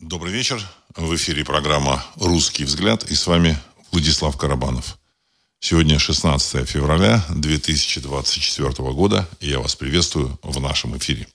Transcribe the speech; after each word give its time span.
Добрый 0.00 0.32
вечер. 0.32 0.66
В 0.96 1.14
эфире 1.14 1.44
программа 1.44 2.02
«Русский 2.16 2.64
взгляд» 2.64 3.04
и 3.10 3.14
с 3.14 3.26
вами 3.26 3.58
Владислав 3.92 4.34
Карабанов. 4.38 4.98
Сегодня 5.58 5.98
16 5.98 6.66
февраля 6.66 7.22
2024 7.28 8.70
года, 8.92 9.28
и 9.40 9.50
я 9.50 9.60
вас 9.60 9.76
приветствую 9.76 10.38
в 10.42 10.58
нашем 10.58 10.96
эфире. 10.96 11.28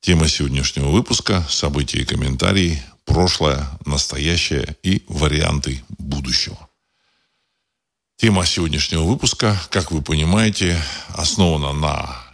Тема 0.00 0.28
сегодняшнего 0.28 0.88
выпуска– 0.88 1.44
события 1.50 1.98
и 1.98 2.04
комментарии, 2.04 2.80
прошлое, 3.04 3.68
настоящее 3.84 4.76
и 4.84 5.02
варианты 5.08 5.82
будущего. 5.98 6.68
Тема 8.18 8.46
сегодняшнего 8.46 9.02
выпуска, 9.02 9.60
как 9.70 9.90
вы 9.90 10.00
понимаете, 10.00 10.80
основана 11.08 11.72
на 11.72 12.24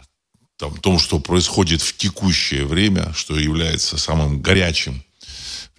том, 0.83 0.99
что 0.99 1.17
происходит 1.17 1.81
в 1.81 1.97
текущее 1.97 2.67
время, 2.67 3.11
что 3.13 3.39
является 3.39 3.97
самым 3.97 4.39
горячим 4.39 5.03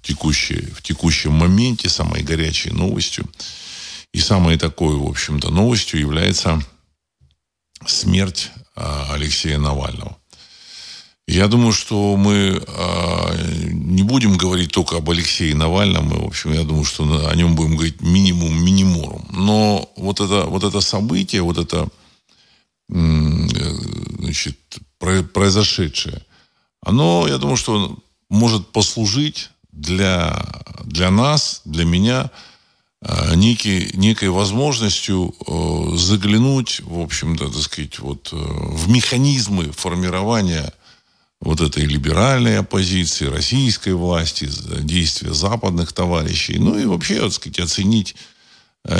текущей, 0.06 0.60
в 0.72 0.82
текущем 0.82 1.32
моменте 1.32 1.88
самой 1.88 2.22
горячей 2.22 2.70
новостью. 2.70 3.28
И 4.12 4.20
самой 4.20 4.56
такой, 4.56 4.96
в 4.96 5.06
общем-то, 5.06 5.50
новостью 5.50 6.00
является 6.00 6.62
смерть 7.86 8.50
а, 8.74 9.12
Алексея 9.12 9.58
Навального. 9.58 10.16
Я 11.28 11.48
думаю, 11.48 11.72
что 11.72 12.16
мы 12.16 12.62
э, 12.64 13.70
не 13.72 14.04
будем 14.04 14.36
говорить 14.36 14.70
только 14.70 14.98
об 14.98 15.10
Алексее 15.10 15.56
Навальном. 15.56 16.06
Мы, 16.06 16.22
в 16.22 16.26
общем, 16.26 16.52
я 16.52 16.62
думаю, 16.62 16.84
что 16.84 17.28
о 17.28 17.34
нем 17.34 17.56
будем 17.56 17.74
говорить 17.74 18.00
минимум 18.00 18.56
минимумом. 18.64 19.26
Но 19.32 19.90
вот 19.96 20.20
это, 20.20 20.44
вот 20.44 20.62
это 20.62 20.80
событие, 20.80 21.42
вот 21.42 21.58
это 21.58 21.88
значит, 22.88 24.56
произошедшее, 24.98 26.22
оно, 26.80 27.26
я 27.26 27.38
думаю, 27.38 27.56
что 27.56 27.98
может 28.28 28.68
послужить 28.68 29.50
для, 29.76 30.42
для 30.84 31.10
нас, 31.10 31.60
для 31.64 31.84
меня, 31.84 32.30
э, 33.02 33.34
некий, 33.36 33.90
некой 33.94 34.30
возможностью 34.30 35.34
э, 35.46 35.96
заглянуть, 35.96 36.80
в 36.80 36.98
общем-то, 36.98 37.50
так 37.52 37.62
сказать, 37.62 37.98
вот, 37.98 38.30
э, 38.32 38.36
в 38.36 38.88
механизмы 38.88 39.70
формирования 39.72 40.72
вот 41.40 41.60
этой 41.60 41.84
либеральной 41.84 42.58
оппозиции, 42.58 43.26
российской 43.26 43.92
власти, 43.92 44.48
действия 44.80 45.34
западных 45.34 45.92
товарищей, 45.92 46.58
ну 46.58 46.78
и 46.78 46.86
вообще, 46.86 47.20
так 47.20 47.32
сказать, 47.32 47.60
оценить 47.60 48.16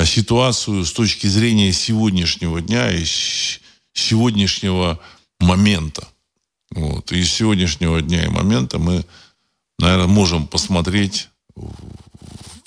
ситуацию 0.05 0.85
с 0.85 0.91
точки 0.91 1.27
зрения 1.27 1.71
сегодняшнего 1.73 2.61
дня 2.61 2.91
и 2.91 3.05
сегодняшнего 3.93 4.99
момента. 5.39 6.07
Вот. 6.71 7.11
И 7.11 7.23
с 7.23 7.33
сегодняшнего 7.33 8.01
дня 8.01 8.25
и 8.25 8.29
момента 8.29 8.77
мы 8.77 9.05
наверное, 9.79 10.07
можем 10.07 10.47
посмотреть 10.47 11.29
в 11.55 11.71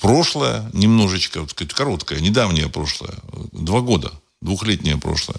прошлое, 0.01 0.71
немножечко, 0.73 1.41
так 1.41 1.51
сказать, 1.51 1.75
короткое, 1.75 2.21
недавнее 2.21 2.69
прошлое, 2.69 3.15
два 3.53 3.81
года, 3.81 4.13
двухлетнее 4.41 4.97
прошлое, 4.97 5.39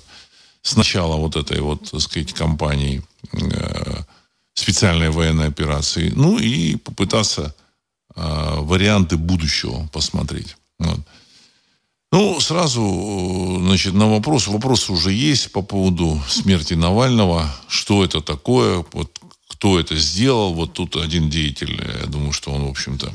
с 0.61 0.75
начала 0.75 1.15
вот 1.15 1.35
этой 1.35 1.59
вот, 1.59 1.89
так 1.89 2.01
сказать, 2.01 2.33
кампании 2.33 3.03
э, 3.33 4.03
специальной 4.53 5.09
военной 5.09 5.47
операции, 5.47 6.11
ну 6.15 6.37
и 6.37 6.75
попытаться 6.75 7.55
э, 8.15 8.55
варианты 8.59 9.17
будущего 9.17 9.87
посмотреть. 9.91 10.55
Вот. 10.79 10.99
Ну, 12.11 12.39
сразу, 12.41 13.59
значит, 13.61 13.93
на 13.93 14.09
вопрос, 14.09 14.47
вопрос 14.47 14.89
уже 14.89 15.13
есть 15.13 15.51
по 15.53 15.61
поводу 15.61 16.21
смерти 16.27 16.73
Навального, 16.73 17.49
что 17.69 18.03
это 18.03 18.19
такое, 18.19 18.85
вот 18.91 19.17
кто 19.61 19.79
это 19.79 19.95
сделал. 19.95 20.55
Вот 20.55 20.73
тут 20.73 20.95
один 20.95 21.29
деятель, 21.29 21.79
я 22.01 22.07
думаю, 22.07 22.31
что 22.31 22.51
он, 22.51 22.65
в 22.65 22.69
общем-то, 22.71 23.13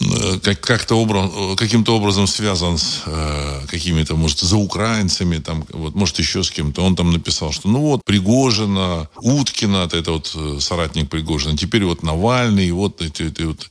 э, 0.00 0.38
как, 0.42 0.60
как-то 0.62 0.94
образ, 0.94 1.30
каким-то 1.58 1.94
образом 1.94 2.26
связан 2.26 2.78
с 2.78 3.02
э, 3.04 3.66
какими-то, 3.68 4.16
может, 4.16 4.38
за 4.38 4.56
украинцами, 4.56 5.36
там, 5.40 5.66
вот, 5.68 5.94
может, 5.94 6.18
еще 6.20 6.42
с 6.42 6.50
кем-то. 6.50 6.80
Он 6.80 6.96
там 6.96 7.12
написал, 7.12 7.52
что 7.52 7.68
ну 7.68 7.80
вот, 7.80 8.00
Пригожина, 8.06 9.10
Уткина, 9.16 9.86
это 9.92 10.10
вот 10.12 10.32
э, 10.34 10.56
соратник 10.60 11.10
Пригожина, 11.10 11.54
теперь 11.54 11.84
вот 11.84 12.02
Навальный, 12.02 12.70
вот 12.70 13.02
эти, 13.02 13.24
эти 13.24 13.42
вот, 13.42 13.68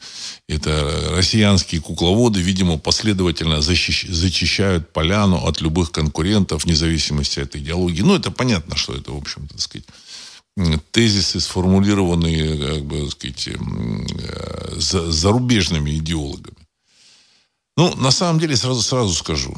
это 0.47 1.13
россиянские 1.15 1.81
кукловоды, 1.81 2.41
видимо, 2.41 2.77
последовательно 2.77 3.59
защищ, 3.59 4.05
зачищают 4.07 4.93
поляну 4.93 5.47
от 5.47 5.61
любых 5.61 5.91
конкурентов, 5.91 6.65
вне 6.65 6.75
зависимости 6.75 7.39
от 7.39 7.55
идеологии. 7.55 8.03
Ну, 8.03 8.13
это 8.13 8.29
понятно, 8.29 8.75
что 8.75 8.93
это, 8.93 9.11
в 9.11 9.17
общем-то, 9.17 9.59
сказать, 9.59 9.87
тезисы, 10.91 11.39
сформулированные, 11.39 12.73
как 12.73 12.85
бы, 12.85 13.09
сказать, 13.09 13.47
э, 13.47 14.75
зарубежными 14.77 15.97
идеологами. 15.97 16.57
Ну, 17.75 17.95
на 17.95 18.11
самом 18.11 18.39
деле, 18.39 18.55
сразу, 18.55 18.81
сразу 18.81 19.13
скажу, 19.13 19.57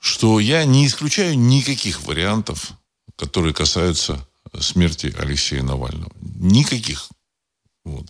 что 0.00 0.38
я 0.38 0.64
не 0.64 0.86
исключаю 0.86 1.38
никаких 1.38 2.02
вариантов, 2.04 2.72
которые 3.16 3.54
касаются 3.54 4.26
смерти 4.60 5.14
Алексея 5.18 5.62
Навального. 5.62 6.12
Никаких. 6.20 7.08
Вот. 7.84 8.06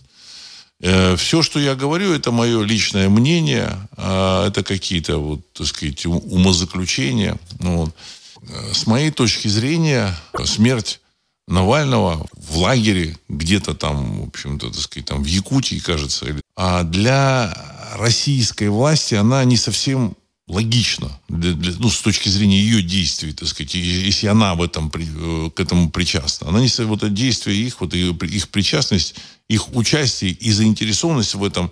Э, 0.81 1.15
Все, 1.15 1.41
что 1.41 1.57
я 1.59 1.75
говорю, 1.75 2.13
это 2.13 2.31
мое 2.31 2.61
личное 2.63 3.07
мнение, 3.07 3.87
а 3.95 4.47
это 4.47 4.61
какие-то, 4.61 5.19
вот, 5.19 5.53
так 5.53 5.67
сказать, 5.67 6.05
умозаключения. 6.05 7.39
Ну, 7.59 7.77
вот. 7.77 7.95
Э, 8.41 8.73
с 8.73 8.85
моей 8.87 9.11
точки 9.11 9.47
зрения, 9.47 10.13
смерть 10.43 10.99
Навального 11.47 12.25
в 12.33 12.57
лагере 12.57 13.17
где-то 13.29 13.75
там, 13.75 14.21
в 14.21 14.27
общем-то, 14.27 14.71
так 14.71 14.81
сказать, 14.81 15.05
там 15.05 15.23
в 15.23 15.27
Якутии, 15.27 15.79
кажется. 15.79 16.25
А 16.55 16.83
для 16.83 17.55
российской 17.95 18.69
власти 18.69 19.15
она 19.15 19.43
не 19.43 19.57
совсем 19.57 20.15
логична, 20.47 21.19
для, 21.27 21.53
для, 21.53 21.73
ну, 21.79 21.89
с 21.89 22.01
точки 22.01 22.29
зрения 22.29 22.59
ее 22.59 22.81
действий, 22.81 23.33
так 23.33 23.47
сказать, 23.47 23.73
если 23.73 24.27
она 24.27 24.53
в 24.53 24.61
этом, 24.61 24.91
э, 24.93 25.49
к 25.49 25.59
этому 25.59 25.89
причастна. 25.89 26.49
Она 26.49 26.61
не 26.61 26.69
вот 26.85 27.03
это 27.03 27.09
действие 27.09 27.65
их, 27.65 27.81
вот 27.81 27.93
их, 27.93 28.21
их 28.23 28.49
причастность, 28.49 29.15
их 29.47 29.75
участие 29.75 30.31
и 30.31 30.51
заинтересованность 30.51 31.35
в 31.35 31.43
этом 31.43 31.71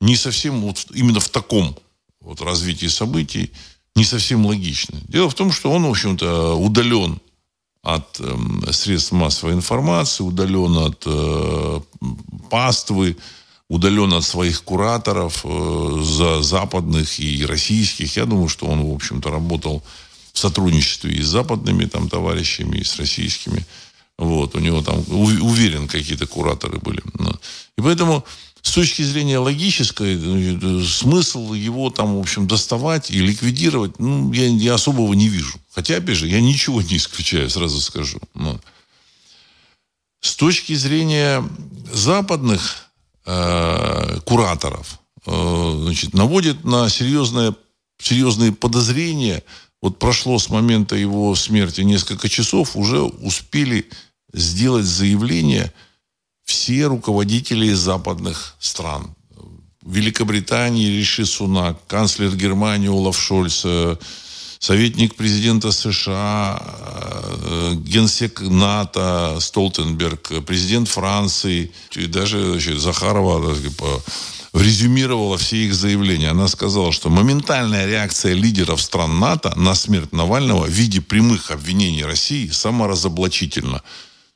не 0.00 0.16
совсем 0.16 0.60
вот 0.60 0.86
именно 0.94 1.20
в 1.20 1.28
таком 1.28 1.76
вот 2.20 2.40
развитии 2.40 2.86
событий 2.86 3.50
не 3.96 4.04
совсем 4.04 4.44
логично. 4.46 4.98
Дело 5.08 5.30
в 5.30 5.34
том, 5.34 5.52
что 5.52 5.70
он, 5.70 5.84
в 5.84 5.90
общем-то, 5.90 6.54
удален 6.54 7.20
от 7.84 8.18
э, 8.18 8.72
средств 8.72 9.12
массовой 9.12 9.52
информации, 9.52 10.24
удален 10.24 10.78
от 10.78 11.02
э, 11.06 11.80
паствы, 12.50 13.16
удален 13.68 14.14
от 14.14 14.24
своих 14.24 14.64
кураторов 14.64 15.44
э, 15.44 16.02
за 16.02 16.42
западных 16.42 17.20
и 17.20 17.44
российских. 17.44 18.16
Я 18.16 18.24
думаю, 18.24 18.48
что 18.48 18.66
он, 18.66 18.82
в 18.82 18.94
общем-то, 18.94 19.30
работал 19.30 19.82
в 20.32 20.38
сотрудничестве 20.38 21.12
и 21.12 21.22
с 21.22 21.26
западными 21.26 21.84
там 21.84 22.08
товарищами, 22.08 22.78
и 22.78 22.84
с 22.84 22.98
российскими. 22.98 23.64
Вот, 24.16 24.54
у 24.54 24.60
него 24.60 24.80
там, 24.80 25.04
уверен, 25.08 25.86
какие-то 25.86 26.26
кураторы 26.26 26.78
были. 26.78 27.02
И 27.76 27.82
поэтому 27.82 28.24
с 28.64 28.72
точки 28.72 29.02
зрения 29.02 29.38
логической, 29.38 30.16
э, 30.16 30.82
смысл 30.84 31.52
его 31.52 31.90
там, 31.90 32.16
в 32.16 32.18
общем, 32.18 32.48
доставать 32.48 33.10
и 33.10 33.18
ликвидировать, 33.18 33.98
ну, 33.98 34.32
я, 34.32 34.46
я 34.46 34.74
особого 34.74 35.12
не 35.12 35.28
вижу. 35.28 35.60
Хотя, 35.70 35.98
опять 35.98 36.16
же, 36.16 36.28
я 36.28 36.40
ничего 36.40 36.80
не 36.80 36.96
исключаю, 36.96 37.50
сразу 37.50 37.78
скажу. 37.82 38.18
Но. 38.32 38.58
С 40.20 40.34
точки 40.34 40.72
зрения 40.72 41.44
западных 41.92 42.88
э, 43.26 44.20
кураторов, 44.24 44.98
э, 45.26 45.80
значит, 45.82 46.14
наводит 46.14 46.64
на 46.64 46.88
серьезное, 46.88 47.54
серьезные 48.00 48.52
подозрения. 48.52 49.42
Вот 49.82 49.98
прошло 49.98 50.38
с 50.38 50.48
момента 50.48 50.96
его 50.96 51.34
смерти 51.34 51.82
несколько 51.82 52.30
часов, 52.30 52.76
уже 52.76 53.02
успели 53.02 53.90
сделать 54.32 54.86
заявление– 54.86 55.70
все 56.44 56.86
руководители 56.86 57.72
западных 57.72 58.56
стран. 58.58 59.14
Великобритании 59.84 60.88
Риши 60.88 61.26
Сунак, 61.26 61.78
канцлер 61.86 62.34
Германии 62.34 62.88
Олаф 62.88 63.20
Шольц, 63.20 63.62
э, 63.64 63.96
советник 64.58 65.14
президента 65.14 65.72
США, 65.72 66.62
э, 66.62 67.74
генсек 67.74 68.40
НАТО 68.40 69.36
Столтенберг, 69.40 70.44
президент 70.46 70.88
Франции, 70.88 71.70
и 71.92 72.06
даже 72.06 72.52
значит, 72.52 72.80
Захарова 72.80 73.54
типа, 73.54 74.02
резюмировала 74.54 75.36
все 75.36 75.66
их 75.66 75.74
заявления. 75.74 76.30
Она 76.30 76.48
сказала, 76.48 76.92
что 76.92 77.10
моментальная 77.10 77.86
реакция 77.86 78.32
лидеров 78.32 78.80
стран 78.80 79.18
НАТО 79.18 79.52
на 79.56 79.74
смерть 79.74 80.12
Навального 80.12 80.64
в 80.64 80.70
виде 80.70 81.02
прямых 81.02 81.50
обвинений 81.50 82.04
России 82.04 82.48
саморазоблачительна. 82.48 83.82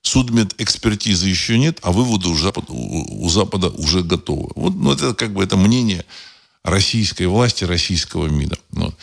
Судмедэкспертизы 0.03 1.29
еще 1.29 1.59
нет, 1.59 1.81
а 1.83 1.93
выводы 1.93 2.29
у 2.29 2.37
Запада, 2.37 2.73
у 2.73 3.29
Запада 3.29 3.69
уже 3.69 4.03
готовы. 4.03 4.51
Вот 4.55 4.75
ну, 4.75 4.93
это 4.93 5.15
как 5.15 5.33
бы 5.33 5.43
это 5.43 5.57
мнение 5.57 6.05
российской 6.63 7.25
власти, 7.25 7.65
российского 7.65 8.27
МИДа. 8.27 8.59
Вот. 8.71 8.95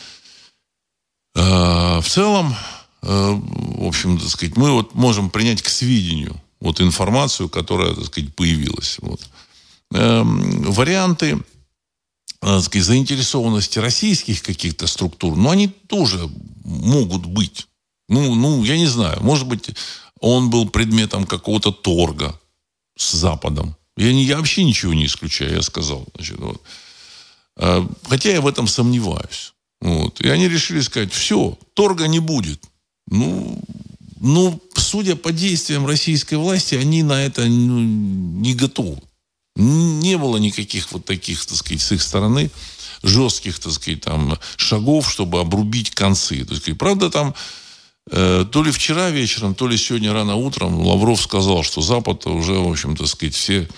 А, 1.36 2.00
в 2.00 2.08
целом, 2.08 2.54
а, 3.02 3.32
в 3.32 3.86
общем, 3.86 4.18
так 4.18 4.28
сказать, 4.28 4.56
мы 4.56 4.72
вот 4.72 4.94
можем 4.94 5.30
принять 5.30 5.62
к 5.62 5.68
сведению 5.68 6.40
вот 6.60 6.80
информацию, 6.80 7.48
которая, 7.48 7.94
так 7.94 8.06
сказать, 8.06 8.34
появилась. 8.34 8.96
Вот. 9.00 9.20
э, 9.94 10.22
варианты 10.24 11.38
э, 12.42 12.60
сказать, 12.60 12.86
заинтересованности 12.86 13.78
российских 13.78 14.42
каких-то 14.42 14.86
структур, 14.86 15.36
но 15.36 15.50
они 15.50 15.68
тоже 15.68 16.28
могут 16.64 17.26
быть. 17.26 17.68
Ну, 18.08 18.34
ну, 18.34 18.62
я 18.64 18.76
не 18.76 18.86
знаю, 18.86 19.22
может 19.22 19.46
быть, 19.46 19.70
он 20.26 20.50
был 20.50 20.68
предметом 20.68 21.24
какого-то 21.24 21.70
торга 21.70 22.38
с 22.98 23.12
Западом. 23.12 23.76
Я, 23.96 24.12
не, 24.12 24.24
я 24.24 24.38
вообще 24.38 24.64
ничего 24.64 24.92
не 24.92 25.06
исключаю, 25.06 25.54
я 25.54 25.62
сказал. 25.62 26.04
Значит, 26.14 26.38
вот. 26.38 26.60
А, 27.56 27.88
хотя 28.08 28.30
я 28.32 28.40
в 28.40 28.46
этом 28.48 28.66
сомневаюсь. 28.66 29.54
Вот. 29.80 30.20
И 30.20 30.28
они 30.28 30.48
решили 30.48 30.80
сказать, 30.80 31.12
все, 31.12 31.56
торга 31.74 32.08
не 32.08 32.18
будет. 32.18 32.60
Ну, 33.06 33.62
ну, 34.20 34.60
судя 34.74 35.14
по 35.14 35.30
действиям 35.30 35.86
российской 35.86 36.34
власти, 36.34 36.74
они 36.74 37.04
на 37.04 37.22
это 37.22 37.44
ну, 37.44 37.80
не 37.80 38.54
готовы. 38.54 39.00
Не 39.54 40.18
было 40.18 40.38
никаких 40.38 40.90
вот 40.90 41.04
таких, 41.04 41.46
так 41.46 41.56
сказать, 41.56 41.80
с 41.80 41.92
их 41.92 42.02
стороны 42.02 42.50
жестких, 43.04 43.60
так 43.60 43.72
сказать, 43.72 44.00
там, 44.00 44.38
шагов, 44.56 45.08
чтобы 45.08 45.38
обрубить 45.38 45.92
концы. 45.92 46.44
Так 46.44 46.58
сказать. 46.58 46.78
Правда, 46.78 47.10
там 47.10 47.34
то 48.08 48.62
ли 48.64 48.70
вчера 48.70 49.10
вечером, 49.10 49.54
то 49.54 49.66
ли 49.66 49.76
сегодня 49.76 50.12
рано 50.12 50.36
утром 50.36 50.78
Лавров 50.78 51.20
сказал, 51.20 51.64
что 51.64 51.80
Запад 51.80 52.26
уже, 52.26 52.52
в 52.52 52.70
общем-то, 52.70 53.04
сказать, 53.06 53.34
все, 53.34 53.68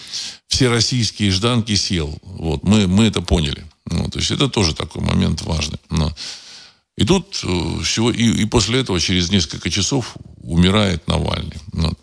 все 0.49 0.69
российские 0.69 1.31
жданки 1.31 1.75
съел. 1.75 2.19
Вот, 2.23 2.63
мы, 2.63 2.87
мы 2.87 3.05
это 3.05 3.23
поняли. 3.23 3.65
Ну, 3.87 4.09
то 4.11 4.19
есть 4.19 4.31
это 4.31 4.49
тоже 4.49 4.75
такой 4.75 5.03
момент 5.03 5.43
важный. 5.43 5.79
Но. 5.91 6.15
И 6.99 7.05
тут 7.05 7.37
всего, 7.37 8.11
и, 8.11 8.43
и 8.43 8.45
после 8.45 8.81
этого 8.81 9.01
через 9.01 9.31
несколько 9.31 9.71
часов 9.71 10.17
умирает 10.43 11.07
Навальный. 11.07 11.57
Вот. 11.73 11.99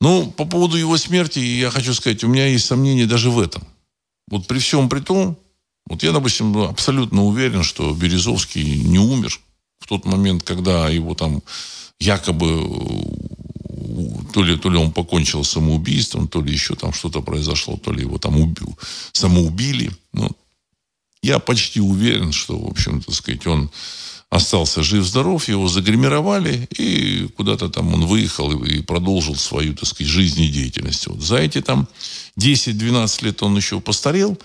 Ну, 0.00 0.30
по 0.30 0.44
поводу 0.44 0.76
его 0.76 0.96
смерти, 0.98 1.38
я 1.38 1.70
хочу 1.70 1.94
сказать, 1.94 2.22
у 2.22 2.28
меня 2.28 2.46
есть 2.46 2.66
сомнения 2.66 3.06
даже 3.06 3.30
в 3.30 3.40
этом. 3.40 3.66
Вот 4.28 4.46
при 4.46 4.58
всем 4.58 4.88
при 4.88 5.00
том, 5.00 5.38
вот 5.86 6.02
я, 6.02 6.12
допустим, 6.12 6.56
абсолютно 6.58 7.24
уверен, 7.24 7.62
что 7.62 7.94
Березовский 7.94 8.82
не 8.82 8.98
умер 8.98 9.40
в 9.86 9.88
тот 9.88 10.04
момент, 10.04 10.42
когда 10.42 10.88
его 10.88 11.14
там 11.14 11.42
якобы 12.00 12.44
то 14.32 14.42
ли, 14.42 14.56
то 14.58 14.68
ли 14.68 14.76
он 14.76 14.92
покончил 14.92 15.44
самоубийством, 15.44 16.26
то 16.26 16.42
ли 16.42 16.52
еще 16.52 16.74
там 16.74 16.92
что-то 16.92 17.22
произошло, 17.22 17.76
то 17.76 17.92
ли 17.92 18.00
его 18.00 18.18
там 18.18 18.40
убил, 18.40 18.76
самоубили. 19.12 19.92
Ну, 20.12 20.28
я 21.22 21.38
почти 21.38 21.80
уверен, 21.80 22.32
что, 22.32 22.58
в 22.58 22.68
общем-то, 22.68 23.12
сказать, 23.12 23.46
он 23.46 23.70
остался 24.28 24.82
жив-здоров, 24.82 25.48
его 25.48 25.68
загримировали, 25.68 26.68
и 26.76 27.28
куда-то 27.36 27.68
там 27.68 27.94
он 27.94 28.06
выехал 28.06 28.52
и 28.64 28.82
продолжил 28.82 29.36
свою, 29.36 29.74
так 29.74 29.86
сказать, 29.88 30.12
жизнедеятельность. 30.12 31.06
Вот 31.06 31.22
за 31.22 31.36
эти 31.36 31.60
там 31.60 31.86
10-12 32.40 33.24
лет 33.24 33.42
он 33.44 33.56
еще 33.56 33.80
постарел, 33.80 34.36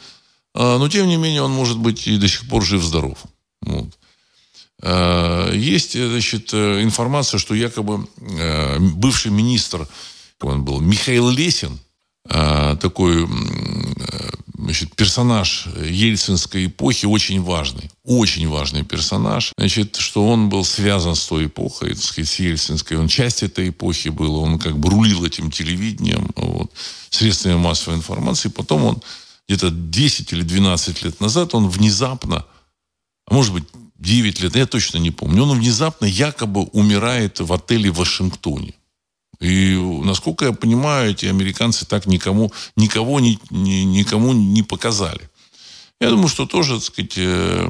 а, 0.54 0.78
но, 0.78 0.88
тем 0.88 1.08
не 1.08 1.18
менее, 1.18 1.42
он 1.42 1.52
может 1.52 1.80
быть 1.80 2.08
и 2.08 2.18
до 2.18 2.28
сих 2.28 2.48
пор 2.48 2.64
жив-здоров. 2.64 3.18
Вот. 3.62 3.90
Э, 4.82 5.52
есть, 5.54 5.94
значит, 5.94 6.54
э, 6.54 6.82
информация, 6.82 7.38
что 7.38 7.54
якобы 7.54 8.08
э, 8.18 8.80
бывший 8.80 9.32
министр, 9.32 9.88
он 10.42 10.64
был, 10.64 10.80
Михаил 10.80 11.30
Лесин, 11.30 11.80
такой 12.28 13.28
значит, 14.56 14.96
персонаж 14.96 15.68
ельцинской 15.84 16.68
эпохи 16.68 17.06
очень 17.06 17.42
важный. 17.42 17.90
Очень 18.04 18.48
важный 18.48 18.84
персонаж. 18.84 19.54
Значит, 19.58 19.98
что 19.98 20.28
он 20.28 20.50
был 20.50 20.64
связан 20.64 21.16
с 21.16 21.26
той 21.26 21.46
эпохой, 21.46 21.90
так 21.90 22.04
сказать, 22.04 22.30
с 22.30 22.40
ельцинской. 22.40 22.98
Он 22.98 23.08
часть 23.08 23.44
этой 23.44 23.70
эпохи 23.70 24.10
был. 24.10 24.36
Он 24.36 24.60
как 24.60 24.78
бы 24.78 24.90
рулил 24.90 25.26
этим 25.26 25.52
телевидением, 25.52 26.30
вот, 26.36 26.72
средствами 27.10 27.56
массовой 27.56 27.98
информации. 27.98 28.50
Потом 28.50 28.84
он 28.84 29.02
где-то 29.48 29.70
10 29.70 30.32
или 30.34 30.44
12 30.44 31.04
лет 31.04 31.20
назад 31.20 31.54
он 31.54 31.68
внезапно, 31.68 32.46
а 33.28 33.34
может 33.34 33.54
быть, 33.54 33.66
9 34.02 34.42
лет, 34.42 34.56
я 34.56 34.66
точно 34.66 34.98
не 34.98 35.12
помню, 35.12 35.44
он 35.44 35.60
внезапно 35.60 36.06
якобы 36.06 36.64
умирает 36.74 37.40
в 37.40 37.54
отеле 37.54 37.92
в 37.92 37.98
Вашингтоне. 37.98 38.74
И, 39.40 39.76
насколько 40.04 40.46
я 40.46 40.54
понимаю, 40.54 41.12
эти 41.12 41.28
американцы 41.28 41.86
так 41.86 42.08
никому, 42.08 42.52
никого 42.76 43.20
ни, 43.20 43.40
ни, 43.50 43.84
никому 43.84 44.34
не 44.34 44.64
показали. 44.64 45.30
Я 46.00 46.10
думаю, 46.10 46.30
что 46.30 46.46
тоже, 46.46 46.76
так 46.76 46.84
сказать, 46.84 47.14
э, 47.18 47.70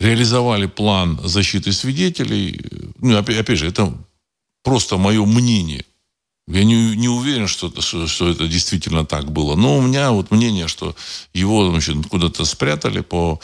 реализовали 0.00 0.66
план 0.66 1.20
защиты 1.22 1.72
свидетелей. 1.72 2.60
Ну, 2.98 3.16
опять, 3.16 3.38
опять 3.38 3.58
же, 3.58 3.68
это 3.68 3.92
просто 4.62 4.96
мое 4.96 5.24
мнение. 5.24 5.84
Я 6.46 6.64
не, 6.64 6.96
не 6.96 7.08
уверен, 7.08 7.48
что, 7.48 7.72
что, 7.80 8.06
что 8.06 8.28
это 8.28 8.46
действительно 8.48 9.06
так 9.06 9.32
было. 9.32 9.56
Но 9.56 9.78
у 9.78 9.82
меня 9.82 10.10
вот 10.10 10.30
мнение, 10.30 10.68
что 10.68 10.94
его 11.32 11.70
значит, 11.70 12.06
куда-то 12.08 12.44
спрятали 12.44 13.00
по 13.00 13.40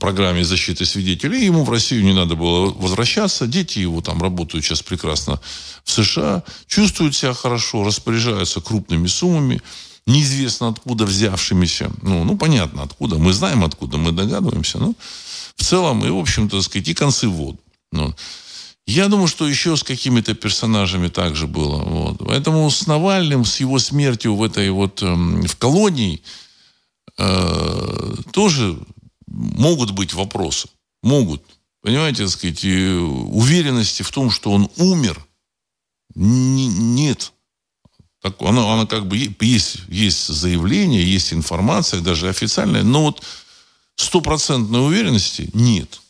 программе 0.00 0.44
защиты 0.44 0.86
свидетелей. 0.86 1.44
Ему 1.44 1.64
в 1.64 1.70
Россию 1.70 2.04
не 2.04 2.14
надо 2.14 2.34
было 2.34 2.72
возвращаться. 2.72 3.46
Дети 3.46 3.78
его 3.78 4.00
там 4.00 4.22
работают 4.22 4.64
сейчас 4.64 4.82
прекрасно 4.82 5.40
в 5.84 5.90
США, 5.90 6.42
чувствуют 6.66 7.14
себя 7.14 7.34
хорошо, 7.34 7.84
распоряжаются 7.84 8.60
крупными 8.60 9.06
суммами, 9.06 9.60
неизвестно 10.06 10.68
откуда 10.68 11.04
взявшимися. 11.04 11.90
Ну, 12.02 12.24
ну 12.24 12.36
понятно 12.36 12.82
откуда. 12.82 13.18
Мы 13.18 13.32
знаем 13.32 13.64
откуда, 13.64 13.98
мы 13.98 14.12
догадываемся. 14.12 14.78
Но 14.78 14.94
в 15.56 15.64
целом, 15.64 16.04
и, 16.04 16.10
в 16.10 16.18
общем-то, 16.18 16.62
сказать, 16.62 16.88
и 16.88 16.94
концы 16.94 17.28
в 17.28 17.32
воду. 17.32 17.58
Ну, 17.92 18.14
я 18.86 19.08
думаю, 19.08 19.26
что 19.26 19.48
еще 19.48 19.76
с 19.76 19.82
какими-то 19.82 20.34
персонажами 20.34 21.08
также 21.08 21.46
было. 21.46 21.82
Вот. 21.82 22.18
Поэтому 22.18 22.70
с 22.70 22.86
Навальным, 22.86 23.44
с 23.44 23.60
его 23.60 23.78
смертью 23.78 24.36
в 24.36 24.42
этой 24.42 24.70
вот, 24.70 25.02
эм, 25.02 25.42
в 25.42 25.56
колонии, 25.56 26.22
э, 27.18 28.14
тоже 28.30 28.78
могут 29.26 29.90
быть 29.92 30.14
вопросы. 30.14 30.68
Могут. 31.02 31.42
Понимаете, 31.82 32.24
так 32.24 32.32
сказать, 32.32 32.64
уверенности 32.64 34.02
в 34.02 34.10
том, 34.10 34.30
что 34.30 34.50
он 34.50 34.68
умер, 34.76 35.24
нет. 36.14 37.32
Так, 38.22 38.40
оно, 38.40 38.72
оно 38.72 38.86
как 38.86 39.06
бы 39.06 39.16
есть, 39.40 39.78
есть 39.88 40.26
заявление, 40.26 41.04
есть 41.04 41.32
информация, 41.32 42.00
даже 42.00 42.28
официальная, 42.28 42.82
но 42.82 43.04
вот 43.04 43.22
стопроцентной 43.96 44.84
уверенности 44.84 45.50
нет. 45.52 46.00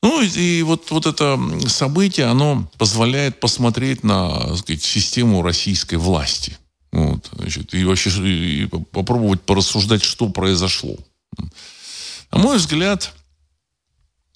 Ну, 0.00 0.22
и, 0.22 0.28
и 0.28 0.62
вот, 0.62 0.90
вот 0.90 1.06
это 1.06 1.38
событие, 1.66 2.26
оно 2.26 2.70
позволяет 2.78 3.40
посмотреть 3.40 4.04
на 4.04 4.56
сказать, 4.56 4.82
систему 4.82 5.42
российской 5.42 5.96
власти. 5.96 6.56
Вот, 6.92 7.28
значит, 7.32 7.74
и 7.74 7.84
вообще 7.84 8.10
и 8.10 8.66
попробовать 8.66 9.42
порассуждать, 9.42 10.02
что 10.02 10.28
произошло. 10.28 10.96
На 12.30 12.38
мой 12.38 12.58
взгляд, 12.58 13.14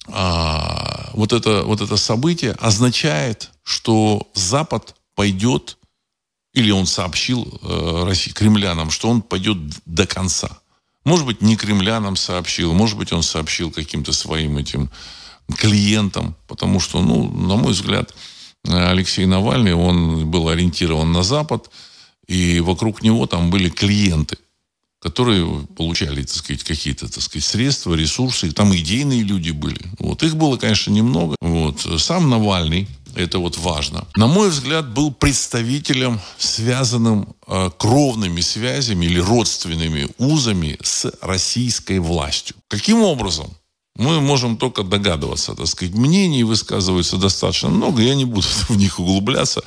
а, 0.07 1.11
вот 1.13 1.33
это, 1.33 1.63
вот 1.63 1.81
это 1.81 1.97
событие 1.97 2.51
означает, 2.53 3.51
что 3.63 4.29
Запад 4.33 4.95
пойдет, 5.15 5.77
или 6.53 6.71
он 6.71 6.85
сообщил 6.85 7.47
э, 7.61 8.03
России, 8.05 8.31
кремлянам, 8.31 8.91
что 8.91 9.09
он 9.09 9.21
пойдет 9.21 9.57
до 9.85 10.05
конца. 10.05 10.59
Может 11.03 11.25
быть, 11.25 11.41
не 11.41 11.55
кремлянам 11.55 12.15
сообщил, 12.15 12.73
может 12.73 12.97
быть, 12.97 13.11
он 13.11 13.23
сообщил 13.23 13.71
каким-то 13.71 14.13
своим 14.13 14.57
этим 14.57 14.89
клиентам, 15.57 16.35
потому 16.47 16.79
что, 16.79 17.01
ну, 17.01 17.29
на 17.29 17.55
мой 17.55 17.73
взгляд, 17.73 18.13
Алексей 18.65 19.25
Навальный, 19.25 19.73
он 19.73 20.29
был 20.29 20.47
ориентирован 20.49 21.11
на 21.11 21.23
Запад, 21.23 21.69
и 22.27 22.59
вокруг 22.59 23.01
него 23.01 23.25
там 23.25 23.49
были 23.49 23.69
клиенты 23.69 24.37
которые 25.03 25.67
получали, 25.75 26.21
так 26.21 26.33
сказать, 26.33 26.63
какие-то, 26.63 27.11
так 27.11 27.21
сказать, 27.21 27.43
средства, 27.43 27.93
ресурсы. 27.93 28.51
Там 28.51 28.73
идейные 28.73 29.21
люди 29.21 29.51
были. 29.51 29.81
Вот. 29.99 30.23
Их 30.23 30.37
было, 30.37 30.55
конечно, 30.55 30.91
немного. 30.91 31.35
Вот. 31.41 31.85
Сам 31.97 32.29
Навальный, 32.29 32.87
это 33.13 33.39
вот 33.39 33.57
важно, 33.57 34.07
на 34.15 34.27
мой 34.27 34.49
взгляд, 34.49 34.91
был 34.93 35.11
представителем, 35.11 36.19
связанным 36.37 37.27
э, 37.47 37.69
кровными 37.77 38.39
связями 38.41 39.05
или 39.05 39.19
родственными 39.19 40.07
узами 40.17 40.77
с 40.81 41.11
российской 41.21 41.99
властью. 41.99 42.55
Каким 42.69 43.03
образом? 43.03 43.47
Мы 43.95 44.21
можем 44.21 44.57
только 44.57 44.83
догадываться, 44.83 45.53
так 45.53 45.67
сказать. 45.67 45.93
Мнений 45.93 46.43
высказывается 46.43 47.17
достаточно 47.17 47.69
много, 47.69 48.01
я 48.01 48.15
не 48.15 48.25
буду 48.25 48.47
в 48.69 48.77
них 48.77 48.99
углубляться. 48.99 49.61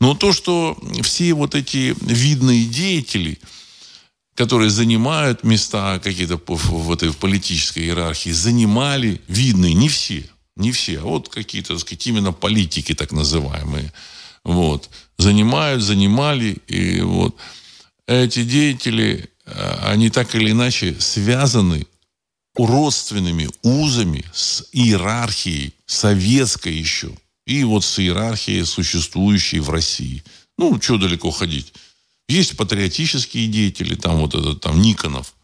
Но 0.00 0.14
то, 0.14 0.32
что 0.32 0.76
все 1.02 1.34
вот 1.34 1.54
эти 1.54 1.94
видные 2.00 2.64
деятели– 2.64 3.38
которые 4.34 4.70
занимают 4.70 5.44
места 5.44 5.98
какие-то 6.00 6.40
в 6.46 6.92
этой 6.92 7.12
политической 7.12 7.84
иерархии, 7.84 8.30
занимали 8.30 9.20
видные, 9.28 9.74
не 9.74 9.88
все, 9.88 10.28
не 10.56 10.72
все, 10.72 10.98
а 11.00 11.04
вот 11.04 11.28
какие-то, 11.28 11.74
так 11.74 11.80
сказать, 11.80 12.06
именно 12.06 12.32
политики 12.32 12.94
так 12.94 13.12
называемые, 13.12 13.92
вот, 14.44 14.90
занимают, 15.18 15.82
занимали, 15.82 16.58
и 16.66 17.00
вот 17.00 17.36
эти 18.06 18.42
деятели, 18.42 19.30
э, 19.46 19.78
они 19.84 20.10
так 20.10 20.34
или 20.34 20.50
иначе 20.50 20.96
связаны 20.98 21.86
родственными 22.56 23.48
узами 23.62 24.24
с 24.32 24.64
иерархией 24.72 25.74
советской 25.86 26.74
еще, 26.74 27.10
и 27.46 27.64
вот 27.64 27.84
с 27.84 27.98
иерархией, 27.98 28.64
существующей 28.64 29.60
в 29.60 29.70
России. 29.70 30.22
Ну, 30.56 30.80
что 30.80 30.98
далеко 30.98 31.30
ходить. 31.30 31.72
Есть 32.28 32.56
патриотические 32.56 33.48
деятели, 33.48 33.94
там 33.94 34.16
вот 34.16 34.34
этот, 34.34 34.60
там 34.60 34.80
Никонов. 34.80 35.34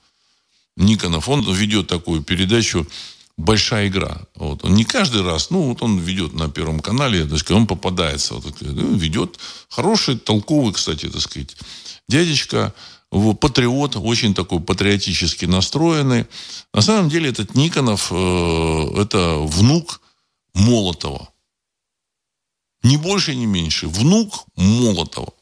Никонов, 0.77 1.29
он 1.29 1.43
ведет 1.53 1.89
такую 1.89 2.23
передачу 2.23 2.87
большая 3.37 3.89
игра. 3.89 4.23
Вот. 4.35 4.65
Он 4.65 4.75
не 4.75 4.85
каждый 4.85 5.23
раз, 5.23 5.51
ну, 5.51 5.63
вот 5.63 5.83
он 5.83 5.99
ведет 5.99 6.33
на 6.35 6.49
Первом 6.49 6.81
канале, 6.81 7.25
так 7.25 7.39
сказать, 7.39 7.61
он 7.63 7.67
попадается, 7.67 8.35
вот, 8.35 8.63
он 8.63 8.97
ведет 8.97 9.39
хороший, 9.69 10.19
толковый, 10.19 10.73
кстати, 10.73 11.09
так 11.09 11.21
сказать, 11.21 11.57
дядечка, 12.09 12.75
патриот, 13.11 13.97
очень 13.97 14.35
такой 14.35 14.61
патриотически 14.61 15.47
настроенный. 15.47 16.27
На 16.73 16.83
самом 16.83 17.09
деле 17.09 17.31
этот 17.31 17.55
Никонов, 17.55 18.09
э, 18.13 19.03
это 19.03 19.37
внук 19.39 20.01
Молотова. 20.55 21.29
Не 22.83 22.97
больше, 22.97 23.35
не 23.35 23.47
меньше. 23.47 23.89
Внук 23.89 24.47
Молотова. 24.57 25.33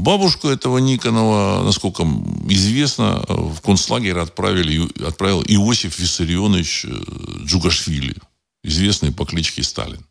Бабушку 0.00 0.48
этого 0.48 0.78
Никонова, 0.78 1.62
насколько 1.62 2.04
известно, 2.48 3.22
в 3.28 3.60
концлагерь 3.60 4.18
отправили, 4.18 4.88
отправил 5.06 5.42
Иосиф 5.42 5.98
Виссарионович 5.98 6.86
э, 6.86 7.44
Джугашвили, 7.44 8.16
известный 8.64 9.12
по 9.12 9.26
кличке 9.26 9.62
Сталин. 9.62 10.02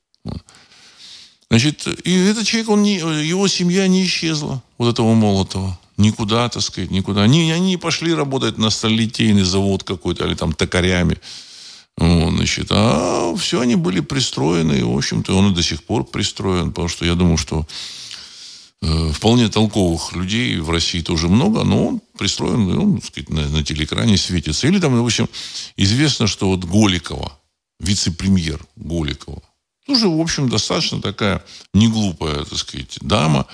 Значит, 1.50 1.88
и 2.04 2.14
этот 2.14 2.46
человек, 2.46 2.70
он 2.70 2.84
не, 2.84 2.98
его 2.98 3.48
семья 3.48 3.88
не 3.88 4.06
исчезла, 4.06 4.62
вот 4.78 4.94
этого 4.94 5.16
Молотова. 5.16 5.80
Никуда, 5.98 6.50
так 6.50 6.62
сказать, 6.62 6.92
никуда. 6.92 7.24
Они, 7.24 7.52
они 7.52 7.70
не 7.70 7.78
пошли 7.78 8.14
работать 8.14 8.60
на 8.60 8.70
сталелитейный 8.70 9.42
завод 9.42 9.84
какой-то, 9.84 10.28
или 10.28 10.36
там 10.36 10.54
токарями. 10.54 11.18
Вот, 11.98 12.36
значит, 12.36 12.68
а 12.70 13.36
все 13.38 13.60
они 13.60 13.76
были 13.76 14.02
пристроены, 14.02 14.74
и, 14.74 14.84
в 14.84 14.96
общем-то, 14.96 15.36
он 15.36 15.52
и 15.52 15.56
до 15.56 15.64
сих 15.64 15.84
пор 15.84 16.04
пристроен, 16.04 16.70
потому 16.70 16.90
что 16.90 17.06
я 17.06 17.16
думаю, 17.16 17.38
что 17.38 17.66
вполне 18.82 19.50
толковых 19.50 20.14
людей 20.14 20.58
в 20.58 20.70
России 20.70 21.02
тоже 21.02 21.28
много, 21.28 21.64
но 21.64 21.88
он 21.88 22.02
пристроен, 22.18 22.78
он, 22.78 22.96
так 22.98 23.06
сказать, 23.06 23.30
на, 23.30 23.48
на 23.50 23.64
телеэкране 23.64 24.18
светится. 24.18 24.68
Или 24.68 24.80
там, 24.80 25.02
в 25.02 25.06
общем, 25.06 25.28
известно, 25.76 26.28
что 26.28 26.48
вот 26.48 26.64
Голикова, 26.64 27.38
вице-премьер 27.80 28.66
Голикова, 28.76 29.42
тоже, 29.86 30.08
в 30.08 30.22
общем, 30.22 30.50
достаточно 30.50 31.02
такая 31.02 31.44
неглупая, 31.74 32.46
так 32.46 32.58
сказать, 32.58 32.98
дама. 33.02 33.48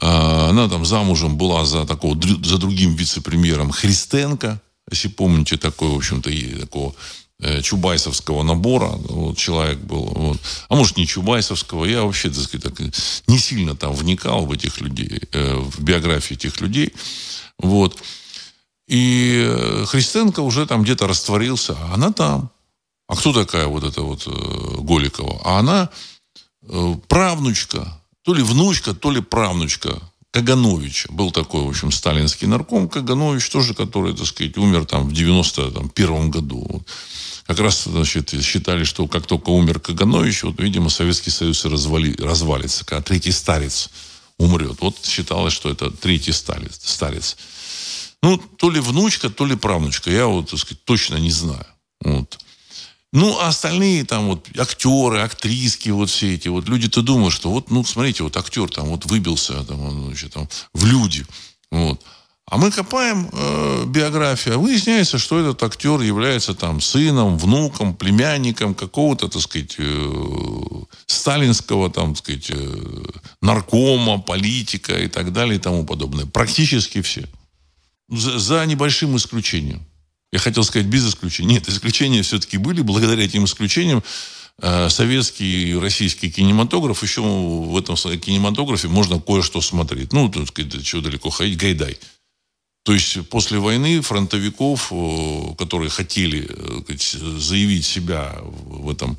А, 0.00 0.50
она 0.50 0.68
там 0.68 0.84
замужем 0.84 1.38
была 1.38 1.64
за 1.64 1.86
такого, 1.86 2.20
за 2.44 2.58
другим 2.58 2.94
вице-премьером 2.94 3.70
Христенко, 3.70 4.60
если 4.90 5.08
помните, 5.08 5.56
такой, 5.56 5.90
в 5.90 5.96
общем-то, 5.96 6.30
такого 6.60 6.94
Э, 6.94 7.27
чубайсовского 7.62 8.42
набора. 8.42 8.88
Вот, 8.88 9.38
человек 9.38 9.78
был. 9.78 10.04
Вот. 10.06 10.40
А 10.68 10.74
может, 10.74 10.96
не 10.96 11.06
чубайсовского. 11.06 11.84
Я 11.84 12.02
вообще, 12.02 12.30
так 12.30 12.42
сказать, 12.42 12.64
так, 12.64 12.80
не 13.28 13.38
сильно 13.38 13.76
там 13.76 13.92
вникал 13.92 14.46
в 14.46 14.52
этих 14.52 14.80
людей, 14.80 15.20
э, 15.32 15.54
в 15.54 15.80
биографии 15.80 16.34
этих 16.34 16.60
людей. 16.60 16.92
Вот. 17.58 17.96
И 18.88 19.44
э, 19.46 19.84
Христенко 19.86 20.40
уже 20.40 20.66
там 20.66 20.82
где-то 20.82 21.06
растворился, 21.06 21.76
а 21.78 21.94
она 21.94 22.10
там. 22.10 22.50
А 23.06 23.16
кто 23.16 23.32
такая 23.32 23.66
вот 23.66 23.84
эта 23.84 24.02
вот 24.02 24.26
э, 24.26 24.80
Голикова? 24.80 25.40
А 25.44 25.58
она 25.58 25.90
э, 26.62 26.94
правнучка, 27.06 28.00
то 28.22 28.34
ли 28.34 28.42
внучка, 28.42 28.94
то 28.94 29.10
ли 29.10 29.20
правнучка 29.20 30.00
Кагановича. 30.30 31.08
Был 31.10 31.30
такой, 31.30 31.62
в 31.62 31.68
общем, 31.68 31.90
сталинский 31.90 32.46
нарком 32.46 32.88
Каганович, 32.88 33.48
тоже, 33.50 33.74
который, 33.74 34.14
так 34.14 34.26
сказать, 34.26 34.56
умер 34.58 34.84
там 34.84 35.08
в 35.08 35.12
91 35.12 36.30
году. 36.30 36.82
Как 37.46 37.58
раз 37.60 37.84
значит, 37.84 38.34
считали, 38.42 38.84
что 38.84 39.06
как 39.08 39.26
только 39.26 39.50
умер 39.50 39.80
Каганович, 39.80 40.42
вот, 40.42 40.60
видимо, 40.60 40.90
Советский 40.90 41.30
Союз 41.30 41.64
развали, 41.64 42.14
развалится, 42.18 42.84
когда 42.84 43.02
третий 43.02 43.32
старец 43.32 43.88
умрет. 44.36 44.76
Вот 44.80 44.96
считалось, 45.04 45.54
что 45.54 45.70
это 45.70 45.90
третий 45.90 46.32
старец. 46.32 46.78
старец. 46.82 47.36
Ну, 48.22 48.36
то 48.36 48.70
ли 48.70 48.80
внучка, 48.80 49.30
то 49.30 49.46
ли 49.46 49.56
правнучка. 49.56 50.10
Я 50.10 50.26
вот, 50.26 50.50
так 50.50 50.58
сказать, 50.58 50.84
точно 50.84 51.16
не 51.16 51.30
знаю. 51.30 51.66
Вот. 52.02 52.38
Ну, 53.12 53.38
а 53.38 53.48
остальные 53.48 54.04
там 54.04 54.28
вот 54.28 54.46
актеры, 54.58 55.20
актриски, 55.20 55.88
вот 55.90 56.10
все 56.10 56.34
эти 56.34 56.48
вот 56.48 56.68
люди-то 56.68 57.00
думают, 57.02 57.32
что 57.32 57.50
вот, 57.50 57.70
ну, 57.70 57.82
смотрите, 57.84 58.22
вот 58.22 58.36
актер 58.36 58.68
там 58.68 58.86
вот 58.86 59.06
выбился 59.06 59.64
там, 59.64 59.80
он, 59.80 60.04
значит, 60.06 60.34
там, 60.34 60.46
в 60.74 60.84
люди. 60.84 61.24
Вот. 61.70 62.02
А 62.50 62.56
мы 62.56 62.70
копаем 62.70 63.28
э, 63.30 63.84
биографию, 63.86 64.54
а 64.54 64.58
выясняется, 64.58 65.18
что 65.18 65.38
этот 65.38 65.62
актер 65.62 66.00
является 66.00 66.54
там 66.54 66.80
сыном, 66.80 67.36
внуком, 67.36 67.94
племянником 67.94 68.74
какого-то, 68.74 69.28
так 69.28 69.42
сказать, 69.42 69.76
э, 69.78 70.84
сталинского, 71.06 71.90
там, 71.90 72.14
так 72.14 72.24
сказать, 72.24 72.50
э, 72.50 73.04
наркома, 73.42 74.18
политика 74.18 74.98
и 74.98 75.08
так 75.08 75.32
далее 75.32 75.56
и 75.56 75.58
тому 75.58 75.84
подобное. 75.84 76.24
Практически 76.24 77.02
все. 77.02 77.26
За, 78.08 78.38
за 78.38 78.64
небольшим 78.64 79.16
исключением. 79.16 79.86
Я 80.32 80.38
хотел 80.38 80.64
сказать 80.64 80.86
без 80.86 81.08
исключения. 81.08 81.54
Нет, 81.54 81.68
исключения 81.68 82.22
все-таки 82.22 82.58
были. 82.58 82.82
Благодаря 82.82 83.24
этим 83.24 83.44
исключениям 83.44 84.02
э, 84.60 84.88
советский 84.90 85.70
и 85.70 85.74
российский 85.74 86.30
кинематограф, 86.30 87.02
еще 87.02 87.22
в 87.22 87.76
этом 87.76 87.96
кинематографе 87.96 88.88
можно 88.88 89.20
кое-что 89.20 89.60
смотреть. 89.60 90.12
Ну, 90.12 90.30
сказать, 90.46 90.84
чего 90.84 91.00
далеко 91.00 91.30
ходить, 91.30 91.58
Гайдай. 91.58 91.98
То 92.84 92.94
есть 92.94 93.28
после 93.28 93.58
войны 93.58 94.00
фронтовиков, 94.02 94.88
э, 94.90 95.54
которые 95.56 95.90
хотели 95.90 96.46
э, 96.48 96.96
заявить 97.38 97.86
себя 97.86 98.36
в 98.42 98.90
этом 98.90 99.18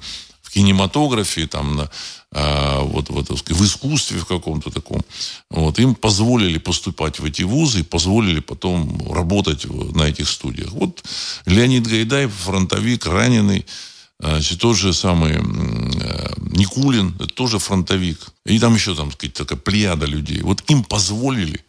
в 0.50 0.52
кинематографе, 0.52 1.46
там, 1.46 1.76
на, 1.76 1.92
вот, 2.32 3.10
вот, 3.10 3.30
в 3.30 3.66
искусстве 3.66 4.20
в 4.20 4.26
каком-то 4.26 4.70
таком, 4.70 5.02
вот, 5.50 5.80
им 5.80 5.96
позволили 5.96 6.60
поступать 6.60 7.20
в 7.20 7.26
эти 7.26 7.42
вузы, 7.42 7.84
позволили 7.84 8.40
потом 8.40 9.12
работать 9.12 9.66
на 9.66 10.04
этих 10.04 10.30
студиях. 10.30 10.72
Вот 10.72 11.04
Леонид 11.46 11.88
Гайдай, 11.88 12.28
фронтовик, 12.28 13.06
раненый, 13.06 13.66
Значит, 14.22 14.60
тот 14.60 14.76
же 14.76 14.92
самый 14.92 15.36
э, 15.36 16.34
Никулин, 16.52 17.16
это 17.16 17.28
тоже 17.28 17.58
фронтовик. 17.58 18.20
И 18.46 18.60
там 18.60 18.76
еще 18.76 18.94
там, 18.94 19.14
сказать, 19.14 19.34
такая 19.34 19.58
плеяда 19.58 20.06
людей. 20.06 20.42
Вот 20.42 20.62
им 20.70 20.84
позволили 20.84 21.64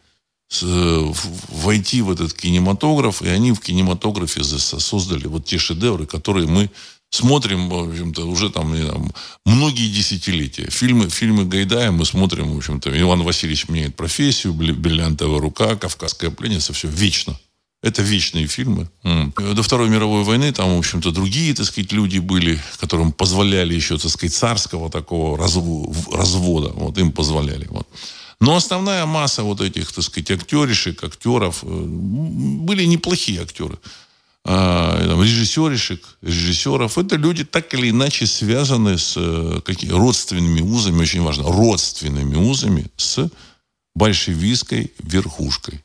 войти 1.49 2.02
в 2.02 2.11
этот 2.11 2.33
кинематограф, 2.33 3.23
и 3.23 3.29
они 3.29 3.52
в 3.52 3.61
кинематографе 3.61 4.43
создали 4.43 5.26
вот 5.29 5.45
те 5.45 5.59
шедевры, 5.59 6.07
которые 6.07 6.49
мы 6.49 6.71
смотрим, 7.11 7.69
в 7.69 7.90
общем-то, 7.90 8.26
уже 8.26 8.50
там, 8.50 8.75
там 8.87 9.12
многие 9.45 9.88
десятилетия. 9.88 10.71
Фильмы, 10.71 11.11
фильмы 11.11 11.45
Гайдая 11.45 11.90
мы 11.90 12.05
смотрим, 12.05 12.55
в 12.55 12.57
общем-то, 12.57 12.99
Иван 13.00 13.23
Васильевич 13.23 13.69
меняет 13.69 13.97
профессию, 13.97 14.55
бриллиантовая 14.55 15.40
рука, 15.40 15.76
кавказская 15.76 16.31
пленница, 16.31 16.73
все 16.73 16.88
вечно. 16.88 17.38
Это 17.83 18.02
вечные 18.02 18.47
фильмы. 18.47 18.90
До 19.02 19.62
Второй 19.62 19.88
мировой 19.88 20.23
войны 20.23 20.52
там, 20.52 20.75
в 20.75 20.79
общем-то, 20.79 21.12
другие, 21.12 21.55
так 21.55 21.64
сказать, 21.64 21.93
люди 21.93 22.19
были, 22.19 22.61
которым 22.79 23.11
позволяли 23.11 23.75
еще, 23.75 23.97
так 23.97 24.11
сказать, 24.11 24.35
царского 24.35 24.90
такого 24.90 25.38
развода. 25.38 26.69
Вот 26.75 26.99
им 26.99 27.11
позволяли. 27.11 27.67
Вот. 27.71 27.88
Но 28.38 28.55
основная 28.55 29.07
масса 29.07 29.43
вот 29.43 29.62
этих, 29.62 29.93
так 29.93 30.05
сказать, 30.05 30.31
актеришек, 30.31 31.02
актеров, 31.05 31.62
э, 31.62 31.67
были 31.67 32.85
неплохие 32.85 33.40
актеры. 33.43 33.79
А, 34.47 34.99
режиссеришек, 35.23 36.16
режиссеров, 36.23 36.97
это 36.97 37.16
люди 37.16 37.44
так 37.44 37.73
или 37.75 37.90
иначе 37.90 38.26
связаны 38.26 38.97
с 38.97 39.14
э, 39.16 39.61
какими, 39.64 39.92
родственными 39.92 40.62
узами, 40.62 41.02
очень 41.02 41.23
важно, 41.23 41.44
родственными 41.44 42.37
узами 42.37 42.87
с 42.97 43.30
большевистской 43.94 44.92
верхушкой. 44.99 45.85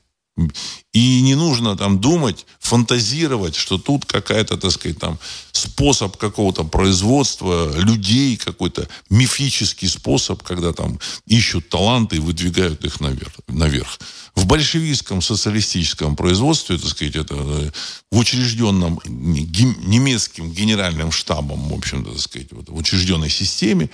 И 0.94 1.22
не 1.22 1.36
нужно 1.36 1.78
там 1.78 2.00
думать, 2.00 2.46
фантазировать, 2.60 3.56
что 3.56 3.78
тут 3.78 4.06
какая-то, 4.06 4.58
так 4.58 4.72
сказать, 4.72 5.00
там 5.00 5.18
способ 5.54 6.18
какого-то 6.18 6.66
производства 6.66 7.72
людей, 7.78 8.36
какой-то 8.36 8.88
мифический 9.10 9.88
способ, 9.88 10.44
когда 10.44 10.74
там 10.74 11.00
ищут 11.26 11.70
таланты 11.70 12.18
и 12.18 12.20
выдвигают 12.20 12.84
их 12.84 13.00
наверх. 13.00 13.32
наверх. 13.48 14.00
В 14.36 14.46
большевистском 14.46 15.22
социалистическом 15.22 16.18
производстве, 16.18 16.78
так 16.78 16.90
сказать, 16.90 17.16
это 17.16 17.36
э, 17.36 17.72
в 18.12 18.18
учрежденном 18.18 19.00
немецким 19.06 20.52
генеральным 20.52 21.12
штабом, 21.12 21.70
в 21.70 21.74
общем-то, 21.74 22.12
так 22.12 22.22
сказать, 22.22 22.52
вот, 22.52 22.68
в 22.68 22.76
учрежденной 22.76 23.30
системе, 23.30 23.90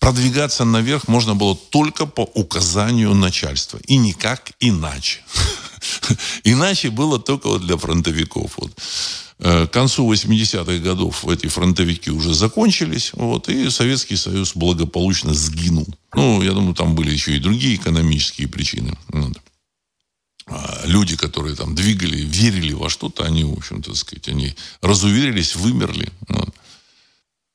продвигаться 0.00 0.64
наверх 0.64 1.06
можно 1.08 1.34
было 1.36 1.54
только 1.54 2.06
по 2.06 2.22
указанию 2.22 3.14
начальства. 3.14 3.78
И 3.86 3.96
никак 3.96 4.52
иначе. 4.58 5.20
Иначе 6.44 6.90
было 6.90 7.18
только 7.18 7.58
для 7.58 7.76
фронтовиков. 7.76 8.52
Вот. 8.56 8.72
Э, 9.38 9.66
к 9.66 9.70
концу 9.70 10.12
80-х 10.12 10.78
годов 10.78 11.26
эти 11.28 11.46
фронтовики 11.46 12.10
уже 12.10 12.34
закончились, 12.34 13.12
вот, 13.14 13.48
и 13.48 13.70
Советский 13.70 14.16
Союз 14.16 14.54
благополучно 14.54 15.32
сгинул. 15.32 15.86
Ну, 16.14 16.42
я 16.42 16.52
думаю, 16.52 16.74
там 16.74 16.94
были 16.94 17.10
еще 17.10 17.36
и 17.36 17.40
другие 17.40 17.76
экономические 17.76 18.48
причины. 18.48 18.98
Вот. 19.08 19.40
А 20.46 20.82
люди, 20.84 21.16
которые 21.16 21.54
там 21.54 21.74
двигали, 21.74 22.18
верили 22.18 22.72
во 22.72 22.90
что-то, 22.90 23.24
они, 23.24 23.44
в 23.44 23.52
общем-то, 23.52 23.94
сказать, 23.94 24.28
они 24.28 24.54
разуверились, 24.82 25.56
вымерли. 25.56 26.08
Вот. 26.28 26.50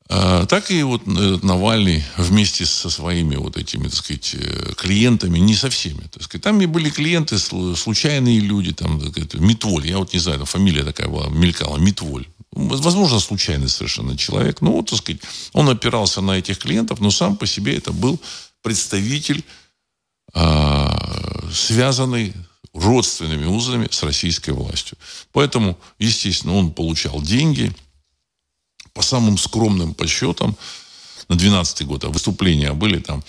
А, 0.08 0.46
так 0.46 0.70
и 0.70 0.84
вот 0.84 1.02
э, 1.08 1.40
Навальный 1.42 2.04
вместе 2.18 2.66
со 2.66 2.92
своими 2.92 3.38
вот 3.38 3.58
этими, 3.58 3.88
так 3.88 3.96
сказать, 3.96 4.36
э, 4.36 4.74
клиентами, 4.78 5.40
не 5.40 5.56
со 5.56 5.70
всеми, 5.72 6.02
так 6.12 6.22
сказать. 6.22 6.44
Там 6.44 6.62
и 6.62 6.68
были 6.68 6.92
клиенты, 6.92 7.40
случайные 7.40 8.40
люди, 8.40 8.72
там, 8.72 9.02
Митволь, 9.34 9.88
я 9.88 9.98
вот 9.98 10.14
не 10.14 10.20
знаю, 10.20 10.40
там 10.40 10.46
фамилия 10.46 10.84
такая 10.84 11.08
была, 11.08 11.28
мелькала, 11.30 11.78
Митволь. 11.78 12.28
Возможно, 12.52 13.20
случайный 13.20 13.68
совершенно 13.68 14.16
человек. 14.16 14.62
Ну, 14.62 14.74
вот, 14.74 14.90
так 14.90 15.00
сказать, 15.00 15.22
он 15.54 15.70
опирался 15.70 16.22
на 16.22 16.38
этих 16.38 16.60
клиентов, 16.60 17.00
но 17.00 17.10
сам 17.10 17.36
по 17.36 17.48
себе 17.48 17.76
это 17.76 17.92
был 17.92 18.22
представитель, 18.62 19.44
э, 20.36 20.88
связанный 21.52 22.34
родственными 22.74 23.46
узами 23.46 23.88
с 23.90 24.04
российской 24.04 24.52
властью. 24.52 25.00
Поэтому, 25.32 25.80
естественно, 25.98 26.54
он 26.54 26.72
получал 26.72 27.24
деньги– 27.24 27.74
по 28.96 29.02
самым 29.04 29.38
скромным 29.38 29.94
подсчетам, 29.94 30.58
на 31.28 31.36
12 31.36 31.86
год, 31.86 32.04
а 32.04 32.10
выступления 32.10 32.74
были 32.74 33.00
там, 33.00 33.24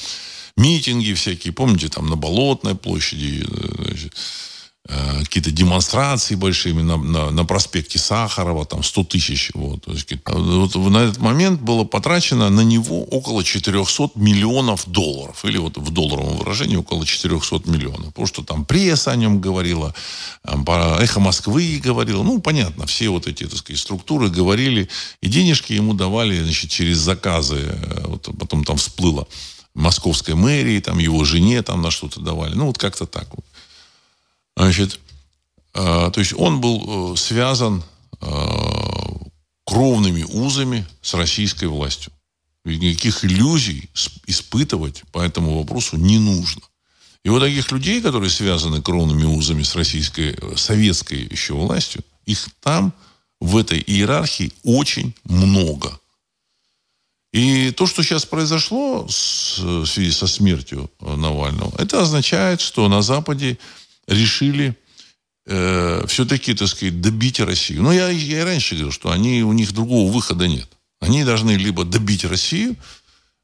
митинги 0.56 1.12
всякие, 1.12 1.52
помните, 1.52 1.88
там 1.88 2.06
на 2.06 2.16
Болотной 2.16 2.74
площади, 2.74 3.44
э, 3.46 3.84
значит, 3.84 4.14
какие-то 4.86 5.50
демонстрации 5.50 6.36
большие 6.36 6.74
на, 6.74 6.96
на, 6.96 7.30
на 7.30 7.44
проспекте 7.44 7.98
Сахарова, 7.98 8.64
там 8.66 8.82
100 8.82 9.04
тысяч. 9.04 9.50
Вот. 9.54 9.86
Есть, 9.88 10.12
вот 10.26 10.74
на 10.76 10.98
этот 10.98 11.18
момент 11.18 11.60
было 11.60 11.84
потрачено 11.84 12.50
на 12.50 12.60
него 12.60 13.02
около 13.04 13.42
400 13.42 14.10
миллионов 14.14 14.84
долларов. 14.86 15.44
Или 15.44 15.58
вот 15.58 15.76
в 15.76 15.90
долларовом 15.90 16.36
выражении 16.36 16.76
около 16.76 17.04
400 17.04 17.68
миллионов. 17.68 18.06
Потому 18.06 18.26
что 18.26 18.44
там 18.44 18.64
пресса 18.64 19.10
о 19.10 19.16
нем 19.16 19.40
говорила, 19.40 19.94
Эхо 20.44 21.20
Москвы 21.20 21.80
говорила. 21.82 22.22
Ну, 22.22 22.40
понятно, 22.40 22.86
все 22.86 23.08
вот 23.08 23.26
эти, 23.26 23.44
так 23.44 23.58
сказать, 23.58 23.80
структуры 23.80 24.28
говорили. 24.28 24.88
И 25.20 25.28
денежки 25.28 25.72
ему 25.72 25.94
давали, 25.94 26.40
значит, 26.40 26.70
через 26.70 26.98
заказы. 26.98 27.56
Э, 27.56 28.04
вот 28.06 28.28
потом 28.38 28.64
там 28.64 28.76
всплыло 28.76 29.26
московской 29.74 30.34
мэрии, 30.34 30.80
там 30.80 30.98
его 30.98 31.24
жене 31.24 31.62
там 31.62 31.82
на 31.82 31.90
что-то 31.90 32.20
давали. 32.20 32.54
Ну, 32.54 32.66
вот 32.66 32.78
как-то 32.78 33.06
так 33.06 33.28
вот. 33.34 33.44
Значит, 34.56 34.98
э, 35.74 36.10
то 36.12 36.18
есть 36.18 36.32
он 36.32 36.60
был 36.60 37.12
э, 37.12 37.16
связан 37.16 37.84
э, 38.20 38.26
кровными 39.64 40.22
узами 40.22 40.86
с 41.02 41.14
российской 41.14 41.66
властью. 41.66 42.12
Никаких 42.64 43.24
иллюзий 43.24 43.88
испытывать 44.26 45.04
по 45.12 45.20
этому 45.20 45.58
вопросу 45.58 45.96
не 45.96 46.18
нужно. 46.18 46.62
И 47.22 47.28
вот 47.28 47.40
таких 47.40 47.70
людей, 47.70 48.00
которые 48.00 48.30
связаны 48.30 48.82
кровными 48.82 49.24
узами 49.24 49.62
с 49.62 49.76
российской, 49.76 50.36
советской 50.56 51.28
еще 51.30 51.54
властью, 51.54 52.02
их 52.24 52.48
там, 52.60 52.92
в 53.40 53.56
этой 53.56 53.82
иерархии, 53.86 54.52
очень 54.64 55.14
много. 55.24 55.98
И 57.32 57.70
то, 57.72 57.86
что 57.86 58.02
сейчас 58.02 58.24
произошло 58.24 59.06
в 59.06 59.10
связи 59.86 60.10
со 60.10 60.26
смертью 60.26 60.90
Навального, 61.00 61.72
это 61.78 62.02
означает, 62.02 62.60
что 62.60 62.88
на 62.88 63.02
Западе 63.02 63.58
решили 64.06 64.76
э, 65.46 66.04
все-таки, 66.08 66.54
так 66.54 66.68
сказать, 66.68 67.00
добить 67.00 67.40
Россию. 67.40 67.82
Но 67.82 67.92
я, 67.92 68.08
я 68.08 68.40
и 68.40 68.44
раньше 68.44 68.74
говорил, 68.74 68.92
что 68.92 69.10
они, 69.10 69.42
у 69.42 69.52
них 69.52 69.72
другого 69.72 70.10
выхода 70.10 70.48
нет. 70.48 70.68
Они 71.00 71.24
должны 71.24 71.52
либо 71.52 71.84
добить 71.84 72.24
Россию, 72.24 72.76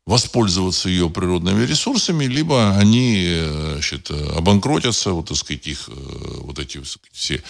воспользоваться 0.04 0.88
ее 0.88 1.09
природными 1.09 1.64
ресурсами, 1.64 2.25
либо 2.25 2.76
они 2.76 3.23
э, 3.25 3.73
значит, 3.75 4.11
обанкротятся, 4.11 5.12
вот, 5.12 5.28
так 5.28 5.37
сказать, 5.37 5.66
их, 5.66 5.88
э, 5.88 5.92
вот 6.40 6.59
эти 6.59 6.78
так 6.78 6.87
сказать, 6.87 7.12
все 7.12 7.42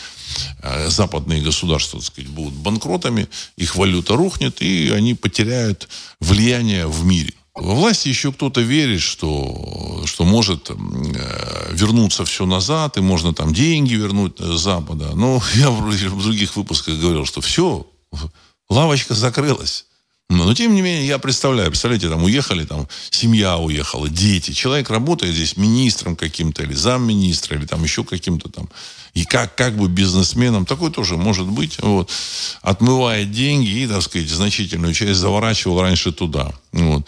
э, 0.62 0.88
западные 0.90 1.40
государства 1.40 1.98
так 1.98 2.08
сказать, 2.08 2.30
будут 2.30 2.54
банкротами, 2.54 3.28
их 3.56 3.74
валюта 3.76 4.16
рухнет, 4.16 4.60
и 4.60 4.90
они 4.90 5.14
потеряют 5.14 5.88
влияние 6.20 6.86
в 6.86 7.04
мире. 7.06 7.32
Во 7.54 7.74
власти 7.74 8.08
еще 8.08 8.32
кто-то 8.32 8.62
верит, 8.62 9.02
что, 9.02 10.02
что 10.06 10.24
может 10.24 10.70
э, 10.70 10.74
вернуться 11.72 12.24
все 12.24 12.46
назад, 12.46 12.96
и 12.96 13.00
можно 13.00 13.34
там 13.34 13.52
деньги 13.52 13.94
вернуть 13.94 14.38
с 14.38 14.58
Запада. 14.58 15.12
Но 15.14 15.42
я 15.54 15.70
в 15.70 16.22
других 16.22 16.56
выпусках 16.56 16.98
говорил, 16.98 17.26
что 17.26 17.40
все, 17.42 17.86
лавочка 18.70 19.14
закрылась. 19.14 19.84
Но, 20.30 20.54
тем 20.54 20.74
не 20.74 20.80
менее, 20.80 21.06
я 21.06 21.18
представляю, 21.18 21.68
представляете, 21.68 22.08
там 22.08 22.22
уехали, 22.22 22.64
там 22.64 22.88
семья 23.10 23.58
уехала, 23.58 24.08
дети. 24.08 24.52
Человек 24.52 24.88
работает 24.88 25.34
здесь 25.34 25.58
министром 25.58 26.16
каким-то, 26.16 26.62
или 26.62 26.72
замминистра, 26.72 27.58
или 27.58 27.66
там 27.66 27.82
еще 27.82 28.02
каким-то 28.02 28.48
там. 28.48 28.70
И 29.12 29.26
как, 29.26 29.54
как 29.56 29.76
бы 29.76 29.88
бизнесменом, 29.88 30.64
такой 30.64 30.90
тоже 30.90 31.18
может 31.18 31.46
быть. 31.46 31.78
Вот, 31.82 32.10
отмывает 32.62 33.30
деньги 33.30 33.68
и, 33.68 33.86
так 33.86 34.00
сказать, 34.00 34.30
значительную 34.30 34.94
часть 34.94 35.20
заворачивал 35.20 35.82
раньше 35.82 36.12
туда. 36.12 36.50
Вот. 36.72 37.06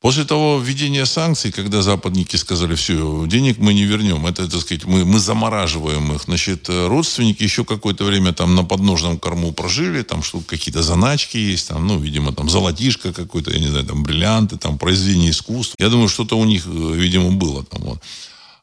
После 0.00 0.24
того 0.24 0.58
введения 0.58 1.04
санкций, 1.04 1.52
когда 1.52 1.82
западники 1.82 2.36
сказали, 2.36 2.74
все, 2.74 3.26
денег 3.26 3.58
мы 3.58 3.74
не 3.74 3.84
вернем, 3.84 4.26
это, 4.26 4.50
так 4.50 4.62
сказать, 4.62 4.86
мы, 4.86 5.04
мы 5.04 5.18
замораживаем 5.18 6.12
их, 6.14 6.22
значит, 6.22 6.70
родственники 6.70 7.42
еще 7.42 7.66
какое-то 7.66 8.04
время 8.04 8.32
там 8.32 8.54
на 8.54 8.64
подножном 8.64 9.18
корму 9.18 9.52
прожили, 9.52 10.00
там 10.00 10.22
что 10.22 10.40
какие-то 10.40 10.82
заначки 10.82 11.36
есть, 11.36 11.68
там, 11.68 11.86
ну, 11.86 11.98
видимо, 11.98 12.32
там 12.32 12.48
золотишко 12.48 13.12
какое-то, 13.12 13.50
я 13.50 13.58
не 13.58 13.68
знаю, 13.68 13.84
там 13.84 14.02
бриллианты, 14.02 14.56
там 14.56 14.78
произведения 14.78 15.30
искусства. 15.30 15.76
Я 15.78 15.90
думаю, 15.90 16.08
что-то 16.08 16.38
у 16.38 16.46
них, 16.46 16.64
э, 16.66 16.94
видимо, 16.94 17.32
было 17.32 17.62
там 17.62 17.82
вот. 17.82 18.02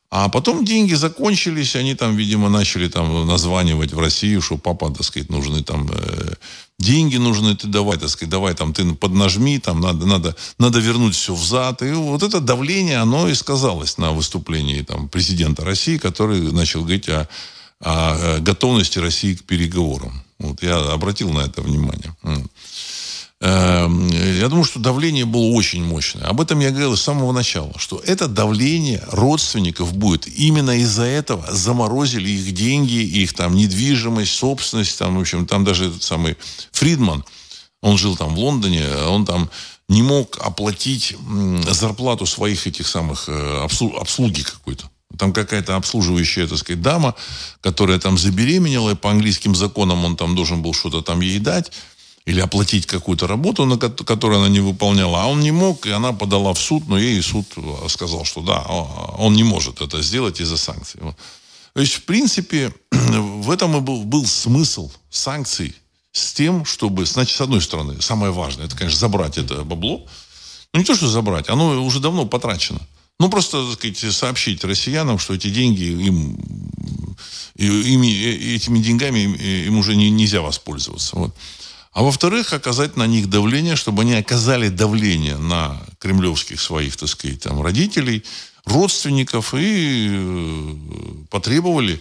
А 0.09 0.29
потом 0.29 0.63
деньги 0.63 0.93
закончились, 0.93 1.75
они 1.75 1.93
там, 1.93 2.15
видимо, 2.15 2.49
начали 2.49 2.87
там 2.87 3.27
названивать 3.27 3.91
в 3.91 3.99
Россию, 3.99 4.41
что 4.41 4.57
папа, 4.57 4.89
так 4.89 5.03
сказать, 5.03 5.29
нужны 5.29 5.63
там 5.63 5.89
э, 5.91 6.33
деньги 6.79 7.17
нужны, 7.17 7.55
ты 7.55 7.67
давай, 7.67 7.97
так 7.97 8.09
сказать, 8.09 8.29
давай 8.29 8.53
там 8.53 8.73
ты 8.73 8.85
поднажми, 8.93 9.59
там 9.59 9.81
надо, 9.81 10.05
надо, 10.05 10.35
надо 10.59 10.79
вернуть 10.79 11.15
все 11.15 11.33
взад. 11.33 11.81
И 11.81 11.91
вот 11.91 12.23
это 12.23 12.39
давление, 12.39 12.99
оно 12.99 13.27
и 13.27 13.33
сказалось 13.33 13.97
на 13.97 14.11
выступлении 14.11 14.81
там 14.81 15.09
президента 15.09 15.65
России, 15.65 15.97
который 15.97 16.53
начал 16.53 16.81
говорить 16.81 17.09
о, 17.09 17.27
о 17.81 18.39
готовности 18.39 18.99
России 18.99 19.35
к 19.35 19.43
переговорам. 19.43 20.23
Вот 20.39 20.63
я 20.63 20.77
обратил 20.77 21.33
на 21.33 21.41
это 21.41 21.61
внимание. 21.61 22.15
Эм, 23.39 24.07
я 24.07 24.49
думаю, 24.49 24.65
что 24.65 24.79
давление 24.79 25.25
было 25.25 25.53
очень 25.53 25.83
мощное. 25.83 26.23
Об 26.23 26.41
этом 26.41 26.59
я 26.59 26.71
говорил 26.71 26.97
с 26.97 27.03
самого 27.03 27.31
начала, 27.31 27.71
что 27.77 28.01
это 28.03 28.27
давление 28.27 29.03
родственников 29.11 29.93
будет. 29.93 30.27
Именно 30.27 30.79
из-за 30.79 31.03
этого 31.03 31.45
заморозили 31.51 32.29
их 32.29 32.51
деньги, 32.53 32.95
их 32.95 33.33
там 33.33 33.55
недвижимость, 33.55 34.33
собственность. 34.33 34.97
Там, 34.97 35.17
в 35.17 35.21
общем, 35.21 35.45
там 35.45 35.63
даже 35.63 35.89
этот 35.89 36.01
самый 36.01 36.35
Фридман, 36.71 37.23
он 37.81 37.97
жил 37.99 38.17
там 38.17 38.33
в 38.33 38.39
Лондоне, 38.39 38.87
он 39.07 39.25
там 39.25 39.51
не 39.87 40.01
мог 40.01 40.39
оплатить 40.41 41.15
зарплату 41.69 42.25
своих 42.25 42.65
этих 42.65 42.87
самых 42.87 43.25
э, 43.29 43.67
обслуги 43.99 44.41
какой-то. 44.41 44.89
Там 45.17 45.31
какая-то 45.31 45.75
обслуживающая, 45.75 46.47
так 46.47 46.57
сказать, 46.57 46.81
дама, 46.81 47.13
которая 47.61 47.99
там 47.99 48.17
забеременела, 48.17 48.91
и 48.91 48.95
по 48.95 49.11
английским 49.11 49.55
законам 49.55 50.03
он 50.03 50.17
там 50.17 50.35
должен 50.35 50.63
был 50.63 50.73
что-то 50.73 51.01
там 51.01 51.21
ей 51.21 51.39
дать 51.39 51.71
или 52.27 52.41
оплатить 52.41 52.85
какую-то 52.85 53.25
работу, 53.25 53.65
на 53.65 53.77
которую 53.77 54.39
она 54.39 54.49
не 54.49 54.59
выполняла, 54.59 55.23
а 55.23 55.27
он 55.27 55.39
не 55.39 55.51
мог, 55.51 55.85
и 55.85 55.91
она 55.91 56.11
подала 56.11 56.53
в 56.53 56.59
суд, 56.59 56.85
но 56.89 56.99
ей 56.99 57.21
суд 57.21 57.45
сказал, 57.87 58.25
что 58.25 58.41
да, 58.41 58.63
он 59.17 59.33
не 59.33 59.43
может 59.43 59.79
это 59.79 60.01
сделать 60.01 60.41
из-за 60.41 60.57
санкций. 60.57 60.99
То 61.73 61.79
есть, 61.81 61.93
в 61.93 62.03
принципе, 62.03 62.73
в 62.91 63.49
этом 63.49 63.77
и 63.77 63.79
был, 63.79 64.03
был 64.03 64.25
смысл 64.25 64.91
санкций 65.09 65.73
с 66.11 66.33
тем, 66.33 66.65
чтобы, 66.65 67.05
значит, 67.05 67.37
с 67.37 67.39
одной 67.39 67.61
стороны, 67.61 68.01
самое 68.01 68.33
важное, 68.33 68.65
это, 68.65 68.75
конечно, 68.75 68.99
забрать 68.99 69.37
это 69.37 69.63
бабло. 69.63 70.05
Ну, 70.73 70.79
не 70.81 70.85
то, 70.85 70.95
что 70.95 71.07
забрать, 71.07 71.47
оно 71.47 71.81
уже 71.81 72.01
давно 72.01 72.25
потрачено. 72.25 72.81
Ну, 73.21 73.29
просто, 73.29 73.65
так 73.69 73.79
сказать, 73.79 74.13
сообщить 74.13 74.65
россиянам, 74.65 75.17
что 75.17 75.33
эти 75.33 75.49
деньги 75.49 75.83
им, 75.83 76.37
ими, 77.55 78.11
э, 78.11 78.55
этими 78.55 78.79
деньгами 78.79 79.19
им 79.65 79.77
уже 79.77 79.95
не, 79.95 80.09
нельзя 80.09 80.41
воспользоваться. 80.41 81.15
Вот. 81.15 81.33
А 81.97 82.03
во-вторых, 82.03 82.53
оказать 82.53 82.95
на 82.95 83.07
них 83.07 83.27
давление, 83.27 83.75
чтобы 83.75 84.03
они 84.03 84.13
оказали 84.13 84.69
давление 84.69 85.35
на 85.35 85.81
кремлевских 85.97 86.61
своих, 86.61 86.95
так 86.95 87.09
сказать, 87.09 87.41
там, 87.41 87.59
родителей, 87.59 88.23
родственников 88.65 89.55
и 89.55 90.07
э, 90.11 90.75
потребовали 91.31 91.99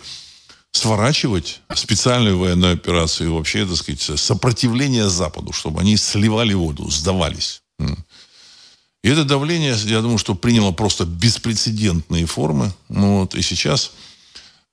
сворачивать 0.70 1.62
специальную 1.74 2.38
военную 2.38 2.74
операцию 2.74 3.30
и 3.30 3.32
вообще, 3.32 3.64
так 3.64 3.76
сказать, 3.76 4.20
сопротивление 4.20 5.09
Западу, 5.09 5.54
чтобы 5.54 5.80
они 5.80 5.96
сливали 5.96 6.52
воду, 6.52 6.90
сдавались. 6.90 7.62
И 7.80 9.09
это 9.09 9.24
давление, 9.24 9.74
я 9.87 10.02
думаю, 10.02 10.18
что 10.18 10.35
приняло 10.35 10.72
просто 10.72 11.06
беспрецедентные 11.06 12.26
формы. 12.26 12.70
Ну, 12.90 13.20
вот, 13.20 13.35
и 13.35 13.40
сейчас 13.40 13.92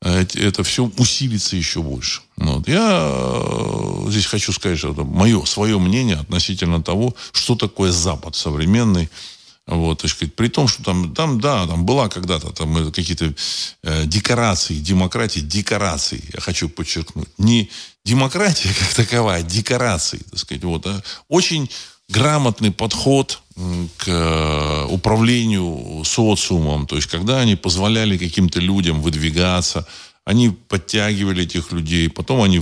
это 0.04 0.64
все 0.64 0.92
усилится 0.98 1.56
еще 1.56 1.82
больше. 1.82 2.22
Вот. 2.36 2.68
Я 2.68 3.10
э, 3.10 4.06
здесь 4.10 4.26
хочу 4.26 4.52
сказать, 4.52 4.78
что 4.78 4.92
это 4.92 5.04
мое, 5.04 5.44
свое 5.46 5.80
мнение 5.80 6.18
относительно 6.18 6.84
того, 6.84 7.16
что 7.32 7.56
такое 7.56 7.92
Запад 7.92 8.36
современный. 8.36 9.10
Вот, 9.66 10.02
так 10.02 10.12
сказать, 10.12 10.36
при 10.36 10.50
том, 10.50 10.68
что 10.68 10.84
там, 10.84 11.14
там 11.16 11.40
да, 11.40 11.66
там 11.66 11.86
была 11.86 12.10
когда-то 12.10 12.52
там 12.52 12.92
какие-то 12.92 13.34
э, 13.84 14.06
декорации, 14.06 14.74
демократии, 14.74 15.40
декорации, 15.40 16.22
я 16.34 16.42
хочу 16.42 16.68
подчеркнуть. 16.68 17.30
Не 17.38 17.70
демократия 18.04 18.74
как 18.80 18.94
таковая, 18.94 19.40
а 19.40 19.44
декорации, 19.44 20.18
так 20.30 20.40
сказать. 20.40 20.64
Вот, 20.66 20.86
а 20.86 21.02
очень 21.30 21.70
грамотный 22.14 22.72
подход 22.72 23.42
к 23.98 24.08
э, 24.08 24.86
управлению 24.90 26.04
социумом. 26.06 26.86
То 26.86 26.96
есть, 26.96 27.08
когда 27.08 27.40
они 27.40 27.56
позволяли 27.56 28.18
каким-то 28.18 28.60
людям 28.60 29.02
выдвигаться, 29.02 29.86
они 30.26 30.50
подтягивали 30.50 31.44
этих 31.44 31.72
людей, 31.72 32.10
потом 32.10 32.42
они 32.42 32.62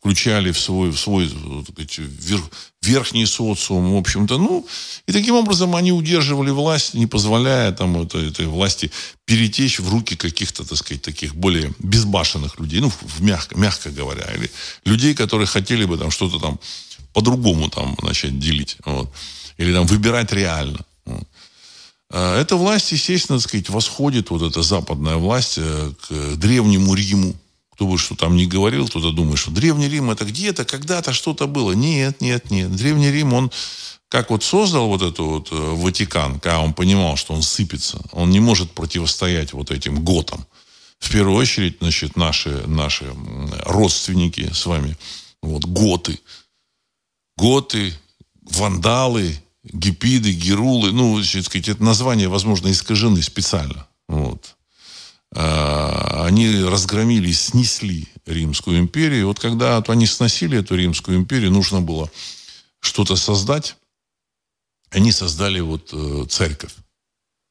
включали 0.00 0.52
в 0.52 0.58
свой, 0.58 0.90
в 0.90 0.98
свой 0.98 1.28
сказать, 1.28 1.98
верх, 1.98 2.44
верхний 2.82 3.26
социум, 3.26 3.92
в 3.92 3.96
общем-то. 3.96 4.38
Ну, 4.38 4.66
и 5.06 5.12
таким 5.12 5.34
образом 5.34 5.74
они 5.76 5.92
удерживали 5.92 6.50
власть, 6.50 6.94
не 6.94 7.06
позволяя 7.06 7.72
там 7.72 8.02
этой, 8.02 8.28
этой 8.28 8.46
власти 8.46 8.90
перетечь 9.26 9.80
в 9.80 9.90
руки 9.90 10.16
каких-то, 10.16 10.64
так 10.64 10.78
сказать, 10.78 11.02
таких 11.02 11.34
более 11.34 11.72
безбашенных 11.78 12.58
людей, 12.60 12.80
ну, 12.80 12.90
в 12.90 13.22
мягко, 13.22 13.58
мягко 13.58 13.90
говоря, 13.90 14.24
или 14.34 14.50
людей, 14.84 15.14
которые 15.14 15.46
хотели 15.46 15.84
бы 15.84 15.98
там 15.98 16.10
что-то 16.10 16.38
там 16.38 16.58
по-другому 17.12 17.68
там 17.70 17.96
начать 18.02 18.38
делить, 18.38 18.76
вот. 18.84 19.10
или 19.56 19.72
там 19.72 19.86
выбирать 19.86 20.32
реально. 20.32 20.80
Вот. 21.04 21.28
А 22.10 22.40
эта 22.40 22.56
власть, 22.56 22.92
естественно, 22.92 23.38
так 23.38 23.48
сказать, 23.48 23.68
восходит, 23.68 24.30
вот 24.30 24.42
эта 24.42 24.62
западная 24.62 25.16
власть, 25.16 25.58
э, 25.58 25.92
к 26.08 26.36
древнему 26.36 26.94
Риму, 26.94 27.34
кто 27.78 27.86
бы 27.86 27.96
что 27.96 28.16
там 28.16 28.34
ни 28.34 28.44
говорил, 28.44 28.88
кто-то 28.88 29.12
думает, 29.12 29.38
что 29.38 29.52
Древний 29.52 29.88
Рим 29.88 30.10
это 30.10 30.24
где-то, 30.24 30.64
когда-то 30.64 31.12
что-то 31.12 31.46
было. 31.46 31.70
Нет, 31.70 32.20
нет, 32.20 32.50
нет. 32.50 32.74
Древний 32.74 33.12
Рим, 33.12 33.32
он 33.32 33.52
как 34.08 34.30
вот 34.30 34.42
создал 34.42 34.88
вот 34.88 35.02
эту 35.02 35.24
вот 35.24 35.52
э, 35.52 35.54
Ватикан, 35.54 36.40
когда 36.40 36.58
он 36.58 36.74
понимал, 36.74 37.16
что 37.16 37.34
он 37.34 37.42
сыпется, 37.42 38.00
он 38.10 38.30
не 38.30 38.40
может 38.40 38.72
противостоять 38.72 39.52
вот 39.52 39.70
этим 39.70 40.02
готам. 40.02 40.44
В 40.98 41.12
первую 41.12 41.36
очередь, 41.36 41.76
значит, 41.80 42.16
наши, 42.16 42.50
наши 42.66 43.04
родственники 43.64 44.50
с 44.52 44.66
вами, 44.66 44.96
вот, 45.40 45.64
готы. 45.64 46.18
Готы, 47.38 47.94
вандалы, 48.42 49.40
гипиды, 49.62 50.32
герулы, 50.32 50.90
ну, 50.90 51.22
сказать, 51.22 51.68
это 51.68 51.82
названия, 51.84 52.26
возможно, 52.26 52.68
искажены 52.68 53.22
специально. 53.22 53.86
Вот. 54.08 54.56
А, 55.32 56.24
они 56.26 56.50
разгромили, 56.64 57.30
снесли 57.30 58.08
Римскую 58.26 58.80
империю. 58.80 59.28
Вот 59.28 59.38
когда 59.38 59.78
они 59.86 60.06
сносили 60.06 60.58
эту 60.58 60.74
Римскую 60.74 61.16
империю, 61.16 61.52
нужно 61.52 61.80
было 61.80 62.10
что-то 62.80 63.14
создать. 63.14 63.76
Они 64.90 65.12
создали 65.12 65.60
вот 65.60 65.90
э, 65.92 66.26
церковь. 66.28 66.74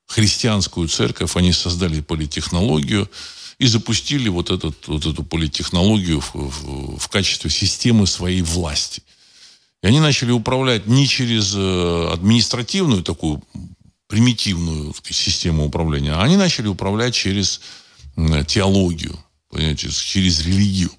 Христианскую 0.08 0.90
церковь. 0.90 1.38
Они 1.38 1.54
создали 1.54 2.02
политехнологию 2.02 3.10
и 3.58 3.68
запустили 3.68 4.28
вот, 4.28 4.50
этот, 4.50 4.86
вот 4.88 5.06
эту 5.06 5.24
политехнологию 5.24 6.20
в, 6.20 6.34
в, 6.34 7.00
в 7.00 7.08
качестве 7.08 7.50
системы 7.50 8.06
своей 8.06 8.42
власти. 8.42 9.02
И 9.84 9.88
они 9.88 10.00
начали 10.00 10.32
управлять 10.32 10.88
не 10.88 11.08
через 11.08 11.54
э, 11.56 12.10
административную 12.14 13.04
такую 13.04 13.44
примитивную 14.08 14.94
сказать, 14.94 15.16
систему 15.16 15.66
управления, 15.66 16.14
а 16.14 16.24
они 16.24 16.38
начали 16.38 16.68
управлять 16.68 17.14
через 17.14 17.62
теологию, 18.48 19.20
понимаете, 19.50 19.90
через 19.90 20.46
религию. 20.46 20.90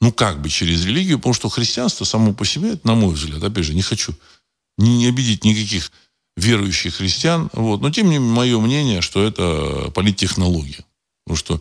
Ну, 0.00 0.12
как 0.12 0.42
бы 0.42 0.48
через 0.48 0.84
религию, 0.84 1.18
потому 1.18 1.34
что 1.34 1.48
христианство 1.48 2.04
само 2.04 2.34
по 2.34 2.44
себе, 2.44 2.78
на 2.84 2.94
мой 2.94 3.14
взгляд, 3.14 3.42
опять 3.42 3.64
же, 3.64 3.74
не 3.74 3.82
хочу 3.82 4.14
не, 4.78 4.98
не 4.98 5.06
обидеть 5.06 5.44
никаких 5.44 5.90
верующих 6.36 6.96
христиан, 6.96 7.48
вот, 7.54 7.80
но 7.80 7.90
тем 7.90 8.10
не 8.10 8.18
менее, 8.18 8.34
мое 8.34 8.60
мнение, 8.60 9.00
что 9.00 9.24
это 9.24 9.90
политтехнология. 9.94 10.84
Потому 11.24 11.36
что 11.36 11.60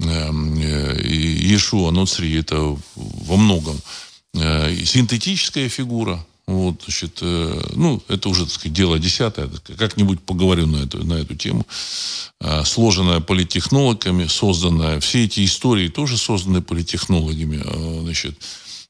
эм, 0.00 0.58
э, 0.58 1.00
Иешуа 1.02 1.90
Ноцри 1.90 2.38
это 2.38 2.76
во 2.94 3.36
многом 3.36 3.76
э, 3.76 4.09
синтетическая 4.34 5.68
фигура, 5.68 6.24
вот, 6.50 6.82
значит, 6.82 7.18
э, 7.22 7.62
ну, 7.76 8.02
это 8.08 8.28
уже, 8.28 8.44
так 8.44 8.52
сказать, 8.52 8.72
дело 8.72 8.98
десятое. 8.98 9.48
Как-нибудь 9.78 10.20
поговорю 10.20 10.66
на 10.66 10.78
эту, 10.78 11.04
на 11.04 11.14
эту 11.14 11.36
тему. 11.36 11.64
Э, 12.40 12.64
сложенная 12.64 13.20
политтехнологами, 13.20 14.26
созданная. 14.26 14.98
Все 14.98 15.26
эти 15.26 15.44
истории 15.44 15.86
тоже 15.86 16.16
созданы 16.16 16.60
политтехнологами. 16.60 17.62
Э, 17.64 18.00
значит, 18.02 18.36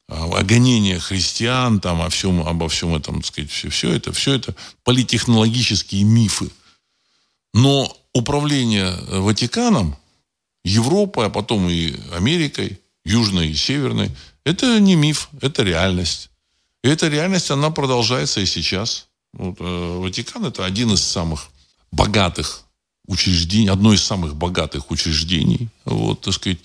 о 0.07 0.43
гонении 0.43 0.97
христиан, 0.97 1.79
там, 1.79 2.01
о 2.01 2.09
всем, 2.09 2.41
обо 2.41 2.67
всем 2.67 2.95
этом, 2.95 3.17
так 3.17 3.27
сказать, 3.27 3.51
все, 3.51 3.69
все 3.69 3.91
это, 3.93 4.11
все 4.11 4.33
это 4.33 4.55
политтехнологические 4.83 6.03
мифы. 6.03 6.49
Но 7.53 7.95
управление 8.11 8.91
Ватиканом, 9.07 9.95
Европой, 10.65 11.27
а 11.27 11.29
потом 11.29 11.69
и 11.69 11.93
Америкой, 12.11 12.79
Южной 13.05 13.49
и 13.49 13.55
Северной, 13.55 14.09
это 14.43 14.79
не 14.79 14.95
миф, 14.95 15.29
это 15.41 15.63
реальность. 15.63 16.29
И 16.83 16.87
эта 16.87 17.07
реальность, 17.07 17.51
она 17.51 17.69
продолжается 17.69 18.41
и 18.41 18.45
сейчас. 18.45 19.07
Вот, 19.33 19.57
э, 19.59 19.97
Ватикан 19.99 20.45
это 20.45 20.65
один 20.65 20.91
из 20.91 21.01
самых 21.01 21.49
богатых 21.91 22.63
учреждений, 23.07 23.69
одно 23.69 23.93
из 23.93 24.03
самых 24.03 24.35
богатых 24.35 24.91
учреждений, 24.91 25.69
вот, 25.85 26.21
так 26.21 26.33
сказать, 26.33 26.59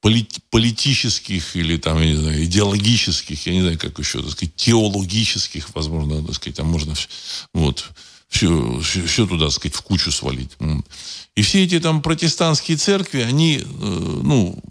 полит, 0.00 0.38
политических 0.50 1.56
или 1.56 1.76
там, 1.76 2.00
я 2.00 2.06
не 2.06 2.16
знаю, 2.16 2.44
идеологических, 2.44 3.46
я 3.46 3.52
не 3.52 3.60
знаю, 3.62 3.78
как 3.78 3.98
еще, 3.98 4.22
так 4.22 4.30
сказать, 4.30 4.54
теологических, 4.54 5.74
возможно, 5.74 6.24
так 6.24 6.34
сказать, 6.34 6.56
там 6.56 6.66
можно 6.66 6.94
вот, 7.52 7.90
все, 8.28 8.80
все, 8.80 9.06
все 9.06 9.26
туда, 9.26 9.46
так 9.46 9.54
сказать, 9.54 9.74
в 9.74 9.82
кучу 9.82 10.12
свалить. 10.12 10.50
И 11.34 11.42
все 11.42 11.64
эти 11.64 11.80
там 11.80 12.02
протестантские 12.02 12.76
церкви, 12.76 13.20
они, 13.20 13.58
э, 13.58 13.64
ну, 13.64 14.62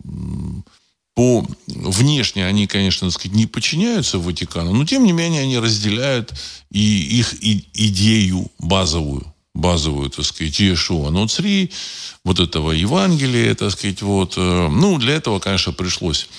по 1.18 1.44
внешне 1.66 2.46
они, 2.46 2.68
конечно, 2.68 3.08
так 3.08 3.20
сказать, 3.20 3.36
не 3.36 3.48
подчиняются 3.48 4.20
Ватикану, 4.20 4.72
но 4.72 4.86
тем 4.86 5.04
не 5.04 5.14
менее 5.14 5.42
они 5.42 5.58
разделяют 5.58 6.32
и 6.70 6.80
их 6.80 7.34
идею 7.42 8.52
базовую, 8.60 9.26
базовую, 9.56 10.12
так 10.12 10.24
сказать, 10.26 10.60
Иешуа 10.60 11.10
Ноцри, 11.10 11.72
вот 12.24 12.40
этого 12.40 12.72
Евангелия, 12.72 13.56
так 13.56 13.72
сказать, 13.72 14.04
вот. 14.04 14.36
Э, 14.38 14.68
ну, 14.70 15.00
для 15.00 15.16
этого, 15.16 15.40
конечно, 15.40 15.74
пришлось 15.74 16.30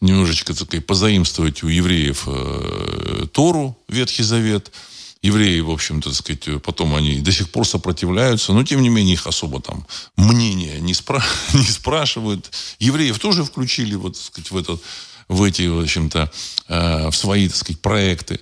немножечко, 0.00 0.52
так 0.52 0.66
сказать, 0.66 0.84
позаимствовать 0.84 1.62
у 1.62 1.68
евреев 1.68 2.24
э, 2.26 3.26
Тору, 3.32 3.78
Ветхий 3.88 4.24
Завет– 4.24 4.72
евреи, 5.24 5.60
в 5.60 5.70
общем-то, 5.70 6.12
сказать, 6.12 6.62
потом 6.62 6.94
они 6.94 7.20
до 7.20 7.32
сих 7.32 7.50
пор 7.50 7.66
сопротивляются, 7.66 8.52
но 8.52 8.62
тем 8.62 8.82
не 8.82 8.90
менее 8.90 9.14
их 9.14 9.26
особо 9.26 9.58
там 9.58 9.86
мнения 10.16 10.78
не, 10.80 10.92
спра- 10.92 11.24
не 11.54 11.64
спрашивают. 11.64 12.50
Евреев 12.78 13.18
тоже 13.18 13.42
включили 13.42 13.94
вот, 13.94 14.18
сказать, 14.18 14.50
в, 14.50 14.56
этот, 14.56 14.82
в 15.28 15.42
эти, 15.42 15.66
в 15.66 15.80
общем-то, 15.80 16.30
э, 16.68 17.10
в 17.10 17.16
свои, 17.16 17.48
так 17.48 17.56
сказать, 17.56 17.80
проекты. 17.80 18.40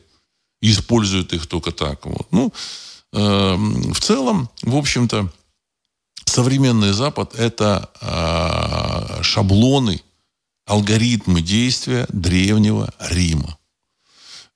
Используют 0.60 1.32
их 1.32 1.46
только 1.46 1.70
так. 1.70 2.04
Вот. 2.04 2.26
Ну, 2.32 2.52
э, 3.12 3.54
в 3.56 4.00
целом, 4.00 4.50
в 4.62 4.74
общем-то, 4.74 5.32
современный 6.24 6.92
Запад– 6.92 7.34
это 7.36 7.90
э, 8.00 9.22
шаблоны, 9.22 10.02
алгоритмы 10.66 11.42
действия 11.42 12.06
древнего 12.08 12.92
Рима. 12.98 13.56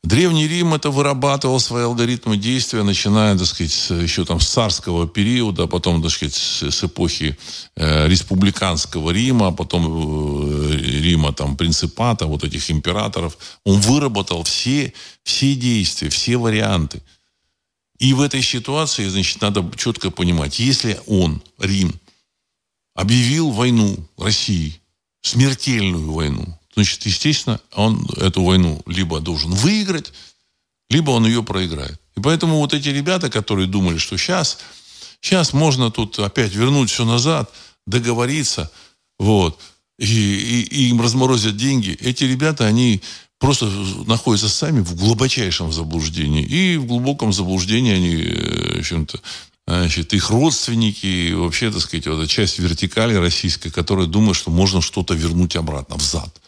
Древний 0.05 0.47
Рим 0.47 0.73
это 0.73 0.91
вырабатывал 0.91 1.59
свои 1.59 1.83
алгоритмы 1.83 2.37
действия, 2.37 2.85
начиная, 2.85 3.37
так 3.37 3.47
сказать, 3.47 3.91
еще 3.91 4.25
там 4.25 4.39
с 4.39 4.49
царского 4.49 5.09
периода, 5.09 5.65
а 5.65 5.67
потом, 5.67 6.01
так 6.01 6.13
сказать, 6.13 6.35
с 6.35 6.85
эпохи 6.85 7.37
э, 7.75 8.07
республиканского 8.07 9.11
Рима, 9.11 9.49
а 9.49 9.51
потом 9.51 10.71
э, 10.71 10.77
Рима 10.77 11.33
там 11.33 11.57
принципата, 11.57 12.27
вот 12.27 12.45
этих 12.45 12.71
императоров. 12.71 13.37
Он 13.65 13.81
выработал 13.81 14.45
все, 14.45 14.93
все 15.25 15.57
действия, 15.57 16.09
все 16.09 16.37
варианты. 16.37 17.03
И 17.99 18.13
в 18.13 18.21
этой 18.21 18.43
ситуации, 18.43 19.09
значит, 19.09 19.41
надо 19.41 19.69
четко 19.77 20.13
понимать, 20.13 20.61
если 20.61 21.01
он, 21.07 21.43
Рим, 21.59 21.93
объявил 22.95 23.51
войну 23.51 23.97
России, 24.17 24.81
смертельную 25.23 26.13
войну, 26.13 26.59
значит, 26.77 27.07
естественно, 27.07 27.59
он 27.75 28.07
эту 28.17 28.45
войну 28.45 28.83
либо 28.87 29.19
должен 29.21 29.51
выиграть, 29.53 30.13
либо 30.91 31.11
он 31.11 31.27
ее 31.27 31.43
проиграет. 31.43 31.99
И 32.17 32.21
поэтому 32.21 32.59
вот 32.59 32.75
эти 32.75 32.91
ребята, 32.91 33.31
которые 33.31 33.67
думали, 33.67 33.97
что 33.97 34.19
сейчас, 34.19 34.59
сейчас 35.21 35.55
можно 35.55 35.91
тут 35.91 36.19
опять 36.19 36.55
вернуть 36.55 36.91
все 36.91 37.07
назад, 37.07 37.51
договориться, 37.87 38.71
вот, 39.19 39.59
и, 39.99 40.05
и, 40.05 40.63
и 40.63 40.89
им 40.91 41.01
разморозят 41.01 41.57
деньги, 41.57 41.97
эти 42.01 42.25
ребята, 42.25 42.67
они 42.67 43.01
просто 43.39 43.67
находятся 44.07 44.51
сами 44.51 44.81
в 44.81 44.95
глубочайшем 44.97 45.73
заблуждении. 45.73 46.45
И 46.45 46.77
в 46.77 46.85
глубоком 46.85 47.33
заблуждении 47.33 47.95
они, 47.95 48.15
э, 48.17 48.77
в 48.77 48.79
общем-то, 48.81 49.21
значит, 49.67 50.13
их 50.13 50.31
родственники, 50.31 51.33
вообще, 51.33 51.71
так 51.71 51.81
сказать, 51.81 52.07
вот 52.07 52.19
эта 52.19 52.29
часть 52.29 52.59
вертикали 52.59 53.15
российской, 53.15 53.71
которая 53.71 54.07
думает, 54.07 54.37
что 54.37 54.51
можно 54.51 54.83
что-то 54.83 55.15
вернуть 55.15 55.57
обратно, 55.57 55.97
взад 55.97 56.39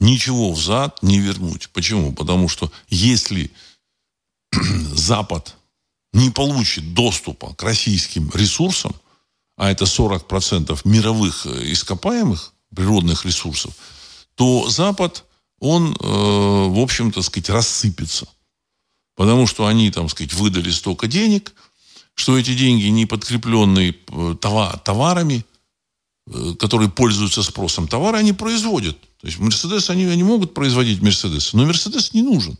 ничего 0.00 0.52
взад 0.52 1.02
не 1.02 1.18
вернуть. 1.20 1.68
Почему? 1.70 2.12
Потому 2.12 2.48
что 2.48 2.70
если 2.88 3.50
Запад 4.52 5.56
не 6.12 6.30
получит 6.30 6.94
доступа 6.94 7.54
к 7.54 7.62
российским 7.62 8.30
ресурсам, 8.34 8.94
а 9.56 9.70
это 9.70 9.84
40% 9.84 10.80
мировых 10.84 11.46
э, 11.46 11.72
ископаемых 11.72 12.52
природных 12.74 13.24
ресурсов, 13.24 13.74
то 14.34 14.68
Запад, 14.68 15.24
он, 15.60 15.94
э, 15.94 15.96
в 15.98 16.78
общем-то, 16.78 17.22
сказать, 17.22 17.50
рассыпется. 17.50 18.28
потому 19.16 19.46
что 19.46 19.66
они, 19.66 19.90
там, 19.90 20.10
сказать, 20.10 20.34
выдали 20.34 20.70
столько 20.70 21.06
денег, 21.06 21.54
что 22.14 22.38
эти 22.38 22.54
деньги 22.54 22.84
не 22.86 23.06
подкрепленные 23.06 23.94
э, 24.08 24.36
товарами, 24.40 25.44
э, 26.26 26.54
которые 26.58 26.90
пользуются 26.90 27.42
спросом. 27.42 27.88
Товары 27.88 28.18
они 28.18 28.32
производят. 28.32 28.96
То 29.26 29.28
есть 29.28 29.40
Мерседес, 29.40 29.90
они, 29.90 30.04
они 30.04 30.22
могут 30.22 30.54
производить 30.54 31.02
Мерседес, 31.02 31.52
но 31.52 31.66
Мерседес 31.66 32.14
не 32.14 32.22
нужен. 32.22 32.56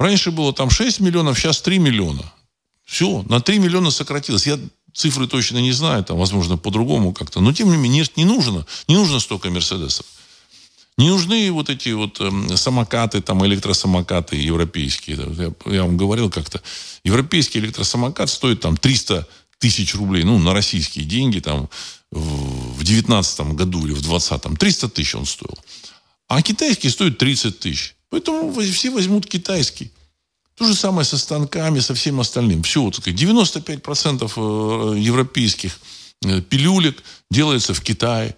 Раньше 0.00 0.30
было 0.30 0.54
там 0.54 0.70
6 0.70 1.00
миллионов, 1.00 1.38
сейчас 1.38 1.60
3 1.60 1.78
миллиона. 1.78 2.32
Все, 2.86 3.22
на 3.28 3.38
3 3.38 3.58
миллиона 3.58 3.90
сократилось. 3.90 4.46
Я 4.46 4.58
цифры 4.94 5.26
точно 5.26 5.58
не 5.58 5.72
знаю, 5.72 6.02
там, 6.02 6.16
возможно, 6.16 6.56
по-другому 6.56 7.12
как-то. 7.12 7.40
Но, 7.40 7.52
тем 7.52 7.70
не 7.70 7.76
менее, 7.76 8.06
не 8.16 8.24
нужно. 8.24 8.64
Не 8.88 8.94
нужно 8.94 9.20
столько 9.20 9.50
Мерседесов. 9.50 10.06
Не 10.96 11.10
нужны 11.10 11.52
вот 11.52 11.68
эти 11.68 11.90
вот 11.90 12.16
э, 12.20 12.56
самокаты, 12.56 13.20
там, 13.20 13.44
электросамокаты 13.44 14.34
европейские. 14.36 15.18
Я, 15.36 15.70
я 15.70 15.82
вам 15.82 15.98
говорил 15.98 16.30
как-то. 16.30 16.62
Европейский 17.04 17.58
электросамокат 17.58 18.30
стоит 18.30 18.60
там 18.60 18.78
300 18.78 19.28
тысяч 19.58 19.94
рублей, 19.94 20.24
ну, 20.24 20.38
на 20.38 20.54
российские 20.54 21.04
деньги, 21.04 21.40
там, 21.40 21.68
в 22.10 22.84
19 22.84 23.40
году 23.54 23.84
или 23.84 23.92
в 23.92 24.02
20 24.02 24.58
300 24.58 24.88
тысяч 24.88 25.14
он 25.14 25.26
стоил. 25.26 25.58
А 26.28 26.42
китайский 26.42 26.90
стоит 26.90 27.18
30 27.18 27.58
тысяч. 27.58 27.96
Поэтому 28.10 28.52
все 28.60 28.90
возьмут 28.90 29.26
китайский. 29.26 29.90
То 30.54 30.66
же 30.66 30.74
самое 30.74 31.04
со 31.04 31.18
станками, 31.18 31.78
со 31.78 31.94
всем 31.94 32.20
остальным. 32.20 32.62
Все, 32.62 32.82
вот, 32.82 32.98
95% 32.98 34.32
э, 34.96 34.98
европейских 34.98 35.78
э, 36.24 36.40
пилюлек 36.40 37.02
делается 37.30 37.74
в 37.74 37.80
Китае. 37.80 38.34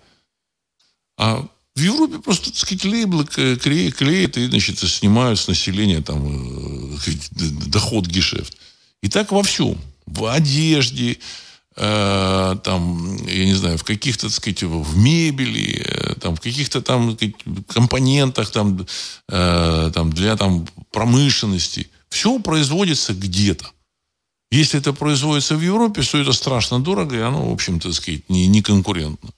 А 1.17 1.47
в 1.75 1.81
Европе 1.81 2.19
просто, 2.19 2.51
так 2.51 2.59
сказать, 2.59 2.85
лейблы 2.85 3.25
клеят, 3.25 3.95
клеят 3.95 4.37
и, 4.37 4.47
значит, 4.49 4.79
снимают 4.79 5.39
с 5.39 5.49
населения 5.49 6.03
там 6.03 6.95
э, 6.97 7.13
доход 7.69 8.07
гешефт. 8.07 8.55
И 9.03 9.09
так 9.09 9.33
во 9.33 9.43
всем. 9.43 9.79
В 10.05 10.27
одежде, 10.27 11.19
э, 11.77 12.57
там, 12.63 13.17
я 13.27 13.45
не 13.45 13.55
знаю, 13.55 13.79
в 13.79 13.85
каких-то, 13.85 14.27
так 14.27 14.37
сказать, 14.37 14.63
в 14.63 14.97
мебели, 14.97 15.83
э, 15.85 16.15
там, 16.21 16.37
в 16.37 16.41
каких-то 16.41 16.83
там 16.83 17.17
компонентах 17.69 18.51
там, 18.51 18.87
э, 19.29 19.91
там, 19.95 20.13
для 20.13 20.37
там, 20.37 20.67
промышленности. 20.93 21.89
Все 22.09 22.39
производится 22.41 23.15
где-то. 23.15 23.71
Если 24.51 24.81
это 24.81 24.93
производится 24.93 25.55
в 25.55 25.63
Европе, 25.63 26.03
то 26.03 26.19
это 26.19 26.33
страшно 26.33 26.81
дорого, 26.81 27.17
и 27.17 27.21
оно, 27.21 27.49
в 27.49 27.53
общем-то, 27.53 27.93
сказать, 27.93 28.29
не, 28.29 28.49
не 28.49 28.63
конкурентно. 28.63 29.31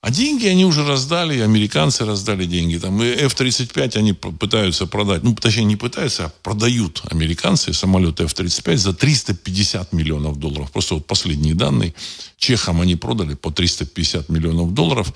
А 0.00 0.12
деньги 0.12 0.46
они 0.46 0.64
уже 0.64 0.86
раздали, 0.86 1.40
американцы 1.40 2.04
раздали 2.04 2.46
деньги. 2.46 2.78
Там, 2.78 3.02
и 3.02 3.06
F-35 3.06 3.96
они 3.96 4.12
пытаются 4.12 4.86
продать, 4.86 5.24
ну, 5.24 5.34
точнее, 5.34 5.64
не 5.64 5.74
пытаются, 5.74 6.26
а 6.26 6.28
продают 6.42 7.02
американцы 7.10 7.72
самолеты 7.72 8.24
F-35 8.24 8.76
за 8.76 8.94
350 8.94 9.92
миллионов 9.92 10.38
долларов. 10.38 10.70
Просто 10.70 10.94
вот 10.94 11.06
последние 11.06 11.54
данные. 11.54 11.94
Чехам 12.36 12.80
они 12.80 12.94
продали 12.94 13.34
по 13.34 13.50
350 13.50 14.28
миллионов 14.28 14.72
долларов. 14.72 15.12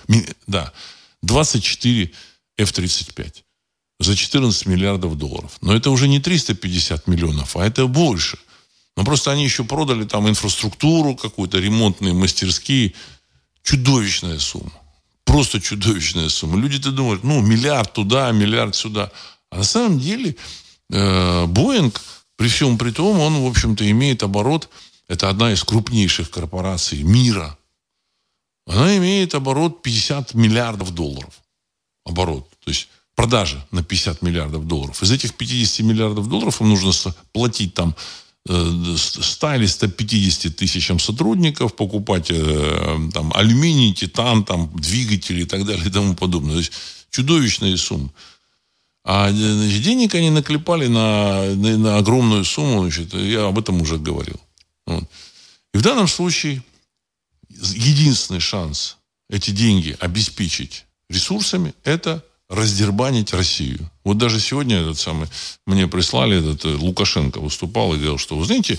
Да, 0.48 0.72
24 1.22 2.10
F-35 2.58 3.34
за 4.00 4.16
14 4.16 4.66
миллиардов 4.66 5.16
долларов. 5.16 5.58
Но 5.60 5.76
это 5.76 5.90
уже 5.90 6.08
не 6.08 6.18
350 6.18 7.06
миллионов, 7.06 7.56
а 7.56 7.64
это 7.64 7.86
больше. 7.86 8.36
Но 8.96 9.04
просто 9.04 9.30
они 9.30 9.44
еще 9.44 9.62
продали 9.62 10.04
там 10.04 10.28
инфраструктуру 10.28 11.14
какую-то, 11.14 11.60
ремонтные 11.60 12.14
мастерские– 12.14 12.94
Чудовищная 13.62 14.38
сумма. 14.38 14.72
Просто 15.24 15.60
чудовищная 15.60 16.28
сумма. 16.28 16.58
Люди-то 16.58 16.90
думают, 16.90 17.24
ну, 17.24 17.40
миллиард 17.40 17.92
туда, 17.92 18.30
миллиард 18.32 18.74
сюда. 18.74 19.10
А 19.50 19.58
на 19.58 19.64
самом 19.64 19.98
деле 19.98 20.36
э, 20.90 21.46
Боинг, 21.46 22.00
при 22.36 22.48
всем 22.48 22.76
при 22.76 22.90
том, 22.90 23.20
он, 23.20 23.42
в 23.42 23.46
общем-то, 23.46 23.88
имеет 23.90 24.22
оборот, 24.22 24.68
это 25.08 25.28
одна 25.28 25.52
из 25.52 25.62
крупнейших 25.62 26.30
корпораций 26.30 27.02
мира. 27.02 27.56
Она 28.66 28.96
имеет 28.96 29.34
оборот 29.34 29.82
50 29.82 30.34
миллиардов 30.34 30.92
долларов. 30.92 31.40
Оборот. 32.04 32.48
То 32.64 32.70
есть 32.70 32.88
продажи 33.14 33.64
на 33.70 33.82
50 33.82 34.22
миллиардов 34.22 34.66
долларов. 34.66 35.02
Из 35.02 35.10
этих 35.10 35.34
50 35.34 35.86
миллиардов 35.86 36.28
долларов 36.28 36.60
им 36.60 36.70
нужно 36.70 36.92
платить 37.32 37.74
там 37.74 37.94
100 38.46 39.54
или 39.54 39.66
150 39.66 40.56
тысячам 40.56 40.98
сотрудников, 40.98 41.76
покупать 41.76 42.30
э, 42.30 42.98
там, 43.12 43.32
алюминий, 43.34 43.94
титан, 43.94 44.44
там, 44.44 44.70
двигатели 44.74 45.42
и 45.42 45.44
так 45.44 45.64
далее 45.64 45.86
и 45.86 45.90
тому 45.90 46.14
подобное. 46.14 46.54
То 46.54 46.58
есть 46.58 46.72
чудовищные 47.10 47.76
суммы. 47.76 48.10
А 49.04 49.30
значит, 49.30 49.82
денег 49.82 50.14
они 50.14 50.30
наклепали 50.30 50.86
на, 50.88 51.54
на, 51.54 51.78
на 51.78 51.98
огромную 51.98 52.44
сумму. 52.44 52.82
Значит, 52.82 53.14
я 53.14 53.46
об 53.46 53.58
этом 53.58 53.80
уже 53.80 53.98
говорил. 53.98 54.40
Вот. 54.86 55.04
И 55.74 55.78
в 55.78 55.82
данном 55.82 56.08
случае 56.08 56.62
единственный 57.48 58.40
шанс 58.40 58.96
эти 59.30 59.50
деньги 59.50 59.96
обеспечить 60.00 60.86
ресурсами– 61.08 61.74
это 61.84 62.24
раздербанить 62.52 63.32
Россию. 63.32 63.90
Вот 64.04 64.18
даже 64.18 64.38
сегодня 64.38 64.76
этот 64.76 64.98
самый, 64.98 65.28
мне 65.66 65.86
прислали, 65.86 66.38
этот 66.38 66.66
э, 66.66 66.74
Лукашенко 66.74 67.40
выступал 67.40 67.94
и 67.94 67.96
говорил, 67.96 68.18
что, 68.18 68.36
вы 68.36 68.44
знаете, 68.44 68.78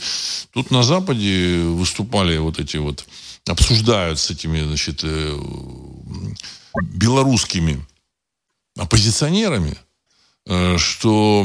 тут 0.53 0.69
на 0.69 0.83
Западе 0.83 1.57
выступали 1.57 2.37
вот 2.37 2.59
эти 2.59 2.77
вот, 2.77 3.05
обсуждают 3.47 4.19
с 4.19 4.29
этими, 4.29 4.61
значит, 4.61 4.99
э, 5.03 5.39
белорусскими 6.83 7.83
оппозиционерами, 8.77 9.75
э, 10.45 10.77
что 10.77 11.43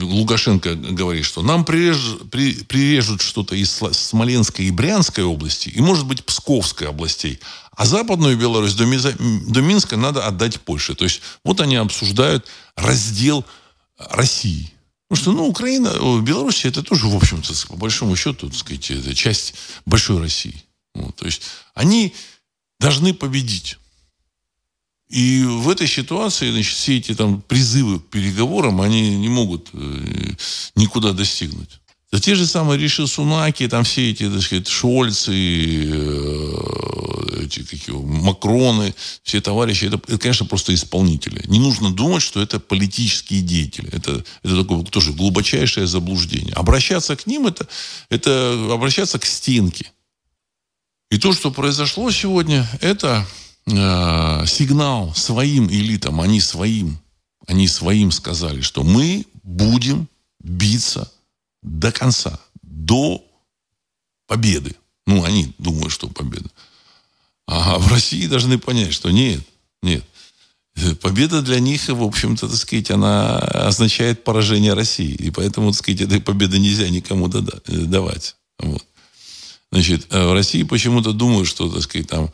Лукашенко 0.00 0.74
говорит, 0.74 1.24
что 1.24 1.42
нам 1.42 1.64
прирежут, 1.64 2.28
прирежут 2.28 3.22
что-то 3.22 3.54
из 3.54 3.70
Смоленской 3.70 4.64
и 4.64 4.72
Брянской 4.72 5.22
области, 5.22 5.68
и, 5.68 5.80
может 5.80 6.06
быть, 6.06 6.24
Псковской 6.24 6.88
областей, 6.88 7.38
а 7.76 7.84
Западную 7.84 8.36
Беларусь 8.38 8.74
до, 8.74 8.84
до 8.86 9.60
Минска 9.60 9.96
надо 9.96 10.26
отдать 10.26 10.60
Польше. 10.60 10.94
То 10.94 11.04
есть 11.04 11.20
вот 11.44 11.60
они 11.60 11.76
обсуждают 11.76 12.46
раздел 12.74 13.44
России. 13.98 14.72
Потому 15.08 15.22
что, 15.22 15.32
ну, 15.32 15.46
Украина, 15.46 16.20
Беларусь, 16.20 16.64
это 16.64 16.82
тоже, 16.82 17.06
в 17.06 17.14
общем-то, 17.14 17.52
по 17.68 17.76
большому 17.76 18.16
счету, 18.16 18.48
так 18.48 18.58
сказать, 18.58 18.90
это 18.90 19.14
часть 19.14 19.54
большой 19.84 20.18
России. 20.18 20.64
Вот, 20.94 21.14
то 21.16 21.26
есть 21.26 21.42
они 21.74 22.14
должны 22.80 23.14
победить. 23.14 23.78
И 25.08 25.44
в 25.44 25.68
этой 25.68 25.86
ситуации, 25.86 26.50
значит, 26.50 26.74
все 26.74 26.96
эти 26.96 27.14
там 27.14 27.40
призывы 27.40 28.00
к 28.00 28.08
переговорам, 28.08 28.80
они 28.80 29.16
не 29.16 29.28
могут 29.28 29.68
э, 29.72 30.32
никуда 30.74 31.12
достигнуть. 31.12 31.78
Да 32.16 32.20
те 32.20 32.34
же 32.34 32.46
самые 32.46 32.80
Риши 32.80 33.06
Сунаки, 33.06 33.68
там 33.68 33.84
все 33.84 34.10
эти, 34.10 34.30
так 34.30 34.40
сказать, 34.40 34.68
Шольцы, 34.68 35.34
э, 35.34 36.52
эти 37.42 37.62
какие, 37.62 37.94
Макроны, 37.94 38.94
все 39.22 39.42
товарищи, 39.42 39.84
это, 39.84 40.00
это, 40.08 40.16
конечно, 40.16 40.46
просто 40.46 40.72
исполнители. 40.72 41.44
Не 41.46 41.58
нужно 41.58 41.92
думать, 41.92 42.22
что 42.22 42.40
это 42.40 42.58
политические 42.58 43.42
деятели. 43.42 43.90
Это, 43.92 44.24
это 44.42 44.62
такое 44.62 44.82
тоже 44.84 45.12
глубочайшее 45.12 45.86
заблуждение. 45.86 46.54
Обращаться 46.54 47.16
к 47.16 47.26
ним, 47.26 47.48
это, 47.48 47.68
это 48.08 48.70
обращаться 48.72 49.18
к 49.18 49.26
стенке. 49.26 49.92
И 51.10 51.18
то, 51.18 51.34
что 51.34 51.50
произошло 51.50 52.10
сегодня, 52.10 52.66
это 52.80 53.26
э, 53.66 54.46
сигнал 54.46 55.14
своим 55.14 55.68
элитам, 55.68 56.22
они 56.22 56.40
своим, 56.40 56.98
они 57.46 57.68
своим 57.68 58.10
сказали, 58.10 58.62
что 58.62 58.84
мы 58.84 59.26
будем 59.42 60.08
биться 60.42 61.10
до 61.66 61.92
конца, 61.92 62.40
до 62.62 63.22
победы. 64.26 64.74
Ну, 65.06 65.24
они 65.24 65.52
думают, 65.58 65.92
что 65.92 66.08
победа. 66.08 66.48
А 67.46 67.78
в 67.78 67.88
России 67.88 68.26
должны 68.26 68.58
понять, 68.58 68.92
что 68.92 69.10
нет, 69.10 69.40
нет. 69.82 70.04
Победа 71.00 71.42
для 71.42 71.58
них, 71.58 71.88
в 71.88 72.02
общем-то, 72.02 72.48
так 72.48 72.56
сказать, 72.56 72.90
она 72.90 73.38
означает 73.38 74.24
поражение 74.24 74.74
России. 74.74 75.14
И 75.14 75.30
поэтому, 75.30 75.70
так 75.70 75.78
сказать, 75.78 76.02
этой 76.02 76.20
победы 76.20 76.58
нельзя 76.58 76.88
никому 76.88 77.28
давать. 77.28 78.36
Вот. 78.58 78.84
Значит, 79.72 80.06
в 80.10 80.32
России 80.32 80.62
почему-то 80.64 81.12
думают, 81.12 81.48
что, 81.48 81.70
так 81.70 81.82
сказать, 81.82 82.08
там 82.08 82.24
Э, 82.26 82.30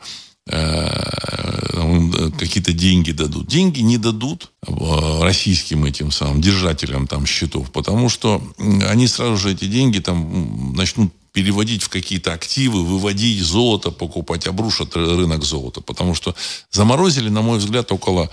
какие-то 2.37 2.73
деньги 2.73 3.11
дадут. 3.11 3.47
Деньги 3.47 3.81
не 3.81 3.97
дадут 3.97 4.51
э, 4.67 4.73
российским 5.21 5.85
этим 5.85 6.11
самым 6.11 6.41
держателям 6.41 7.07
там 7.07 7.25
счетов, 7.25 7.71
потому 7.71 8.09
что 8.09 8.41
они 8.57 9.07
сразу 9.07 9.37
же 9.37 9.51
эти 9.51 9.65
деньги 9.65 9.99
там 9.99 10.73
начнут 10.75 11.13
переводить 11.31 11.81
в 11.81 11.89
какие-то 11.89 12.33
активы, 12.33 12.83
выводить 12.83 13.41
золото, 13.41 13.89
покупать, 13.89 14.45
обрушат 14.45 14.95
рынок 14.95 15.43
золота. 15.43 15.81
Потому 15.81 16.13
что 16.13 16.35
заморозили, 16.71 17.29
на 17.29 17.41
мой 17.41 17.57
взгляд, 17.57 17.91
около 17.91 18.29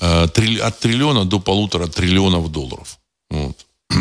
э, 0.00 0.24
от 0.24 0.80
триллиона 0.80 1.24
до 1.24 1.40
полутора 1.40 1.86
триллионов 1.86 2.50
долларов. 2.50 2.98
Вот. 3.30 3.66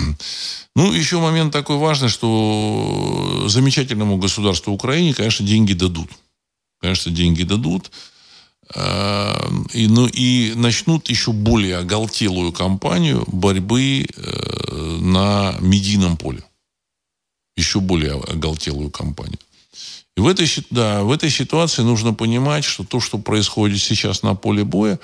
Ну, 0.75 0.91
еще 0.91 1.19
момент 1.19 1.53
такой 1.53 1.77
важный, 1.77 2.09
что 2.09 3.45
замечательному 3.45 4.17
государству 4.17 4.73
Украине, 4.73 5.13
конечно, 5.13 5.45
деньги 5.45 5.73
дадут 5.73 6.09
конечно, 6.83 7.11
деньги 7.13 7.43
дадут. 7.43 7.91
э, 8.75 9.33
и, 9.73 9.87
ну, 9.87 10.05
и 10.05 10.53
начнут 10.55 11.09
еще 11.09 11.31
более 11.31 11.77
оголтелую 11.77 12.51
кампанию 12.51 13.23
борьбы 13.27 14.05
э, 14.05 14.97
на 14.99 15.55
медийном 15.61 16.17
поле. 16.17 16.43
Еще 17.55 17.79
более 17.79 18.13
оголтелую 18.13 18.91
кампанию. 18.91 19.39
И 20.17 20.21
в 20.21 20.27
этой, 20.27 20.47
да, 20.71 21.03
в 21.03 21.11
этой 21.11 21.29
ситуации 21.29 21.83
нужно 21.83 22.13
понимать, 22.13 22.65
что 22.65 22.83
то, 22.83 22.99
что 22.99 23.17
происходит 23.17 23.81
сейчас 23.81 24.21
на 24.21 24.35
поле 24.35 24.65
боя, 24.65 24.99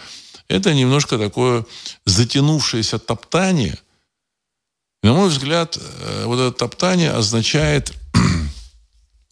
это 0.49 0.73
немножко 0.73 1.17
такое 1.17 1.65
затянувшееся 2.05 2.99
топтание. 2.99 3.77
На 5.01 5.13
мой 5.13 5.29
взгляд, 5.29 5.77
э, 5.77 6.25
вот 6.25 6.39
это 6.39 6.51
топтание 6.51 7.11
означает, 7.11 7.93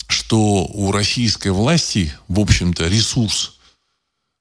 что 0.07 0.65
у 0.65 0.91
российской 0.91 1.49
власти, 1.49 2.13
в 2.27 2.39
общем-то, 2.39 2.87
ресурс, 2.87 3.57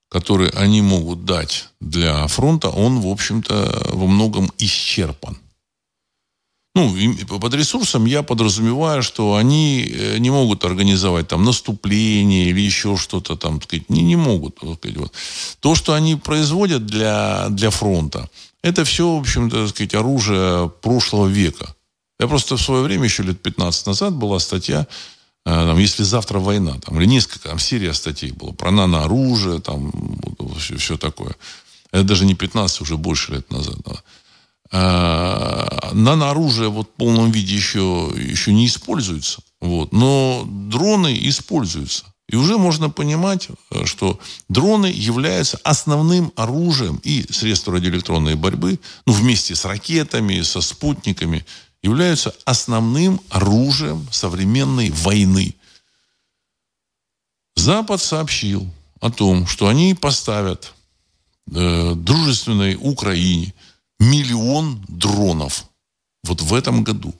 который 0.09 0.49
они 0.49 0.81
могут 0.81 1.25
дать 1.25 1.69
для 1.81 2.27
фронта, 2.27 2.69
он, 2.69 3.01
в 3.01 3.07
общем-то, 3.07 3.89
во 3.91 4.07
многом 4.07 4.51
исчерпан. 4.57 5.37
Ну, 6.77 6.95
под 7.39 7.53
ресурсом 7.55 8.05
я 8.05 8.21
подразумеваю, 8.21 9.01
что 9.01 9.35
они 9.35 9.83
э, 9.83 10.19
не 10.19 10.29
могут 10.29 10.63
организовать 10.63 11.27
там 11.27 11.43
наступление 11.43 12.49
или 12.49 12.61
еще 12.61 12.97
что-то 12.97 13.35
там, 13.35 13.59
так 13.59 13.63
сказать, 13.63 13.89
не, 13.89 14.03
не 14.03 14.15
могут. 14.15 14.59
Так 14.59 14.75
сказать, 14.75 14.97
вот. 14.97 15.11
То, 15.59 15.73
что 15.73 15.93
они 15.93 16.15
производят 16.15 16.85
для, 16.85 17.47
для 17.49 17.71
фронта, 17.71 18.29
это 18.61 18.85
все, 18.85 19.15
в 19.15 19.19
общем-то, 19.19 19.61
так 19.61 19.69
сказать, 19.69 19.95
оружие 19.95 20.69
прошлого 20.69 21.25
века. 21.25 21.75
Я 22.19 22.27
просто 22.27 22.57
в 22.57 22.61
свое 22.61 22.83
время, 22.83 23.05
еще 23.05 23.23
лет 23.23 23.41
15 23.41 23.87
назад, 23.87 24.13
была 24.13 24.37
статья, 24.37 24.85
там, 25.49 25.77
если 25.77 26.03
завтра 26.03 26.39
война, 26.39 26.77
там, 26.79 26.99
или 26.99 27.05
несколько, 27.05 27.49
там, 27.49 27.59
серия 27.59 27.93
статей 27.93 28.31
была 28.31 28.51
про 28.51 28.71
нанооружие, 28.71 29.59
там, 29.61 29.91
все, 30.57 30.77
все 30.77 30.97
такое. 30.97 31.35
Это 31.91 32.03
даже 32.03 32.25
не 32.25 32.35
15, 32.35 32.81
уже 32.81 32.97
больше 32.97 33.33
лет 33.33 33.49
назад. 33.51 33.77
Да. 33.85 34.03
Э, 34.71 35.91
нанооружие 35.93 36.69
вот 36.69 36.89
в 36.89 36.97
полном 36.97 37.31
виде 37.31 37.55
еще, 37.55 38.11
еще 38.15 38.53
не 38.53 38.65
используется. 38.65 39.39
Вот. 39.61 39.93
Но 39.93 40.43
дроны 40.47 41.17
используются. 41.21 42.05
И 42.29 42.35
уже 42.35 42.57
можно 42.57 42.89
понимать, 42.89 43.47
что 43.85 44.19
дроны 44.49 44.87
являются 44.87 45.57
основным 45.63 46.33
оружием 46.35 46.99
и 47.03 47.25
средства 47.31 47.73
радиоэлектронной 47.73 48.35
борьбы, 48.35 48.81
ну, 49.05 49.13
вместе 49.13 49.55
с 49.55 49.63
ракетами, 49.63 50.41
со 50.41 50.59
спутниками, 50.59 51.45
являются 51.81 52.33
основным 52.45 53.21
оружием 53.29 54.07
современной 54.11 54.89
войны. 54.91 55.55
Запад 57.55 58.01
сообщил 58.01 58.67
о 58.99 59.09
том, 59.09 59.47
что 59.47 59.67
они 59.67 59.93
поставят 59.93 60.73
э, 61.51 61.93
дружественной 61.95 62.75
Украине– 62.79 63.53
миллион 63.99 64.83
дронов. 64.87 65.65
Вот 66.23 66.41
в 66.41 66.53
этом 66.53 66.83
году. 66.83 67.13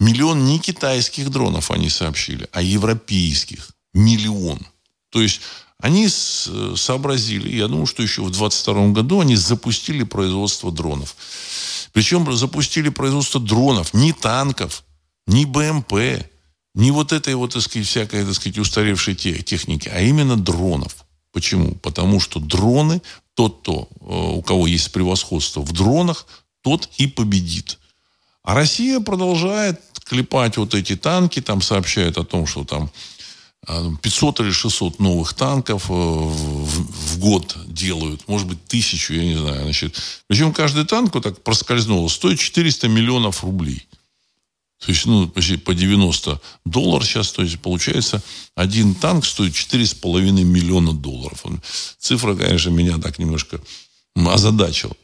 Миллион 0.00 0.44
не 0.44 0.58
китайских 0.58 1.30
дронов 1.30 1.70
они 1.70 1.88
сообщили, 1.90 2.48
а 2.52 2.62
европейских. 2.62 3.70
Миллион. 3.94 4.60
То 5.10 5.20
есть 5.20 5.40
они 5.78 6.08
сообразили, 6.08 7.54
я 7.54 7.68
думаю, 7.68 7.86
что 7.86 8.02
еще 8.02 8.22
в 8.22 8.30
22 8.30 8.88
году 8.88 9.20
они 9.20 9.36
запустили 9.36 10.04
производство 10.04 10.72
дронов. 10.72 11.16
Причем 11.92 12.34
запустили 12.34 12.88
производство 12.88 13.40
дронов, 13.40 13.94
не 13.94 14.12
танков, 14.12 14.84
не 15.26 15.44
БМП, 15.44 16.24
не 16.74 16.90
вот 16.90 17.12
этой 17.12 17.34
вот, 17.34 17.52
так 17.52 17.62
сказать, 17.62 17.86
всякой, 17.86 18.24
так 18.24 18.34
сказать, 18.34 18.58
устаревшей 18.58 19.14
техники, 19.14 19.90
а 19.92 20.00
именно 20.00 20.36
дронов. 20.36 21.04
Почему? 21.32 21.74
Потому 21.76 22.20
что 22.20 22.40
дроны 22.40 23.02
тот, 23.34 23.60
кто, 23.60 23.88
э, 24.00 24.04
у 24.04 24.42
кого 24.42 24.66
есть 24.66 24.92
превосходство 24.92 25.60
в 25.60 25.72
дронах, 25.72 26.26
тот 26.62 26.88
и 26.96 27.06
победит. 27.06 27.78
А 28.42 28.54
Россия 28.54 29.00
продолжает 29.00 29.80
клепать 30.04 30.56
вот 30.56 30.74
эти 30.74 30.96
танки, 30.96 31.40
там 31.40 31.62
сообщают 31.62 32.18
о 32.18 32.24
том, 32.24 32.46
что 32.46 32.64
там 32.64 32.90
500 33.66 34.40
э, 34.40 34.42
или 34.42 34.50
600 34.50 34.98
новых 34.98 35.34
танков 35.34 35.88
э, 35.88 35.92
в, 35.92 37.14
в 37.14 37.18
год 37.18 37.56
делают, 37.66 38.26
может 38.26 38.48
быть, 38.48 38.64
тысячу, 38.64 39.14
я 39.14 39.24
не 39.24 39.36
знаю. 39.36 39.62
Значит. 39.62 39.96
Причем 40.26 40.52
каждый 40.52 40.84
танк, 40.84 41.14
вот 41.14 41.22
так 41.22 41.42
проскользнуло, 41.42 42.08
стоит 42.08 42.40
400 42.40 42.88
миллионов 42.88 43.44
рублей. 43.44 43.86
То 44.84 44.90
есть, 44.90 45.06
ну, 45.06 45.28
почти 45.28 45.58
по 45.58 45.74
90 45.74 46.40
долларов 46.64 47.06
сейчас, 47.06 47.30
то 47.30 47.42
есть, 47.42 47.60
получается, 47.60 48.20
один 48.56 48.96
танк 48.96 49.24
стоит 49.24 49.52
4,5 49.52 50.32
миллиона 50.42 50.92
долларов. 50.92 51.44
Цифра, 52.00 52.34
конечно, 52.34 52.70
меня 52.70 52.98
так 52.98 53.20
немножко 53.20 53.60
озадачила. 54.16 54.94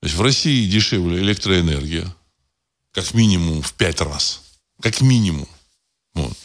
То 0.00 0.06
есть, 0.06 0.14
в 0.14 0.22
России 0.22 0.70
дешевле 0.70 1.18
электроэнергия, 1.18 2.14
как 2.92 3.12
минимум 3.14 3.62
в 3.62 3.72
5 3.72 4.00
раз. 4.02 4.42
Как 4.80 5.00
минимум. 5.00 5.48
Вот. 6.14 6.36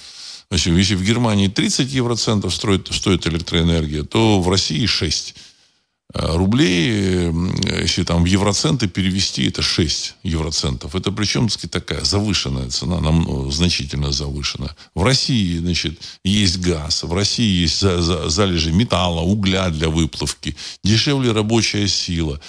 Значит, 0.49 0.73
если 0.77 0.95
в 0.95 1.03
Германии 1.03 1.47
30 1.47 1.91
евроцентов 1.91 2.53
стоит, 2.53 2.87
стоит 2.91 3.25
электроэнергия, 3.27 4.03
то 4.03 4.39
в 4.39 4.49
России 4.49 4.85
6. 4.85 5.35
Э, 6.13 6.35
рублей, 6.35 7.31
если 7.81 8.03
там 8.03 8.23
в 8.23 8.25
евроценты 8.25 8.87
перевести, 8.87 9.47
это 9.47 9.61
6 9.61 10.15
евроцентов. 10.23 10.95
Это 10.95 11.11
причем, 11.11 11.47
так 11.47 11.53
сказать, 11.53 11.71
такая 11.71 12.03
завышенная 12.03 12.69
цена, 12.69 13.01
нам, 13.01 13.51
значительно 13.51 14.11
завышенная. 14.11 14.75
В 14.93 15.03
России, 15.03 15.57
значит, 15.57 15.99
есть 16.23 16.59
газ, 16.59 17.03
в 17.03 17.13
России 17.13 17.61
есть 17.63 17.79
за, 17.79 18.01
за, 18.01 18.29
залежи 18.29 18.71
металла, 18.71 19.21
угля 19.21 19.69
для 19.69 19.89
выплавки, 19.89 20.55
дешевле 20.83 21.31
рабочая 21.31 21.87
сила, 21.87 22.39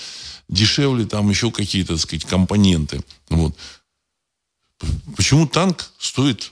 дешевле 0.49 1.07
там 1.07 1.31
еще 1.31 1.51
какие-то, 1.51 1.95
так 1.95 2.03
сказать, 2.03 2.25
компоненты. 2.25 3.01
Вот. 3.31 3.57
Почему 5.17 5.47
танк 5.47 5.91
стоит 5.99 6.51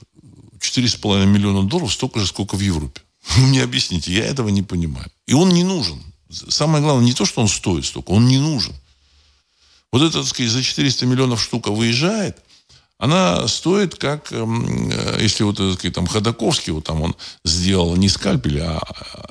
4,5 0.65 1.25
миллиона 1.25 1.67
долларов 1.67 1.93
столько 1.93 2.19
же, 2.19 2.27
сколько 2.27 2.55
в 2.55 2.61
Европе? 2.61 3.01
Мне 3.37 3.63
объясните, 3.63 4.13
я 4.13 4.25
этого 4.25 4.49
не 4.49 4.63
понимаю. 4.63 5.09
И 5.27 5.33
он 5.33 5.49
не 5.49 5.63
нужен. 5.63 6.01
Самое 6.29 6.83
главное 6.83 7.05
не 7.05 7.13
то, 7.13 7.25
что 7.25 7.41
он 7.41 7.47
стоит 7.47 7.85
столько, 7.85 8.11
он 8.11 8.27
не 8.27 8.39
нужен. 8.39 8.73
Вот 9.91 10.01
это, 10.01 10.19
так 10.19 10.27
сказать, 10.27 10.51
за 10.51 10.63
400 10.63 11.05
миллионов 11.05 11.41
штука 11.41 11.71
выезжает, 11.71 12.37
она 12.97 13.47
стоит 13.47 13.95
как, 13.95 14.31
эм, 14.31 14.89
э, 14.89 15.19
если 15.21 15.43
вот, 15.43 15.57
так 15.57 15.73
сказать, 15.73 15.95
там 15.95 16.07
Ходаковский, 16.07 16.71
вот 16.71 16.85
там 16.85 17.01
он 17.01 17.15
сделал 17.43 17.95
не 17.95 18.09
скальпель, 18.09 18.61
а 18.61 18.81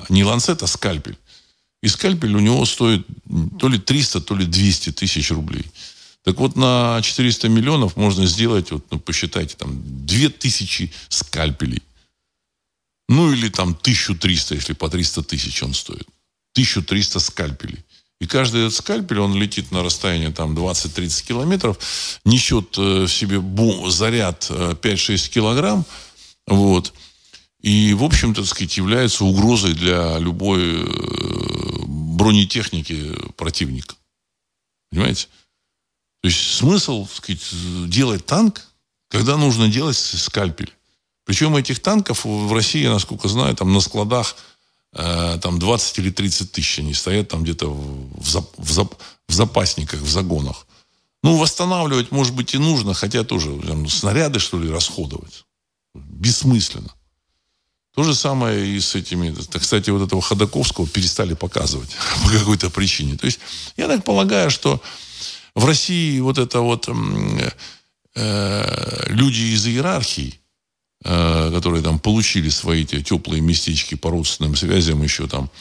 не 0.09 0.23
ланцет, 0.23 0.61
а 0.63 0.67
скальпель. 0.67 1.17
И 1.81 1.87
скальпель 1.87 2.35
у 2.35 2.39
него 2.39 2.63
стоит 2.65 3.05
то 3.59 3.67
ли 3.67 3.77
300, 3.77 4.21
то 4.21 4.35
ли 4.35 4.45
200 4.45 4.91
тысяч 4.91 5.31
рублей. 5.31 5.65
Так 6.25 6.39
вот, 6.39 6.55
на 6.55 6.99
400 7.01 7.49
миллионов 7.49 7.95
можно 7.95 8.25
сделать, 8.25 8.71
вот, 8.71 8.83
ну, 8.89 8.99
посчитайте, 8.99 9.55
там, 9.55 9.71
2000 10.05 10.91
скальпелей. 11.07 11.83
Ну, 13.07 13.31
или 13.31 13.49
там 13.49 13.69
1300, 13.69 14.55
если 14.55 14.73
по 14.73 14.89
300 14.89 15.23
тысяч 15.23 15.61
он 15.61 15.75
стоит. 15.75 16.07
1300 16.53 17.19
скальпелей. 17.19 17.85
И 18.19 18.25
каждый 18.25 18.61
этот 18.61 18.75
скальпель, 18.75 19.19
он 19.19 19.35
летит 19.35 19.71
на 19.71 19.83
расстояние 19.83 20.31
там 20.31 20.57
20-30 20.57 21.27
километров, 21.27 21.77
несет 22.23 22.75
э, 22.77 23.03
в 23.03 23.07
себе 23.07 23.39
бум, 23.39 23.91
заряд 23.91 24.49
5-6 24.49 25.13
э, 25.13 25.29
килограмм, 25.29 25.85
вот, 26.47 26.93
и, 27.61 27.93
в 27.93 28.03
общем-то, 28.03 28.41
так 28.41 28.49
сказать, 28.49 28.77
является 28.77 29.25
угрозой 29.25 29.73
для 29.73 30.17
любой 30.19 30.81
э, 30.81 30.85
бронетехники 31.85 33.13
противника. 33.35 33.95
Понимаете? 34.91 35.27
То 36.25 36.29
есть 36.29 36.55
смысл, 36.55 37.07
сказать, 37.07 37.41
делать 37.87 38.25
танк, 38.25 38.65
когда 39.09 39.37
нужно 39.37 39.67
делать 39.67 39.95
скальпель. 39.95 40.73
Причем 41.23 41.55
этих 41.55 41.79
танков 41.79 42.25
в 42.25 42.51
России, 42.51 42.87
насколько 42.87 43.27
знаю, 43.27 43.55
там 43.55 43.71
на 43.73 43.79
складах 43.79 44.35
Э, 44.95 45.37
там 45.41 45.59
20 45.59 45.99
или 45.99 46.09
30 46.09 46.51
тысяч 46.53 46.79
они 46.79 46.93
стоят 46.93 47.27
там 47.27 47.43
где-то 47.43 47.69
в, 47.69 48.27
зап, 48.27 48.49
в, 48.57 48.71
зап, 48.71 48.95
в 49.27 49.33
запасниках, 49.33 49.99
в 49.99 50.09
загонах. 50.09 50.65
Ну, 51.21 51.37
восстанавливать, 51.37 52.11
может 52.11 52.33
быть, 52.33 52.53
и 52.53 52.57
нужно, 52.57 52.93
хотя 52.93 53.23
тоже 53.25 53.59
там, 53.59 53.89
снаряды, 53.89 54.39
что 54.39 54.57
ли, 54.57 54.69
расходовать. 54.71 55.43
Бессмысленно. 55.93 56.93
То 57.93 58.03
же 58.03 58.15
самое 58.15 58.67
и 58.67 58.79
с 58.79 58.95
этими... 58.95 59.35
Кстати, 59.57 59.89
вот 59.89 60.05
этого 60.05 60.21
Ходаковского 60.21 60.87
перестали 60.87 61.33
показывать 61.33 61.89
по 62.23 62.29
какой-то 62.29 62.69
причине. 62.69 63.17
То 63.17 63.25
есть, 63.25 63.39
я 63.75 63.87
так 63.87 64.05
полагаю, 64.05 64.49
что 64.49 64.81
в 65.55 65.65
России 65.65 66.19
вот 66.19 66.37
это 66.37 66.59
вот 66.59 66.87
э, 68.15 69.05
люди 69.07 69.53
из 69.53 69.65
иерархии, 69.65 70.39
Э, 71.07 71.51
которые 71.53 71.83
там 71.83 71.99
получили 71.99 72.49
свои 72.49 72.81
эти 72.81 72.99
теплые 72.99 73.39
местечки 73.39 73.93
по 73.93 74.09
родственным 74.09 74.55
связям 74.55 75.03
еще 75.03 75.27
там 75.27 75.51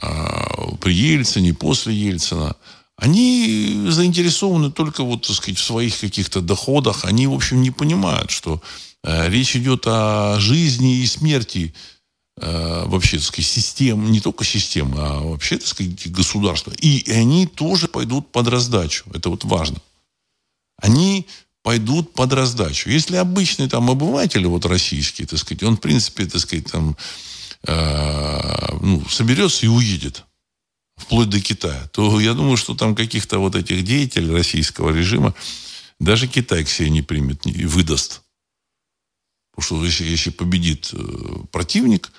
а, 0.00 0.76
при 0.80 0.94
Ельцине, 0.94 1.54
после 1.54 1.92
Ельцина, 1.92 2.54
они 2.96 3.86
заинтересованы 3.88 4.70
только 4.70 5.02
вот, 5.02 5.26
так 5.26 5.34
сказать, 5.34 5.58
в 5.58 5.64
своих 5.64 5.98
каких-то 5.98 6.40
доходах. 6.40 7.04
Они, 7.04 7.26
в 7.26 7.32
общем, 7.32 7.62
не 7.62 7.72
понимают, 7.72 8.30
что 8.30 8.62
э, 9.02 9.28
речь 9.28 9.56
идет 9.56 9.86
о 9.86 10.38
жизни 10.38 10.98
и 10.98 11.06
смерти 11.06 11.74
э, 11.74 11.95
вообще, 12.38 13.16
так 13.16 13.26
сказать, 13.26 13.46
систем, 13.46 14.10
не 14.10 14.20
только 14.20 14.44
системы, 14.44 14.96
а 14.98 15.20
вообще, 15.20 15.56
так 15.56 15.66
сказать, 15.66 16.10
государства. 16.10 16.72
И 16.80 17.10
они 17.10 17.46
тоже 17.46 17.88
пойдут 17.88 18.30
под 18.30 18.48
раздачу. 18.48 19.04
Это 19.14 19.30
вот 19.30 19.44
важно. 19.44 19.80
Они 20.76 21.26
пойдут 21.66 22.12
под 22.12 22.32
раздачу. 22.32 22.90
Если 22.90 23.16
обычный 23.16 23.68
там 23.68 23.90
обыватель, 23.90 24.46
вот 24.46 24.66
российский, 24.66 25.26
так 25.26 25.38
сказать, 25.38 25.64
он, 25.64 25.76
в 25.76 25.80
принципе, 25.80 26.24
так 26.26 26.40
сказать, 26.40 26.70
там, 26.70 26.96
э, 27.66 28.78
ну, 28.80 29.04
соберется 29.08 29.66
и 29.66 29.68
уедет 29.68 30.24
вплоть 30.96 31.28
до 31.28 31.40
Китая, 31.40 31.88
то 31.88 32.20
я 32.20 32.34
думаю, 32.34 32.56
что 32.56 32.76
там 32.76 32.94
каких-то 32.94 33.38
вот 33.38 33.56
этих 33.56 33.82
деятелей 33.82 34.30
российского 34.30 34.90
режима 34.90 35.34
даже 35.98 36.28
Китай 36.28 36.64
к 36.64 36.68
себе 36.68 36.88
не 36.90 37.02
примет 37.02 37.46
и 37.46 37.64
выдаст. 37.64 38.22
Потому 39.50 39.64
что 39.64 39.84
если, 39.84 40.04
если 40.04 40.30
победит 40.30 40.90
э, 40.92 40.98
противник, 41.50 42.12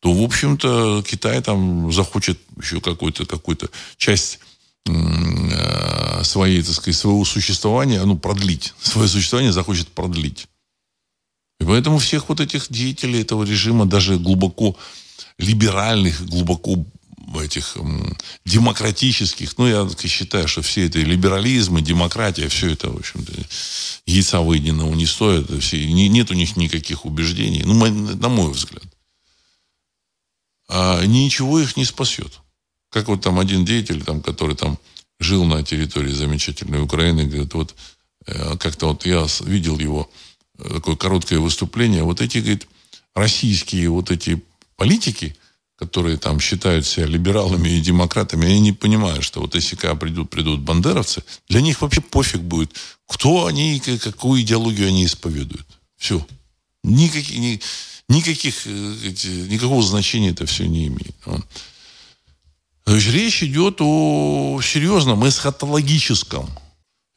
то, 0.00 0.12
в 0.12 0.22
общем-то, 0.22 1.02
Китай 1.02 1.42
там 1.42 1.92
захочет 1.92 2.38
еще 2.60 2.80
какую-то 2.80 3.26
какую 3.26 3.58
часть 3.96 4.38
э, 4.86 6.22
своей, 6.22 6.62
так 6.62 6.74
сказать, 6.74 6.96
своего 6.96 7.24
существования, 7.24 8.02
ну, 8.04 8.16
продлить. 8.16 8.74
Свое 8.82 9.08
существование 9.08 9.52
захочет 9.52 9.88
продлить. 9.88 10.46
И 11.60 11.64
поэтому 11.64 11.98
всех 11.98 12.28
вот 12.28 12.40
этих 12.40 12.70
деятелей 12.70 13.22
этого 13.22 13.42
режима, 13.42 13.86
даже 13.86 14.18
глубоко 14.18 14.76
либеральных, 15.38 16.24
глубоко 16.26 16.84
этих 17.42 17.76
демократических, 18.46 19.58
ну, 19.58 19.66
я 19.66 19.88
считаю, 20.08 20.48
что 20.48 20.62
все 20.62 20.86
это 20.86 21.00
либерализм 21.00 21.76
и 21.76 21.82
демократия, 21.82 22.48
все 22.48 22.70
это, 22.70 22.90
в 22.90 22.96
общем-то, 22.96 23.32
яйца 24.06 24.40
выеденного 24.40 24.94
не 24.94 25.06
стоит. 25.06 25.50
Все, 25.62 25.84
не, 25.92 26.08
нет 26.08 26.30
у 26.30 26.34
них 26.34 26.56
никаких 26.56 27.04
убеждений, 27.04 27.62
ну, 27.64 27.74
на 27.74 28.28
мой 28.28 28.52
взгляд. 28.52 28.84
А 30.68 31.04
ничего 31.04 31.60
их 31.60 31.76
не 31.76 31.84
спасет. 31.84 32.40
Как 32.90 33.08
вот 33.08 33.22
там 33.22 33.38
один 33.38 33.64
деятель, 33.64 34.02
там, 34.02 34.20
который 34.20 34.56
там 34.56 34.78
жил 35.18 35.44
на 35.44 35.62
территории 35.62 36.12
замечательной 36.12 36.82
Украины, 36.82 37.24
говорит, 37.24 37.54
вот 37.54 37.74
э, 38.26 38.56
как-то 38.56 38.88
вот 38.88 39.06
я 39.06 39.26
видел 39.40 39.78
его 39.78 40.10
э, 40.58 40.74
такое 40.74 40.96
короткое 40.96 41.38
выступление, 41.40 42.02
вот 42.02 42.20
эти, 42.20 42.38
говорит, 42.38 42.68
российские 43.14 43.90
вот 43.90 44.10
эти 44.10 44.42
политики– 44.76 45.36
которые 45.78 46.16
там 46.16 46.40
считают 46.40 46.86
себя 46.86 47.06
либералами 47.06 47.68
и 47.68 47.80
демократами, 47.80 48.46
они 48.46 48.58
не 48.58 48.72
понимают, 48.72 49.22
что 49.22 49.40
вот 49.40 49.54
если 49.54 49.76
когда 49.76 49.94
придут, 49.94 50.28
придут 50.28 50.60
бандеровцы, 50.60 51.22
для 51.48 51.60
них 51.60 51.80
вообще 51.80 52.00
пофиг 52.00 52.40
будет, 52.40 52.72
кто 53.06 53.46
они 53.46 53.76
и 53.76 53.98
какую 53.98 54.42
идеологию 54.42 54.88
они 54.88 55.04
исповедуют. 55.04 55.66
Все. 55.96 56.26
Никаких, 56.82 57.38
ни, 57.38 57.60
никаких, 58.08 58.66
э, 58.66 58.70
никакого 59.48 59.82
значения 59.82 60.30
это 60.30 60.46
все 60.46 60.66
не 60.66 60.88
имеет. 60.88 61.16
То 62.84 62.94
есть 62.94 63.08
речь 63.08 63.42
идет 63.42 63.76
о 63.80 64.60
серьезном 64.62 65.28
эсхатологическом. 65.28 66.48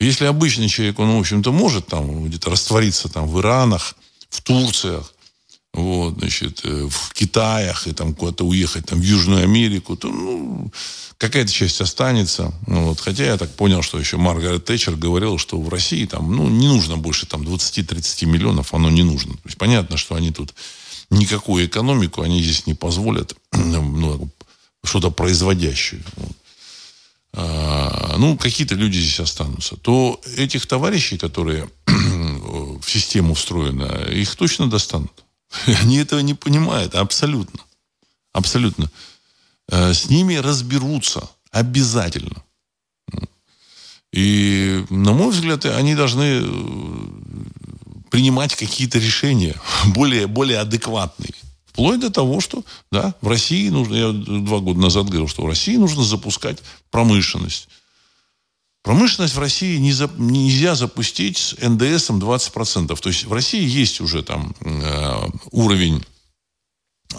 Если 0.02 0.26
обычный 0.26 0.68
человек, 0.68 1.00
он, 1.00 1.16
в 1.16 1.20
общем-то, 1.20 1.52
может 1.52 1.88
там 1.88 2.26
где-то 2.26 2.50
раствориться 2.50 3.08
там 3.08 3.28
в 3.28 3.40
Иранах, 3.40 3.96
в 4.30 4.42
Турциях, 4.42 5.14
вот, 5.74 6.18
значит, 6.18 6.62
э, 6.66 6.90
в 6.90 7.14
Китаях 7.14 7.88
и 7.88 7.94
там 7.94 8.14
куда-то 8.14 8.46
уехать 8.46 8.88
там, 8.88 9.00
в 9.00 9.04
Южную 9.04 9.44
Америку, 9.44 9.96
то 9.96 10.10
ну, 10.10 10.72
какая-то 11.18 11.52
часть 11.52 11.80
останется. 11.80 12.54
Ну, 12.68 12.90
вот, 12.90 13.00
хотя 13.00 13.24
я 13.24 13.38
так 13.38 13.56
понял, 13.56 13.82
что 13.82 13.98
еще 13.98 14.18
Маргарет 14.18 14.66
Тэтчер 14.66 14.96
говорила, 14.96 15.40
что 15.40 15.62
в 15.62 15.70
России 15.70 16.06
там, 16.06 16.36
ну, 16.36 16.50
не 16.50 16.68
нужно 16.68 16.98
больше 16.98 17.26
там 17.26 17.44
20-30 17.44 18.26
миллионов, 18.26 18.74
оно 18.74 18.90
не 18.90 19.04
нужно. 19.04 19.34
То 19.36 19.42
есть 19.46 19.58
понятно, 19.58 19.96
что 19.96 20.16
они 20.16 20.32
тут 20.32 20.54
никакую 21.12 21.68
экономику 21.68 22.22
они 22.22 22.42
здесь 22.42 22.66
не 22.66 22.74
позволят, 22.74 23.36
ну, 23.52 24.30
что-то 24.84 25.12
производящее. 25.12 26.02
Вот. 26.16 26.36
А, 27.34 28.16
ну, 28.18 28.38
какие-то 28.38 28.76
люди 28.76 28.98
здесь 28.98 29.20
останутся. 29.20 29.78
То 29.78 30.20
этих 30.38 30.66
товарищей, 30.66 31.18
которые 31.18 31.70
в 31.86 32.84
систему 32.90 33.36
встроены, 33.36 34.12
их 34.12 34.36
точно 34.36 34.70
достанут. 34.70 35.24
Они 35.82 35.98
этого 35.98 36.20
не 36.22 36.34
понимают 36.34 36.96
абсолютно. 36.96 37.60
Абсолютно. 38.34 38.90
Э, 39.70 39.94
с 39.94 40.10
ними 40.10 40.36
разберутся 40.36 41.30
обязательно. 41.52 42.44
И, 44.14 44.86
на 44.90 45.14
мой 45.14 45.32
взгляд, 45.32 45.66
они 45.66 45.96
должны 45.96 46.42
э, 46.42 46.46
принимать 48.12 48.56
какие-то 48.56 49.00
решения 49.00 49.56
более, 49.96 50.28
более 50.28 50.60
адекватные. 50.60 51.34
Вплоть 51.66 52.02
до 52.02 52.12
того, 52.12 52.42
что 52.42 52.64
да, 52.92 53.16
в 53.22 53.28
России 53.30 53.70
нужно, 53.70 53.96
я 53.96 54.12
два 54.12 54.60
года 54.60 54.80
назад 54.80 55.06
говорил, 55.06 55.30
что 55.30 55.44
в 55.44 55.48
России 55.48 55.78
нужно 55.78 56.04
запускать 56.04 56.60
промышленность. 56.92 57.70
Промышленность 58.84 59.36
в 59.36 59.40
России 59.40 59.78
не 59.78 59.94
за, 59.94 60.10
нельзя 60.18 60.76
запустить 60.76 61.38
с 61.38 61.56
НДСом 61.58 62.20
20%. 62.20 63.00
То 63.00 63.10
есть 63.10 63.24
в 63.24 63.32
России 63.32 63.64
есть 63.64 64.02
уже 64.02 64.22
там 64.22 64.54
э, 64.60 65.30
уровень 65.52 66.04
э, 67.14 67.18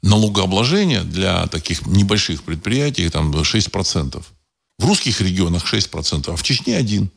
налогообложения 0.00 1.02
для 1.02 1.46
таких 1.48 1.86
небольших 1.86 2.42
предприятий, 2.44 3.10
там 3.10 3.32
6%. 3.32 4.22
В 4.78 4.86
русских 4.86 5.20
регионах 5.20 5.70
6%, 5.70 6.32
а 6.32 6.36
в 6.36 6.42
Чечне 6.42 6.76
один. 6.76 7.10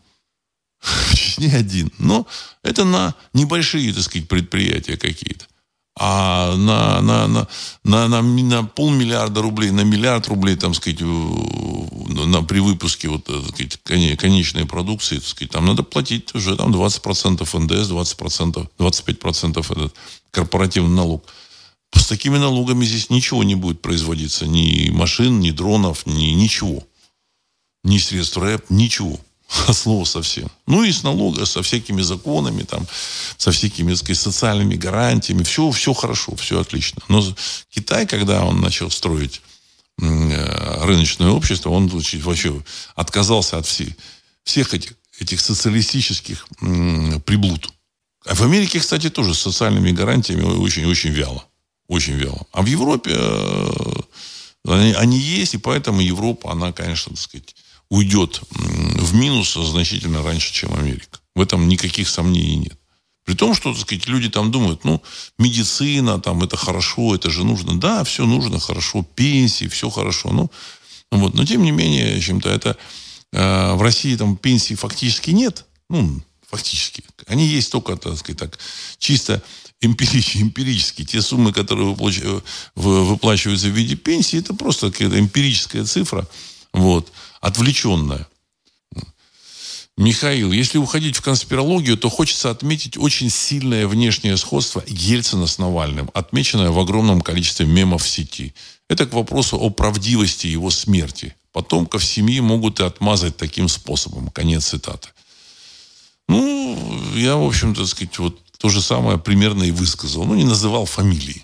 В 1.11 1.15
Чечне 1.15 1.51
один. 1.55 1.91
Но 1.97 2.27
это 2.61 2.83
на 2.85 3.15
небольшие, 3.33 3.93
так 3.93 4.03
сказать, 4.03 4.27
предприятия 4.27 4.97
какие-то. 4.97 5.45
А 5.95 6.55
на, 6.55 7.01
на, 7.01 7.27
на, 7.27 7.47
на, 7.83 8.07
на, 8.07 8.21
на 8.21 8.63
полмиллиарда 8.63 9.41
рублей, 9.43 9.69
на 9.69 9.81
миллиард 9.81 10.27
рублей, 10.27 10.55
там, 10.55 10.73
сказать, 10.73 11.01
на, 11.01 12.43
при 12.43 12.59
выпуске 12.59 13.09
вот, 13.09 13.25
так 13.25 13.47
сказать, 13.49 13.79
конечной 14.17 14.65
продукции, 14.65 15.19
так 15.19 15.27
сказать, 15.27 15.51
там 15.51 15.67
надо 15.67 15.83
платить 15.83 16.33
уже 16.33 16.55
там 16.55 16.73
20% 16.73 17.59
НДС, 17.59 17.91
20%, 17.91 18.69
25% 18.79 19.59
этот 19.59 19.95
корпоративный 20.31 20.95
налог. 20.95 21.23
С 21.95 22.07
такими 22.07 22.39
налогами 22.39 22.85
здесь 22.85 23.11
ничего 23.11 23.43
не 23.43 23.53
будет 23.53 23.81
производиться. 23.83 24.47
Ни 24.47 24.89
машин, 24.89 25.39
ни 25.39 25.51
дронов, 25.51 26.07
ни 26.07 26.31
ничего. 26.31 26.83
Ни 27.83 27.99
средств 27.99 28.37
рэп, 28.37 28.65
ничего. 28.69 29.19
от 29.67 29.75
слова 29.75 30.05
совсем. 30.05 30.49
Ну 30.67 30.83
и 30.83 30.91
с 30.91 31.03
налога, 31.03 31.45
со 31.45 31.61
всякими 31.61 32.01
законами, 32.01 32.63
там, 32.63 32.87
со 33.37 33.51
всякими, 33.51 33.93
сказать, 33.93 34.19
социальными 34.19 34.75
гарантиями. 34.75 35.43
Все, 35.43 35.69
все 35.71 35.93
хорошо, 35.93 36.35
все 36.35 36.59
отлично. 36.59 37.01
Но 37.09 37.23
Китай, 37.69 38.07
когда 38.07 38.43
он 38.43 38.61
начал 38.61 38.89
строить 38.89 39.41
э, 40.01 40.85
рыночное 40.85 41.29
общество, 41.29 41.69
он 41.69 41.87
вообще 41.87 42.61
отказался 42.95 43.57
от 43.57 43.65
всей, 43.65 43.95
всех 44.43 44.73
этих, 44.73 44.93
этих 45.19 45.39
социалистических 45.39 46.47
приблуд. 47.25 47.71
А 48.25 48.35
в 48.35 48.41
Америке, 48.41 48.79
кстати, 48.79 49.09
тоже 49.09 49.33
с 49.33 49.39
социальными 49.39 49.91
гарантиями 49.91 50.43
очень-очень 50.43 51.11
вяло. 51.11 51.45
Очень 51.87 52.13
вяло. 52.13 52.47
А 52.53 52.61
в 52.61 52.65
Европе 52.65 53.11
э, 53.13 53.93
они, 54.65 54.93
они 54.93 55.19
есть, 55.19 55.53
и 55.53 55.57
поэтому 55.57 55.99
Европа, 56.01 56.51
она, 56.51 56.71
конечно, 56.71 57.11
так 57.11 57.21
сказать, 57.21 57.55
уйдет 57.93 58.41
в 58.49 59.13
минус 59.13 59.53
значительно 59.53 60.23
раньше, 60.23 60.51
чем 60.51 60.73
Америка. 60.73 61.19
В 61.35 61.41
этом 61.41 61.67
никаких 61.67 62.09
сомнений 62.09 62.55
нет. 62.55 62.79
При 63.23 63.35
том, 63.35 63.53
что, 63.53 63.71
так 63.71 63.81
сказать, 63.81 64.07
люди 64.07 64.29
там 64.29 64.51
думают, 64.51 64.83
ну, 64.83 65.01
медицина, 65.37 66.19
там, 66.19 66.43
это 66.43 66.57
хорошо, 66.57 67.13
это 67.13 67.29
же 67.29 67.43
нужно. 67.43 67.79
Да, 67.79 68.03
все 68.03 68.25
нужно, 68.25 68.59
хорошо, 68.59 69.05
пенсии, 69.15 69.67
все 69.67 69.91
хорошо. 69.91 70.31
Ну, 70.31 70.51
вот. 71.11 71.35
Но, 71.35 71.45
тем 71.45 71.61
не 71.63 71.71
менее, 71.71 72.19
чем-то 72.19 72.49
это... 72.49 72.77
Э, 73.31 73.73
в 73.75 73.81
России 73.83 74.15
там 74.15 74.37
пенсии 74.37 74.73
фактически 74.73 75.29
нет. 75.29 75.65
Ну, 75.87 76.19
фактически. 76.49 77.03
Они 77.27 77.45
есть 77.45 77.71
только, 77.71 77.95
так 77.95 78.17
сказать, 78.17 78.39
так, 78.39 78.59
чисто 78.97 79.43
эмпирически, 79.81 80.37
эмпирически. 80.41 81.05
Те 81.05 81.21
суммы, 81.21 81.53
которые 81.53 81.95
выплачиваются 82.75 83.67
в 83.67 83.77
виде 83.77 83.95
пенсии, 83.95 84.39
это 84.39 84.55
просто 84.55 84.91
какая-то 84.91 85.19
эмпирическая 85.19 85.85
цифра. 85.85 86.27
Вот 86.73 87.11
отвлеченная. 87.43 88.25
Михаил, 89.97 90.53
если 90.53 90.77
уходить 90.77 91.17
в 91.17 91.21
конспирологию, 91.21 91.97
то 91.97 92.09
хочется 92.09 92.49
отметить 92.49 92.97
очень 92.97 93.29
сильное 93.29 93.85
внешнее 93.85 94.37
сходство 94.37 94.81
Ельцина 94.87 95.45
с 95.45 95.59
Навальным, 95.59 96.09
отмеченное 96.13 96.71
в 96.71 96.79
огромном 96.79 97.21
количестве 97.21 97.65
мемов 97.65 98.03
в 98.03 98.07
сети. 98.07 98.55
Это 98.87 99.05
к 99.05 99.13
вопросу 99.13 99.57
о 99.59 99.69
правдивости 99.69 100.47
его 100.47 100.71
смерти. 100.71 101.35
Потомков 101.51 102.03
семьи 102.03 102.39
могут 102.39 102.79
и 102.79 102.83
отмазать 102.83 103.35
таким 103.35 103.67
способом. 103.67 104.29
Конец 104.29 104.67
цитаты. 104.69 105.09
Ну, 106.29 106.77
я, 107.13 107.35
в 107.35 107.43
общем-то, 107.43 107.85
сказать, 107.85 108.17
вот 108.19 108.39
то 108.57 108.69
же 108.69 108.81
самое 108.81 109.19
примерно 109.19 109.63
и 109.63 109.71
высказал. 109.71 110.23
Ну, 110.23 110.33
не 110.35 110.45
называл 110.45 110.85
фамилии 110.85 111.43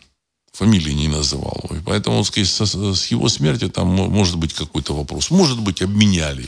фамилии 0.59 0.91
не 0.93 1.07
называл. 1.07 1.71
И 1.71 1.79
поэтому, 1.85 2.23
сказать, 2.23 2.49
с, 2.49 2.61
с 2.95 3.11
его 3.11 3.29
смертью 3.29 3.69
там 3.69 3.87
может 3.87 4.35
быть 4.35 4.53
какой-то 4.53 4.93
вопрос. 4.93 5.31
Может 5.31 5.59
быть, 5.59 5.81
обменяли. 5.81 6.47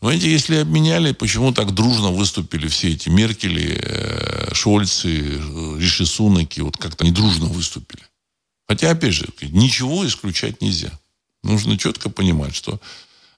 Знаете, 0.00 0.30
если 0.30 0.56
обменяли, 0.56 1.12
почему 1.12 1.52
так 1.52 1.72
дружно 1.72 2.10
выступили 2.10 2.68
все 2.68 2.92
эти 2.92 3.08
Меркели, 3.08 3.80
э, 3.82 4.54
Шольцы, 4.54 5.40
Риши 5.78 6.06
Сунаки, 6.06 6.60
вот 6.60 6.76
как-то 6.76 7.04
они 7.04 7.12
дружно 7.12 7.46
выступили. 7.46 8.02
Хотя, 8.68 8.90
опять 8.90 9.14
же, 9.14 9.28
ничего 9.42 10.06
исключать 10.06 10.62
нельзя. 10.62 10.92
Нужно 11.42 11.76
четко 11.76 12.10
понимать, 12.10 12.54
что 12.54 12.80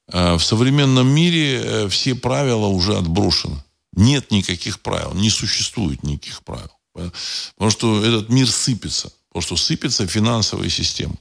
в 0.09 0.39
современном 0.39 1.09
мире 1.09 1.89
все 1.89 2.15
правила 2.15 2.67
уже 2.67 2.97
отброшены. 2.97 3.61
Нет 3.93 4.31
никаких 4.31 4.79
правил, 4.81 5.15
не 5.15 5.31
существует 5.31 6.05
никаких 6.05 6.45
правил. 6.45 6.71
Потому 7.57 7.71
что 7.71 8.05
этот 8.05 8.29
мир 8.29 8.49
сыпется. 8.49 9.11
Потому 9.37 9.55
что 9.55 9.57
сыпется 9.67 10.07
финансовая 10.07 10.71
система. 10.71 11.15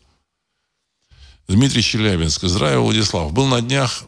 Дмитрий 1.49 1.81
Челябинск, 1.81 2.43
здравия, 2.47 2.79
Владислав. 2.79 3.33
Был 3.33 3.45
на 3.45 3.59
днях 3.59 4.05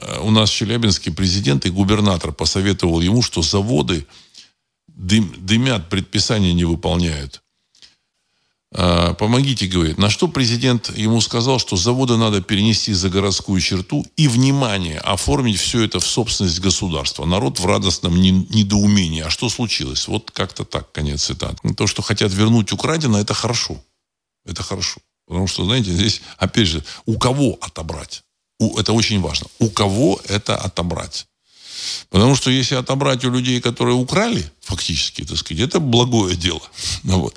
э, 0.00 0.20
у 0.20 0.30
нас 0.30 0.48
в 0.48 0.54
Челябинске 0.54 1.10
президент 1.10 1.66
и 1.66 1.70
губернатор 1.70 2.30
посоветовал 2.30 3.00
ему, 3.00 3.20
что 3.20 3.42
заводы 3.42 4.06
дым, 4.86 5.34
дымят, 5.38 5.88
предписания 5.88 6.54
не 6.54 6.64
выполняют. 6.64 7.42
А, 8.70 9.14
помогите, 9.14 9.66
говорит. 9.66 9.98
На 9.98 10.10
что 10.10 10.28
президент 10.28 10.96
ему 10.96 11.20
сказал, 11.20 11.58
что 11.58 11.76
заводы 11.76 12.16
надо 12.16 12.42
перенести 12.42 12.92
за 12.92 13.08
городскую 13.08 13.60
черту 13.60 14.04
и, 14.16 14.28
внимание, 14.28 14.98
оформить 14.98 15.58
все 15.58 15.84
это 15.84 16.00
в 16.00 16.06
собственность 16.06 16.60
государства. 16.60 17.24
Народ 17.24 17.60
в 17.60 17.66
радостном 17.66 18.20
недоумении. 18.20 19.22
А 19.22 19.30
что 19.30 19.48
случилось? 19.48 20.06
Вот 20.06 20.30
как-то 20.30 20.64
так, 20.64 20.92
конец 20.92 21.24
цитаты. 21.24 21.56
То, 21.74 21.86
что 21.86 22.02
хотят 22.02 22.32
вернуть 22.32 22.72
украденное, 22.72 23.22
это 23.22 23.32
хорошо. 23.32 23.82
Это 24.44 24.62
хорошо. 24.62 25.00
Потому 25.26 25.46
что, 25.46 25.64
знаете, 25.64 25.90
здесь, 25.92 26.20
опять 26.36 26.68
же, 26.68 26.84
у 27.06 27.18
кого 27.18 27.58
отобрать? 27.60 28.22
У, 28.58 28.78
это 28.78 28.92
очень 28.92 29.20
важно. 29.20 29.46
У 29.58 29.70
кого 29.70 30.20
это 30.26 30.56
отобрать? 30.56 31.26
Потому 32.10 32.34
что 32.34 32.50
если 32.50 32.74
отобрать 32.74 33.24
у 33.24 33.30
людей, 33.30 33.60
которые 33.60 33.94
украли, 33.94 34.50
фактически, 34.60 35.24
так 35.24 35.38
сказать, 35.38 35.62
это 35.62 35.80
благое 35.80 36.36
дело. 36.36 36.62
Вот. 37.02 37.34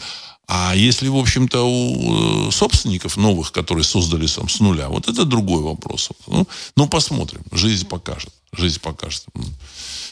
А 0.48 0.76
если, 0.76 1.08
в 1.08 1.16
общем-то, 1.16 1.64
у 1.64 2.48
э, 2.48 2.52
собственников 2.52 3.18
новых, 3.18 3.52
которые 3.52 3.84
создали 3.84 4.28
сам 4.28 4.50
с 4.50 4.60
нуля, 4.60 4.90
вот 4.90 5.08
это 5.08 5.24
другой 5.26 5.62
вопрос. 5.62 6.10
Ну, 6.28 6.48
ну 6.76 6.88
посмотрим. 6.88 7.42
Жизнь 7.52 7.88
покажет. 7.88 8.34
Жизнь 8.52 8.80
покажет. 8.82 9.26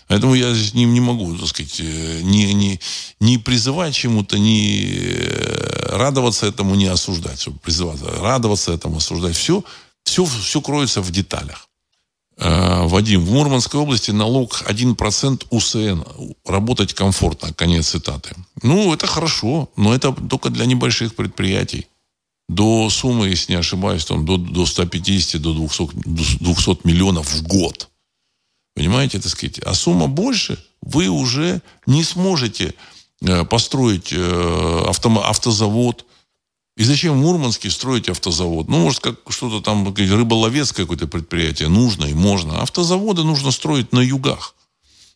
Поэтому 0.08 0.34
я 0.34 0.54
здесь 0.54 0.74
не, 0.74 0.86
не 0.86 1.02
могу, 1.02 1.38
так 1.38 1.48
сказать, 1.48 1.80
э, 1.80 2.22
не, 2.24 2.54
не, 2.54 2.80
не 3.20 3.38
призывать 3.38 3.94
чему-то, 3.94 4.40
не 4.40 4.82
э, 4.98 5.98
радоваться 5.98 6.48
этому, 6.48 6.76
не 6.76 6.88
осуждать. 6.88 7.48
Призывать, 7.62 8.02
радоваться 8.02 8.72
этому, 8.72 8.98
осуждать. 8.98 9.36
Все, 9.36 9.64
все, 10.04 10.26
все 10.26 10.62
кроется 10.62 11.02
в 11.02 11.12
деталях. 11.12 11.69
Э, 12.40 12.88
Вадим, 12.88 13.26
в 13.26 13.32
Мурманской 13.32 13.80
области 13.80 14.12
налог 14.12 14.64
1% 14.66 15.46
УСН. 15.50 16.04
Работать 16.46 16.94
комфортно. 16.94 17.54
Конец 17.54 17.90
цитаты. 17.90 18.36
Ну, 18.64 18.94
это 18.94 19.08
хорошо, 19.08 19.70
но 19.76 19.94
это 19.94 20.14
только 20.14 20.50
для 20.50 20.66
небольших 20.66 21.16
предприятий. 21.16 21.88
До 22.48 22.90
суммы, 22.90 23.28
если 23.28 23.54
не 23.54 23.60
ошибаюсь, 23.60 24.06
там, 24.06 24.26
до, 24.26 24.38
до 24.38 24.66
150, 24.66 25.42
до 25.42 25.54
200, 25.54 25.90
200 26.40 26.88
миллионов 26.88 27.32
в 27.32 27.44
год. 27.44 27.90
Понимаете, 28.74 29.20
так 29.20 29.32
сказать. 29.32 29.60
А 29.60 29.74
сумма 29.74 30.08
больше, 30.08 30.58
вы 30.82 31.10
уже 31.10 31.62
не 31.86 32.04
сможете 32.04 32.74
э, 33.22 33.44
построить 33.44 34.14
э, 34.14 34.84
авто, 34.88 35.10
автозавод, 35.24 36.06
и 36.80 36.84
зачем 36.86 37.16
в 37.16 37.22
Мурманске 37.22 37.70
строить 37.70 38.08
автозавод? 38.08 38.70
Ну, 38.70 38.80
может, 38.80 39.02
как 39.02 39.18
что-то 39.28 39.60
там, 39.60 39.94
рыболовец 39.94 40.72
какое-то 40.72 41.08
предприятие 41.08 41.68
нужно 41.68 42.06
и 42.06 42.14
можно. 42.14 42.62
Автозаводы 42.62 43.24
нужно 43.24 43.52
строить 43.52 43.92
на 43.92 44.00
югах. 44.00 44.56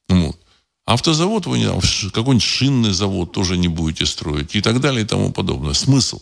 Вот. 0.09 0.37
Автозавод 0.85 1.45
вы 1.45 1.59
не 1.59 1.65
там, 1.65 1.79
какой-нибудь 2.11 2.43
шинный 2.43 2.91
завод 2.91 3.31
тоже 3.31 3.55
не 3.55 3.69
будете 3.69 4.05
строить 4.05 4.53
и 4.57 4.61
так 4.61 4.81
далее 4.81 5.05
и 5.05 5.07
тому 5.07 5.31
подобное. 5.31 5.73
Смысл? 5.73 6.19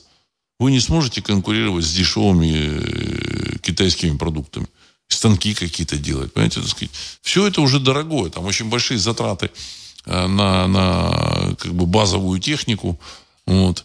Вы 0.60 0.70
не 0.70 0.80
сможете 0.80 1.24
конкурировать 1.24 1.86
с 1.86 1.92
дешевыми 1.92 2.52
э, 2.54 3.58
китайскими 3.64 4.18
продуктами. 4.18 4.68
Станки 5.08 5.56
какие-то 5.56 5.98
делать. 5.98 6.32
Понимаете, 6.34 6.60
так 6.62 6.70
сказать. 6.70 6.92
Все 7.24 7.48
это 7.48 7.62
уже 7.62 7.80
дорогое. 7.80 8.30
Там 8.30 8.46
очень 8.46 8.70
большие 8.70 9.00
затраты 9.00 9.50
э, 10.06 10.28
на, 10.28 10.68
на 10.68 11.56
как 11.56 11.74
бы 11.74 11.88
базовую 11.88 12.40
технику. 12.40 13.00
Вот. 13.48 13.84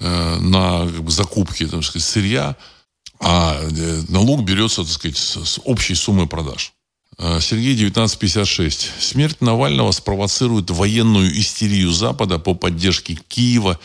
Э, 0.00 0.38
на 0.40 0.86
как 0.86 1.02
бы, 1.02 1.10
закупки 1.10 1.66
так 1.66 1.82
сказать, 1.82 2.06
сырья, 2.06 2.56
а 3.20 3.60
э, 3.60 4.02
налог 4.08 4.44
берется 4.44 4.84
так 4.84 4.92
сказать, 4.92 5.16
с 5.16 5.60
общей 5.64 5.96
суммы 5.96 6.28
продаж. 6.28 6.72
Э, 7.18 7.40
Сергей 7.40 7.74
1956. 7.74 8.92
Смерть 9.00 9.40
Навального 9.40 9.90
спровоцирует 9.90 10.70
военную 10.70 11.36
истерию 11.40 11.90
Запада 11.90 12.38
по 12.38 12.54
поддержке 12.54 13.18
Киева 13.28 13.80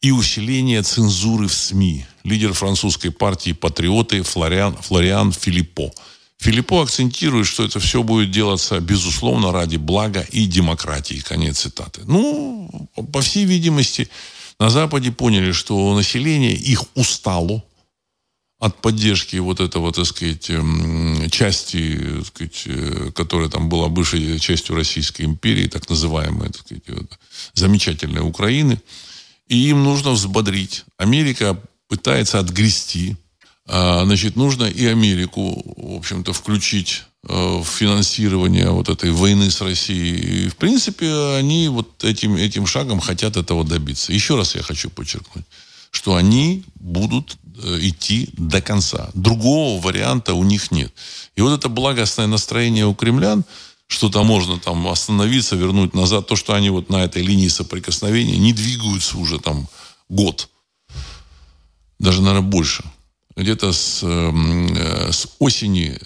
и 0.00 0.10
усиление 0.10 0.82
цензуры 0.82 1.48
в 1.48 1.54
СМИ. 1.54 2.06
Лидер 2.24 2.54
французской 2.54 3.10
партии 3.10 3.52
«Патриоты» 3.52 4.22
Флориан, 4.22 4.74
Флориан 4.76 5.32
Филиппо. 5.32 5.92
Филиппо 6.38 6.82
акцентирует, 6.82 7.46
что 7.46 7.64
это 7.64 7.78
все 7.78 8.02
будет 8.02 8.30
делаться, 8.30 8.80
безусловно, 8.80 9.52
ради 9.52 9.76
блага 9.76 10.24
и 10.30 10.46
демократии. 10.46 11.16
Конец 11.16 11.58
цитаты. 11.58 12.02
Ну, 12.06 12.88
по 13.12 13.20
всей 13.20 13.44
видимости, 13.44 14.08
на 14.58 14.70
Западе 14.70 15.12
поняли, 15.12 15.52
что 15.52 15.94
население 15.94 16.52
их 16.52 16.84
устало 16.94 17.62
от 18.58 18.80
поддержки 18.80 19.36
вот 19.36 19.60
этого, 19.60 19.92
так 19.92 20.04
сказать, 20.04 20.50
эм, 20.50 21.30
части, 21.30 21.96
так 22.16 22.26
сказать, 22.26 22.62
э, 22.66 23.12
которая 23.14 23.48
там 23.48 23.68
была 23.68 23.88
бывшей 23.88 24.38
частью 24.40 24.74
Российской 24.74 25.22
империи, 25.22 25.68
так 25.68 25.88
называемой, 25.88 26.48
так 26.48 26.62
сказать, 26.62 26.82
вот, 26.88 27.18
замечательной 27.54 28.22
Украины. 28.22 28.80
И 29.46 29.68
им 29.68 29.84
нужно 29.84 30.10
взбодрить. 30.10 30.84
Америка 30.96 31.56
пытается 31.86 32.40
отгрести. 32.40 33.16
А, 33.66 34.04
значит, 34.04 34.34
нужно 34.34 34.64
и 34.64 34.86
Америку, 34.86 35.62
в 35.76 35.96
общем-то, 35.98 36.32
включить 36.32 37.04
финансирования 37.26 38.70
вот 38.70 38.88
этой 38.88 39.10
войны 39.10 39.50
с 39.50 39.60
Россией. 39.60 40.46
И, 40.46 40.48
в 40.48 40.56
принципе, 40.56 41.36
они 41.36 41.68
вот 41.68 42.04
этим, 42.04 42.36
этим 42.36 42.66
шагом 42.66 43.00
хотят 43.00 43.36
этого 43.36 43.64
добиться. 43.64 44.12
Еще 44.12 44.36
раз 44.36 44.54
я 44.54 44.62
хочу 44.62 44.88
подчеркнуть, 44.88 45.44
что 45.90 46.14
они 46.14 46.64
будут 46.76 47.36
э, 47.62 47.78
идти 47.80 48.30
до 48.34 48.60
конца. 48.60 49.10
Другого 49.14 49.80
варианта 49.80 50.34
у 50.34 50.44
них 50.44 50.70
нет. 50.70 50.92
И 51.34 51.40
вот 51.40 51.58
это 51.58 51.68
благостное 51.68 52.26
настроение 52.26 52.86
у 52.86 52.94
кремлян, 52.94 53.44
что 53.88 54.10
там 54.10 54.26
можно 54.26 54.58
там 54.58 54.86
остановиться, 54.86 55.56
вернуть 55.56 55.94
назад, 55.94 56.28
то, 56.28 56.36
что 56.36 56.54
они 56.54 56.70
вот 56.70 56.88
на 56.88 57.04
этой 57.04 57.22
линии 57.22 57.48
соприкосновения 57.48 58.36
не 58.36 58.52
двигаются 58.52 59.18
уже 59.18 59.38
там 59.38 59.66
год. 60.08 60.48
Даже, 61.98 62.22
наверное, 62.22 62.48
больше 62.48 62.84
где-то 63.38 63.72
с, 63.72 64.02
эм, 64.02 64.74
э, 64.76 65.12
с 65.12 65.28
осени 65.38 65.98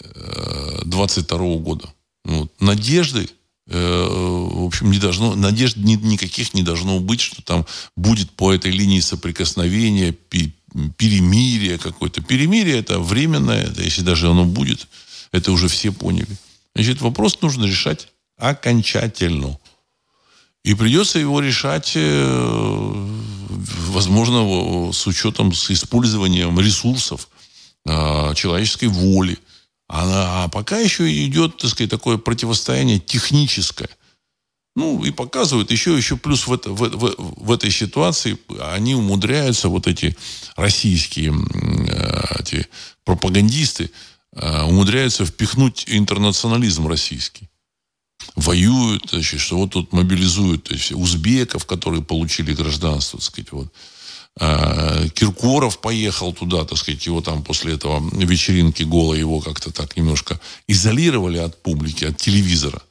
22 0.84 1.38
э, 1.38 1.56
года. 1.58 1.92
Вот. 2.24 2.52
Надежды, 2.60 3.28
э, 3.68 4.08
в 4.08 4.66
общем, 4.66 4.90
не 4.90 4.98
должно, 4.98 5.34
надежд 5.34 5.76
ни, 5.76 5.94
никаких 5.94 6.54
не 6.54 6.62
должно 6.62 7.00
быть, 7.00 7.20
что 7.20 7.42
там 7.42 7.66
будет 7.96 8.30
по 8.30 8.52
этой 8.52 8.70
линии 8.70 9.00
соприкосновения, 9.00 10.12
пи, 10.12 10.54
перемирие 10.96 11.78
какое-то. 11.78 12.22
Перемирие 12.22 12.78
это 12.78 12.98
временное, 12.98 13.72
если 13.78 14.02
даже 14.02 14.28
оно 14.28 14.44
будет, 14.44 14.88
это 15.32 15.52
уже 15.52 15.68
все 15.68 15.92
поняли. 15.92 16.36
Значит, 16.74 17.00
вопрос 17.00 17.40
нужно 17.42 17.64
решать 17.64 18.08
окончательно. 18.38 19.58
И 20.64 20.74
придется 20.74 21.18
его 21.18 21.40
решать 21.40 21.96
возможно, 23.92 24.92
с 24.92 25.06
учетом, 25.06 25.52
с 25.52 25.70
использованием 25.70 26.58
ресурсов, 26.58 27.28
а, 27.86 28.34
человеческой 28.34 28.88
воли. 28.88 29.38
А, 29.94 30.44
а 30.44 30.48
пока 30.48 30.78
еще 30.78 31.04
идет, 31.26 31.58
так 31.58 31.70
сказать, 31.70 31.90
такое 31.90 32.16
противостояние 32.16 32.98
техническое. 32.98 33.90
Ну, 34.74 35.04
и 35.04 35.10
показывают 35.10 35.70
еще, 35.70 35.94
еще 35.94 36.16
плюс 36.16 36.46
в, 36.46 36.52
это, 36.54 36.70
в, 36.70 36.80
в, 36.80 37.14
в 37.18 37.52
этой 37.52 37.70
ситуации 37.70 38.38
они 38.58 38.94
умудряются, 38.94 39.68
вот 39.68 39.86
эти 39.86 40.16
российские 40.56 41.34
эти 42.40 42.66
пропагандисты, 43.04 43.90
а, 44.34 44.66
умудряются 44.66 45.26
впихнуть 45.26 45.84
интернационализм 45.86 46.88
российский 46.88 47.50
воюют, 48.36 49.10
значит, 49.10 49.40
что 49.40 49.58
вот 49.58 49.72
тут 49.72 49.92
мобилизуют 49.92 50.64
то 50.64 50.74
есть, 50.74 50.92
узбеков, 50.92 51.66
которые 51.66 52.02
получили 52.02 52.54
гражданство, 52.54 53.18
так 53.18 53.26
сказать, 53.26 53.52
вот. 53.52 53.72
А, 54.40 55.08
Киркоров 55.08 55.80
поехал 55.80 56.32
туда, 56.32 56.64
так 56.64 56.78
сказать, 56.78 57.04
его 57.06 57.20
там 57.20 57.42
после 57.42 57.74
этого 57.74 58.02
вечеринки 58.12 58.82
голо 58.82 59.14
его 59.14 59.40
как-то 59.40 59.72
так 59.72 59.96
немножко 59.96 60.40
изолировали 60.66 61.38
от 61.38 61.62
публики, 61.62 62.06
от 62.06 62.16
телевизора. 62.16 62.82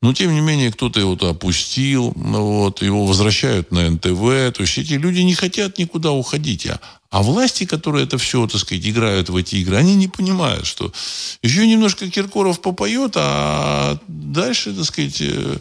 Но, 0.00 0.14
тем 0.14 0.32
не 0.32 0.40
менее, 0.40 0.70
кто-то 0.70 1.00
его 1.00 1.16
то 1.16 1.30
опустил, 1.30 2.12
вот, 2.14 2.82
его 2.82 3.04
возвращают 3.04 3.72
на 3.72 3.90
НТВ. 3.90 4.54
То 4.54 4.58
есть 4.60 4.78
эти 4.78 4.92
люди 4.92 5.20
не 5.20 5.34
хотят 5.34 5.78
никуда 5.78 6.12
уходить. 6.12 6.66
А, 6.66 6.78
а 7.10 7.22
власти, 7.22 7.64
которые 7.64 8.04
это 8.04 8.16
все, 8.16 8.46
так 8.46 8.60
сказать, 8.60 8.86
играют 8.86 9.28
в 9.28 9.34
эти 9.34 9.56
игры, 9.56 9.76
они 9.76 9.96
не 9.96 10.06
понимают, 10.06 10.66
что 10.66 10.92
еще 11.42 11.66
немножко 11.66 12.08
Киркоров 12.08 12.60
попоет, 12.60 13.12
а 13.16 13.98
дальше, 14.06 14.72
так 14.72 14.84
сказать, 14.84 15.20
э, 15.20 15.58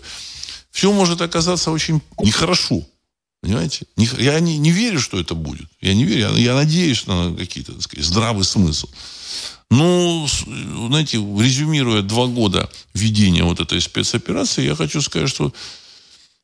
все 0.69 0.91
может 0.91 1.21
оказаться 1.21 1.71
очень 1.71 2.01
нехорошо. 2.19 2.83
Понимаете? 3.41 3.85
Я 3.95 4.39
не, 4.39 4.57
не 4.57 4.71
верю, 4.71 4.99
что 4.99 5.19
это 5.19 5.35
будет. 5.35 5.67
Я 5.79 5.93
не 5.93 6.03
верю. 6.05 6.33
Я, 6.35 6.37
я 6.37 6.55
надеюсь 6.55 7.05
на 7.07 7.35
какие-то, 7.35 7.73
так 7.73 7.81
сказать, 7.81 8.05
здравый 8.05 8.43
смысл. 8.43 8.87
Ну, 9.69 10.25
знаете, 10.87 11.17
резюмируя 11.17 12.01
два 12.01 12.27
года 12.27 12.69
ведения 12.93 13.43
вот 13.43 13.59
этой 13.59 13.81
спецоперации, 13.81 14.65
я 14.65 14.75
хочу 14.75 15.01
сказать, 15.01 15.29
что 15.29 15.53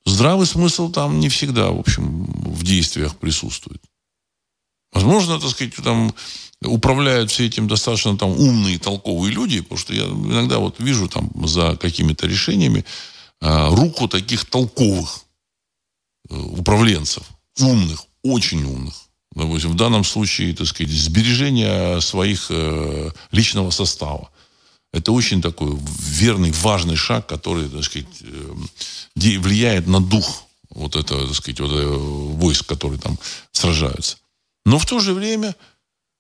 здравый 0.06 0.46
смысл 0.46 0.92
там 0.92 1.20
не 1.20 1.30
всегда, 1.30 1.72
в 1.72 1.80
общем, 1.80 2.26
в 2.26 2.64
действиях 2.64 3.16
присутствует. 3.16 3.82
Возможно, 4.92 5.40
так 5.40 5.50
сказать, 5.50 5.74
там 5.76 6.14
управляют 6.62 7.32
все 7.32 7.46
этим 7.46 7.68
достаточно 7.68 8.18
там 8.18 8.30
умные, 8.32 8.78
толковые 8.78 9.34
люди, 9.34 9.62
потому 9.62 9.80
что 9.80 9.94
я 9.94 10.04
иногда 10.04 10.60
вот 10.60 10.80
вижу 10.80 11.08
там 11.08 11.32
за 11.48 11.76
какими-то 11.78 12.28
решениями 12.28 12.86
а, 13.42 13.70
руку 13.70 14.08
таких 14.08 14.46
толковых 14.46 15.20
э, 15.20 15.33
управленцев, 16.30 17.24
умных, 17.60 18.06
очень 18.24 18.64
умных. 18.64 18.94
Допустим, 19.36 19.72
в 19.72 19.76
данном 19.76 20.04
случае, 20.04 20.54
так 20.54 20.68
сказать, 20.68 20.94
сбережение 20.94 22.00
своих 22.02 22.48
э, 22.50 23.12
личного 23.32 23.72
состава. 23.72 24.30
Это 24.92 25.12
очень 25.12 25.42
такой 25.42 25.76
верный, 26.00 26.52
важный 26.52 26.96
шаг, 26.96 27.26
который, 27.26 27.68
так 27.68 27.84
сказать, 27.84 28.08
э, 28.22 29.40
влияет 29.40 29.88
на 29.88 30.00
дух 30.00 30.44
вот 30.70 30.96
это, 30.96 31.26
так 31.26 31.36
сказать, 31.36 31.60
вот, 31.60 31.72
э, 31.72 31.88
войск, 31.88 32.66
которые 32.68 33.00
там 33.00 33.18
сражаются. 33.52 34.18
Но 34.66 34.78
в 34.78 34.86
то 34.86 35.00
же 35.00 35.14
время 35.14 35.56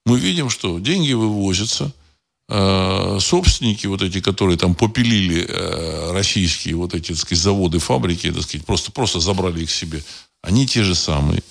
мы 0.06 0.20
видим, 0.20 0.50
что 0.50 0.80
деньги 0.80 1.14
вывозятся, 1.14 1.94
э, 2.50 3.18
собственники 3.20 3.88
вот 3.88 4.02
эти, 4.02 4.22
которые 4.22 4.58
там 4.58 4.76
попилили 4.76 5.46
э, 5.48 6.12
российские 6.12 6.76
вот 6.76 6.94
эти, 6.94 7.12
так 7.12 7.18
сказать, 7.18 7.44
заводы, 7.44 7.80
фабрики, 7.80 8.32
так 8.32 8.44
сказать, 8.44 8.66
просто, 8.66 8.92
просто 8.92 9.20
забрали 9.20 9.64
их 9.64 9.72
себе, 9.72 10.04
они 10.42 10.68
те 10.68 10.84
же 10.84 10.96
самые. 10.96 11.44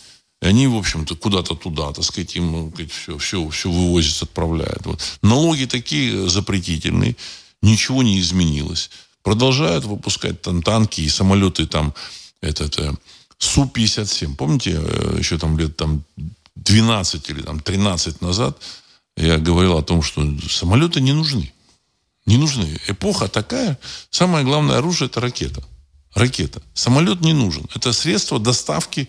И 0.43 0.47
они, 0.47 0.67
в 0.67 0.77
общем-то, 0.77 1.15
куда-то 1.15 1.55
туда, 1.55 1.93
так 1.93 2.05
сказать, 2.05 2.35
им 2.35 2.53
ну, 2.53 2.73
все, 2.91 3.17
все, 3.19 3.49
все 3.49 3.71
вывозят, 3.71 4.23
отправляют. 4.23 4.85
Вот. 4.85 5.01
Налоги 5.23 5.67
такие 5.67 6.29
запретительные, 6.29 7.17
ничего 7.63 8.03
не 8.03 8.19
изменилось. 8.21 8.91
Продолжают 9.23 9.85
выпускать 9.85 10.43
там 10.43 10.63
танки 10.63 11.01
и 11.01 11.09
самолеты 11.09 11.67
там, 11.67 11.95
этот, 12.41 12.79
э, 12.81 12.93
Су-57. 13.39 14.35
Помните, 14.37 14.81
э, 14.83 15.17
еще 15.19 15.39
там 15.39 15.59
лет 15.59 15.77
там 15.77 16.05
12 16.57 17.31
или 17.31 17.43
там 17.43 17.61
13 17.61 18.21
назад 18.21 18.59
я 19.17 19.39
говорил 19.39 19.77
о 19.77 19.83
том, 19.83 20.03
что 20.03 20.27
самолеты 20.49 21.01
не 21.01 21.13
нужны. 21.13 21.53
Не 22.27 22.37
нужны. 22.37 22.79
Эпоха 22.87 23.29
такая. 23.29 23.79
Самое 24.11 24.45
главное 24.45 24.79
оружие– 24.79 25.07
это 25.11 25.21
ракета. 25.21 25.63
Ракета. 26.15 26.63
Самолет 26.75 27.21
не 27.21 27.33
нужен. 27.33 27.67
Это 27.75 27.93
средство 27.93 28.39
доставки 28.39 29.09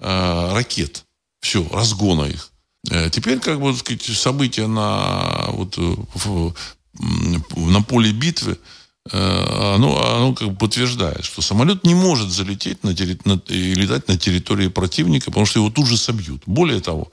э, 0.00 0.52
ракет. 0.52 1.04
Все, 1.40 1.66
разгона 1.72 2.24
их. 2.24 2.50
Э, 2.90 3.10
теперь, 3.10 3.38
как 3.38 3.60
бы, 3.60 3.74
сказать, 3.76 4.02
события 4.02 4.66
на, 4.66 5.46
вот, 5.48 5.76
в, 5.76 6.54
на 6.94 7.82
поле 7.82 8.12
битвы– 8.12 8.58
Э, 9.10 9.74
оно, 9.74 10.16
оно 10.16 10.34
как 10.34 10.48
бы 10.50 10.56
подтверждает, 10.56 11.24
что 11.24 11.40
самолет 11.40 11.84
не 11.84 11.94
может 11.94 12.30
залететь 12.30 12.84
на, 12.84 12.90
на, 13.24 13.40
и 13.48 13.74
летать 13.74 14.08
на 14.08 14.18
территории 14.18 14.68
противника, 14.68 15.26
потому 15.26 15.46
что 15.46 15.60
его 15.60 15.70
тут 15.70 15.86
же 15.86 15.96
собьют. 15.96 16.42
Более 16.46 16.80
того, 16.80 17.10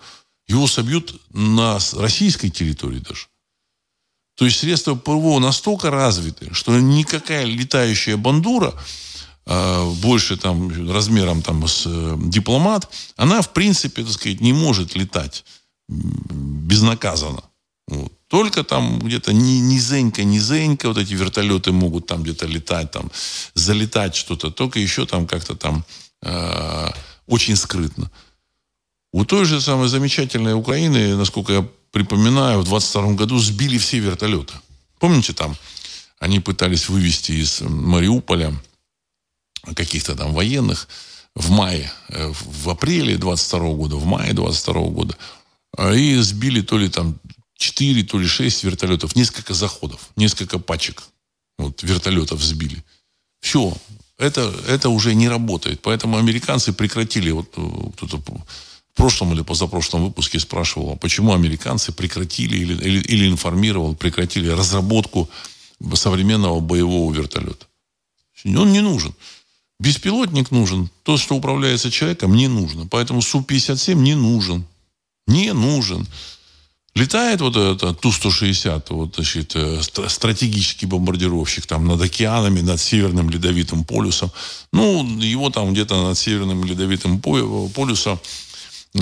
его 0.47 0.67
собьют 0.67 1.19
на 1.33 1.79
российской 1.93 2.49
территории 2.49 2.99
даже. 2.99 3.27
То 4.35 4.45
есть 4.45 4.59
средства 4.59 4.95
ПВО 4.95 5.39
настолько 5.39 5.89
развиты, 5.89 6.53
что 6.53 6.77
никакая 6.77 7.45
летающая 7.45 8.17
бандура, 8.17 8.73
э, 9.45 9.91
больше 10.01 10.37
там 10.37 10.91
размером 10.91 11.41
там 11.41 11.65
с 11.67 11.83
э, 11.85 12.15
дипломат, 12.17 12.89
она 13.15 13.41
в 13.41 13.53
принципе, 13.53 14.03
так 14.03 14.11
сказать, 14.11 14.41
не 14.41 14.53
может 14.53 14.95
летать 14.95 15.45
безнаказанно. 15.87 17.43
Вот. 17.87 18.11
Только 18.27 18.63
там 18.63 18.99
где-то 18.99 19.33
ни, 19.33 19.59
низенько, 19.59 20.23
низенько 20.23 20.87
вот 20.87 20.97
эти 20.97 21.13
вертолеты 21.13 21.71
могут 21.71 22.07
там 22.07 22.23
где-то 22.23 22.47
летать, 22.47 22.91
там, 22.91 23.11
залетать 23.53 24.15
что-то. 24.15 24.49
Только 24.49 24.79
еще 24.79 25.05
там 25.05 25.27
как-то 25.27 25.55
там 25.55 25.85
э, 26.23 26.89
очень 27.27 27.55
скрытно. 27.55 28.09
У 29.16 29.24
той 29.24 29.45
же 29.45 29.61
самой 29.61 29.88
замечательной 29.88 30.55
Украины, 30.55 31.16
насколько 31.16 31.53
я 31.53 31.66
припоминаю, 31.91 32.59
в 32.59 32.66
22 32.66 33.13
году 33.13 33.39
сбили 33.39 33.78
все 33.78 33.99
вертолеты. 33.99 34.53
Помните 34.99 35.32
там? 35.32 35.55
Они 36.20 36.41
пытались 36.41 36.89
вывести 36.89 37.32
из 37.32 37.61
Мариуполя 37.61 38.53
каких-то 39.74 40.16
там 40.16 40.34
военных 40.34 40.89
в 41.34 41.49
мае, 41.49 41.89
э, 42.09 42.34
в 42.34 42.70
апреле 42.70 43.18
22 43.18 43.59
года, 43.76 43.95
в 43.95 44.05
мае 44.05 44.34
22 44.34 44.82
года. 44.89 45.18
И 45.93 46.18
сбили 46.18 46.59
то 46.59 46.78
ли 46.78 46.89
там 46.89 47.18
4, 47.55 48.03
то 48.03 48.20
ли 48.20 48.28
6 48.28 48.66
вертолетов, 48.66 49.16
несколько 49.16 49.53
заходов, 49.53 50.09
несколько 50.18 50.59
пачек 50.59 51.03
вот, 51.57 51.84
вертолетов 51.84 52.43
сбили. 52.43 52.84
Все, 53.39 53.78
это, 54.18 54.53
это 54.68 54.89
уже 54.89 55.16
не 55.16 55.30
работает. 55.30 55.82
Поэтому 55.82 56.18
американцы 56.18 56.74
прекратили, 56.74 57.32
вот 57.32 57.53
э, 57.55 57.91
кто-то 57.95 58.22
в 58.95 58.97
прошлом 58.97 59.33
или 59.33 59.41
позапрошлом 59.41 60.05
выпуске 60.05 60.39
спрашивал, 60.39 60.91
а 60.93 60.95
почему 60.95 61.33
американцы 61.33 61.91
прекратили 61.91 62.55
или, 62.55 62.73
или, 62.73 62.99
или 63.01 63.27
информировал, 63.27 63.93
прекратили 63.93 64.47
разработку 64.47 65.29
современного 65.95 66.61
боевого 66.61 67.13
вертолета. 67.13 67.65
Он 68.45 68.71
не 68.71 68.79
нужен. 68.79 69.13
Беспилотник 69.81 70.49
нужен. 70.49 70.89
То, 71.03 71.17
что 71.17 71.35
управляется 71.35 71.91
человеком, 71.91 72.35
не 72.35 72.47
нужно. 72.47 72.87
Поэтому 72.87 73.21
Су-57 73.21 73.95
не 73.95 74.15
нужен. 74.15 74.63
Не 75.27 75.51
нужен. 75.51 76.07
Летает 76.93 77.41
вот 77.41 77.57
этот 77.57 77.99
Ту-160, 77.99 78.83
вот, 78.91 79.15
значит, 79.15 79.57
э, 79.57 79.81
стратегический 80.07 80.85
бомбардировщик 80.85 81.65
там 81.65 81.85
над 81.85 82.01
океанами, 82.01 82.61
над 82.61 82.79
Северным 82.79 83.29
Ледовитым 83.29 83.83
полюсом. 83.83 84.31
Ну, 84.71 85.19
его 85.19 85.49
там 85.49 85.73
где-то 85.73 86.01
над 86.01 86.17
Северным 86.17 86.63
Ледовитым 86.63 87.19
полюсом 87.19 88.21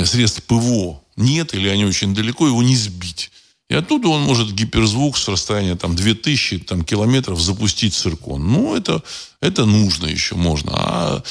средств 0.05 0.43
ПВО 0.43 1.01
нет, 1.15 1.53
или 1.53 1.67
они 1.67 1.85
очень 1.85 2.13
далеко, 2.13 2.47
его 2.47 2.63
не 2.63 2.75
сбить. 2.75 3.31
И 3.69 3.75
оттуда 3.75 4.09
он 4.09 4.21
может 4.21 4.53
гиперзвук 4.53 5.17
с 5.17 5.27
расстояния 5.27 5.75
там 5.75 5.95
2000 5.95 6.59
там, 6.59 6.83
километров 6.83 7.41
запустить 7.41 7.93
циркон. 7.93 8.45
Ну, 8.45 8.75
это, 8.75 9.01
это 9.39 9.65
нужно 9.65 10.07
еще, 10.07 10.35
можно. 10.35 10.71
А 10.75 11.23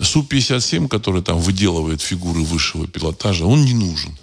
Су-57, 0.00 0.88
который 0.88 1.22
там 1.22 1.38
выделывает 1.38 2.02
фигуры 2.02 2.42
высшего 2.42 2.86
пилотажа, 2.86 3.46
он 3.46 3.64
не 3.64 3.74
нужен. 3.74 4.16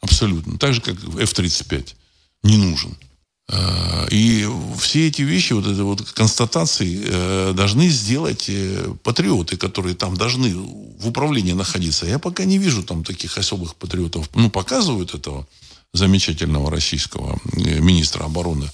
Абсолютно. 0.00 0.58
Так 0.58 0.74
же, 0.74 0.80
как 0.80 0.96
F-35. 0.96 1.94
Не 2.44 2.56
нужен. 2.56 2.96
А, 3.50 4.06
и 4.10 4.48
все 4.78 5.08
эти 5.08 5.22
вещи, 5.22 5.52
вот 5.52 5.66
эти 5.66 5.80
вот 5.80 6.02
констатации 6.12 7.02
э, 7.04 7.52
должны 7.54 7.88
сделать 7.88 8.46
э, 8.48 8.94
патриоты, 9.02 9.56
которые 9.56 9.94
там 9.94 10.16
должны 10.16 10.54
в 10.54 11.08
управлении 11.08 11.52
находиться. 11.52 12.06
Я 12.06 12.18
пока 12.18 12.44
не 12.44 12.58
вижу 12.58 12.82
там 12.82 13.04
таких 13.04 13.36
особых 13.36 13.76
патриотов. 13.76 14.30
Ну, 14.34 14.50
показывают 14.50 15.14
этого 15.14 15.46
замечательного 15.92 16.70
российского 16.70 17.38
э, 17.52 17.80
министра 17.80 18.24
обороны 18.24 18.70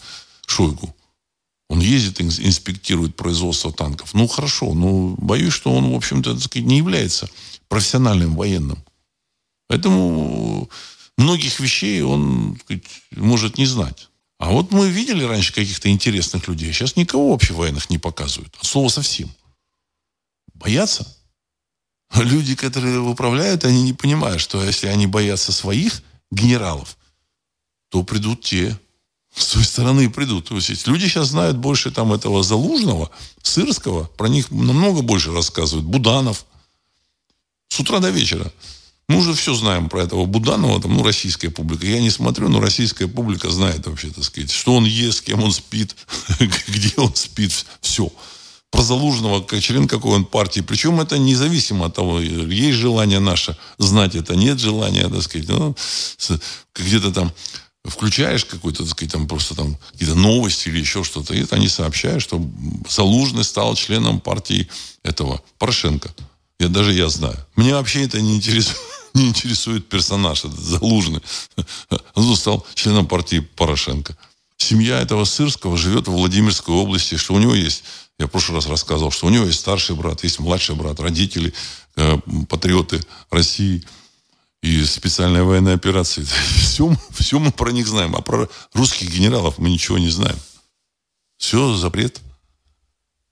Шойгу. 0.46 0.94
Он 1.68 1.80
ездит, 1.80 2.20
инспектирует 2.20 3.14
производство 3.14 3.72
танков. 3.72 4.14
Ну, 4.14 4.26
хорошо, 4.26 4.74
но 4.74 5.14
боюсь, 5.18 5.52
что 5.52 5.72
он, 5.72 5.92
в 5.92 5.94
общем-то, 5.94 6.36
не 6.60 6.78
является 6.78 7.28
профессиональным 7.68 8.34
военным. 8.34 8.78
Поэтому 9.68 10.68
многих 11.16 11.60
вещей 11.60 12.02
он 12.02 12.58
сказать, 12.64 12.82
может 13.12 13.56
не 13.56 13.66
знать. 13.66 14.09
А 14.40 14.48
вот 14.52 14.72
мы 14.72 14.88
видели 14.88 15.22
раньше 15.22 15.52
каких-то 15.52 15.90
интересных 15.90 16.48
людей. 16.48 16.72
Сейчас 16.72 16.96
никого 16.96 17.32
вообще 17.32 17.52
военных 17.52 17.90
не 17.90 17.98
показывают. 17.98 18.56
От 18.58 18.64
слова 18.64 18.88
совсем. 18.88 19.30
Боятся. 20.54 21.06
Люди, 22.14 22.54
которые 22.54 23.00
управляют, 23.00 23.66
они 23.66 23.82
не 23.82 23.92
понимают, 23.92 24.40
что 24.40 24.64
если 24.64 24.86
они 24.86 25.06
боятся 25.06 25.52
своих 25.52 26.02
генералов, 26.30 26.96
то 27.90 28.02
придут 28.02 28.40
те, 28.40 28.80
с 29.34 29.52
той 29.52 29.62
стороны 29.62 30.08
придут. 30.08 30.48
То 30.48 30.56
есть 30.56 30.86
люди 30.86 31.04
сейчас 31.04 31.28
знают 31.28 31.58
больше 31.58 31.90
там 31.90 32.10
этого 32.10 32.42
Залужного, 32.42 33.10
Сырского, 33.42 34.04
про 34.04 34.28
них 34.28 34.50
намного 34.50 35.02
больше 35.02 35.32
рассказывают. 35.32 35.86
Буданов. 35.86 36.46
С 37.68 37.78
утра 37.78 37.98
до 37.98 38.08
вечера. 38.08 38.50
Мы 39.10 39.18
уже 39.18 39.34
все 39.34 39.54
знаем 39.54 39.88
про 39.88 40.04
этого 40.04 40.24
Буданова, 40.24 40.80
там, 40.80 40.94
ну, 40.94 41.02
российская 41.02 41.50
публика. 41.50 41.84
Я 41.84 42.00
не 42.00 42.10
смотрю, 42.10 42.48
но 42.48 42.60
российская 42.60 43.08
публика 43.08 43.50
знает 43.50 43.84
вообще, 43.88 44.10
так 44.10 44.22
сказать, 44.22 44.52
что 44.52 44.76
он 44.76 44.84
ест, 44.84 45.18
с 45.18 45.22
кем 45.22 45.42
он 45.42 45.50
спит, 45.50 45.96
где 46.68 46.92
он 46.96 47.12
спит, 47.16 47.52
все. 47.80 48.12
Про 48.70 48.82
Залужного, 48.82 49.44
член 49.60 49.88
какой 49.88 50.14
он 50.14 50.24
партии. 50.24 50.60
Причем 50.60 51.00
это 51.00 51.18
независимо 51.18 51.86
от 51.86 51.96
того, 51.96 52.20
есть 52.20 52.78
желание 52.78 53.18
наше 53.18 53.56
знать 53.78 54.14
это, 54.14 54.36
нет 54.36 54.60
желания, 54.60 55.08
так 55.08 55.22
сказать. 55.22 55.48
Ну, 55.48 55.74
где-то 56.76 57.10
там 57.10 57.32
включаешь 57.82 58.44
какой-то, 58.44 58.84
так 58.84 58.92
сказать, 58.92 59.10
там 59.10 59.26
просто 59.26 59.56
там 59.56 59.76
какие-то 59.90 60.14
новости 60.14 60.68
или 60.68 60.78
еще 60.78 61.02
что-то, 61.02 61.34
и 61.34 61.40
это 61.42 61.56
они 61.56 61.66
сообщают, 61.66 62.22
что 62.22 62.40
Залужный 62.88 63.42
стал 63.42 63.74
членом 63.74 64.20
партии 64.20 64.68
этого 65.02 65.42
Порошенко. 65.58 66.14
Я 66.60 66.68
даже 66.68 66.92
я 66.92 67.08
знаю. 67.08 67.44
Мне 67.56 67.74
вообще 67.74 68.04
это 68.04 68.20
не 68.20 68.36
интересует 68.36 68.78
не 69.14 69.28
интересует 69.28 69.88
персонаж, 69.88 70.44
этот 70.44 70.58
Залужный. 70.58 71.22
Он 72.14 72.36
стал 72.36 72.66
членом 72.74 73.06
партии 73.06 73.40
Порошенко. 73.40 74.16
Семья 74.56 75.00
этого 75.00 75.24
Сырского 75.24 75.76
живет 75.76 76.06
в 76.06 76.12
Владимирской 76.12 76.74
области, 76.74 77.16
что 77.16 77.34
у 77.34 77.38
него 77.38 77.54
есть, 77.54 77.82
я 78.18 78.26
в 78.26 78.30
прошлый 78.30 78.56
раз 78.56 78.66
рассказывал, 78.66 79.10
что 79.10 79.26
у 79.26 79.30
него 79.30 79.46
есть 79.46 79.60
старший 79.60 79.96
брат, 79.96 80.22
есть 80.22 80.38
младший 80.38 80.74
брат, 80.74 81.00
родители, 81.00 81.54
э, 81.96 82.18
патриоты 82.48 83.00
России 83.30 83.82
и 84.62 84.84
специальная 84.84 85.42
военная 85.42 85.74
операция. 85.74 86.24
Все, 86.60 86.94
все 87.10 87.38
мы 87.38 87.50
про 87.50 87.70
них 87.70 87.88
знаем, 87.88 88.14
а 88.14 88.20
про 88.20 88.48
русских 88.74 89.10
генералов 89.10 89.56
мы 89.56 89.70
ничего 89.70 89.96
не 89.96 90.10
знаем. 90.10 90.36
Все 91.38 91.74
запрет. 91.74 92.20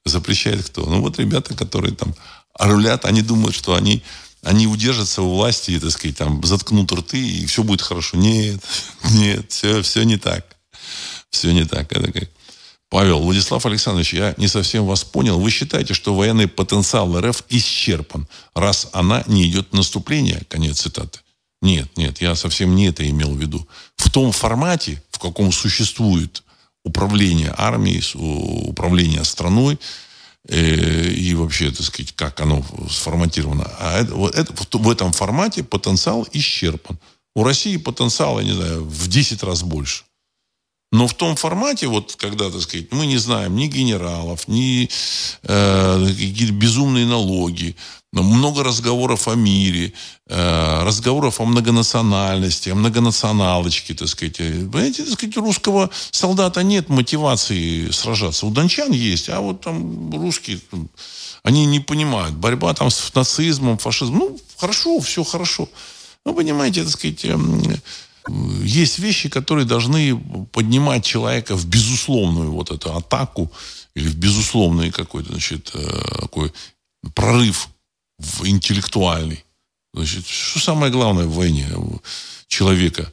Запрещает 0.07 0.65
кто? 0.65 0.87
Ну 0.87 1.03
вот 1.03 1.19
ребята, 1.19 1.55
которые 1.55 1.95
там 1.95 2.15
рулят, 2.59 3.05
они 3.05 3.21
думают, 3.21 3.55
что 3.55 3.75
они 3.75 4.03
они 4.43 4.67
удержатся 4.67 5.23
у 5.23 5.35
власти 5.35 5.73
и, 5.73 5.79
так 5.79 5.91
сказать, 5.91 6.17
там, 6.17 6.43
заткнут 6.45 6.91
рты, 6.93 7.19
и 7.19 7.47
все 7.47 7.63
будет 7.63 7.83
хорошо. 7.83 8.17
Нет, 8.17 8.61
нет, 9.11 9.51
все, 9.51 9.83
все 9.83 10.03
не 10.05 10.17
так. 10.17 10.47
Все 11.31 11.53
не 11.53 11.65
так. 11.65 11.93
Это 11.93 12.13
как... 12.13 12.29
Павел, 12.91 13.21
Владислав 13.21 13.67
Александрович, 13.67 14.15
я 14.15 14.35
не 14.39 14.49
совсем 14.49 14.87
вас 14.87 15.05
понял. 15.05 15.39
Вы 15.39 15.51
считаете, 15.51 15.93
что 15.93 16.15
военный 16.15 16.49
потенциал 16.49 17.21
РФ 17.21 17.45
исчерпан, 17.51 18.27
раз 18.55 18.89
она 18.93 19.25
не 19.27 19.47
идет 19.47 19.69
в 19.71 19.77
наступление? 19.77 20.43
Конец 20.49 20.81
цитаты. 20.81 21.21
Нет, 21.61 21.97
нет, 21.97 22.23
я 22.23 22.35
совсем 22.35 22.75
не 22.75 22.87
это 22.87 23.09
имел 23.09 23.35
в 23.35 23.39
виду. 23.39 23.67
В 23.97 24.11
том 24.11 24.33
формате, 24.33 25.03
в 25.11 25.19
каком 25.19 25.53
существует 25.53 26.43
управление 26.85 27.53
армией, 27.57 28.03
управление 28.15 29.25
страной, 29.25 29.79
и 30.47 31.35
вообще, 31.35 31.71
так 31.71 31.83
сказать, 31.83 32.13
как 32.13 32.41
оно 32.41 32.65
сформатировано. 32.91 33.71
А 33.79 34.01
это, 34.01 34.15
вот 34.15 34.35
это, 34.35 34.53
в 34.79 34.91
этом 34.91 35.13
формате 35.13 35.63
потенциал 35.63 36.27
исчерпан. 36.33 36.99
У 37.35 37.45
России 37.45 37.77
потенциал, 37.77 38.41
я 38.41 38.45
не 38.45 38.53
знаю, 38.53 38.85
в 38.85 39.09
10 39.09 39.43
раз 39.43 39.63
больше. 39.63 40.05
Но 40.91 41.07
в 41.07 41.15
том 41.15 41.37
формате, 41.37 41.87
вот 41.87 42.17
когда, 42.17 42.51
так 42.51 42.63
сказать, 42.63 42.93
мы 42.93 43.07
не 43.07 43.19
знаем 43.19 43.57
ни 43.57 43.67
генералов, 43.67 44.49
ни 44.49 44.89
э, 45.43 46.07
какие-то 46.07 46.55
безумные 46.55 47.05
налоги, 47.05 47.77
много 48.13 48.65
разговоров 48.65 49.29
о 49.29 49.35
мире, 49.35 49.93
э, 50.27 50.83
разговоров 50.83 51.41
о 51.41 51.45
многонациональности, 51.45 52.71
о 52.71 52.75
многонационалочке, 52.75 53.95
так 53.95 54.09
сказать. 54.09 54.37
Понимаете, 54.37 55.05
так 55.05 55.13
сказать, 55.13 55.37
русского 55.37 55.91
солдата 56.11 56.63
нет 56.63 56.89
мотивации 56.89 57.91
сражаться. 57.91 58.47
У 58.47 58.51
дончан 58.51 58.93
есть, 58.93 59.29
а 59.29 59.41
вот 59.41 59.61
там 59.61 60.11
русские, 60.11 60.61
они 61.43 61.67
не 61.67 61.81
понимают. 61.81 62.35
Борьба 62.35 62.73
там 62.75 62.91
с 62.91 63.15
нацизмом, 63.15 63.77
фашизмом. 63.79 64.19
Ну, 64.19 64.41
хорошо, 64.57 65.01
все 65.01 65.23
хорошо. 65.23 65.69
Ну, 66.25 66.35
понимаете, 66.35 66.85
так 66.85 66.93
сказать, 66.93 67.25
эм, 67.25 67.63
есть 68.63 68.99
вещи, 68.99 69.29
которые 69.29 69.67
должны 69.67 70.19
поднимать 70.53 71.05
человека 71.05 71.57
в 71.57 71.67
безусловную 71.67 72.53
вот 72.53 72.71
эту 72.71 72.97
атаку 72.97 73.51
или 73.95 74.09
в 74.09 74.17
безусловный 74.17 74.91
какой-то, 74.91 75.33
значит, 75.33 75.71
э, 75.75 76.21
такой 76.21 76.53
прорыв 77.15 77.69
интеллектуальный. 78.43 79.45
Значит, 79.95 80.27
что 80.27 80.61
самое 80.61 80.93
главное 80.93 81.27
в 81.27 81.35
войне 81.35 81.69
человека? 82.47 83.13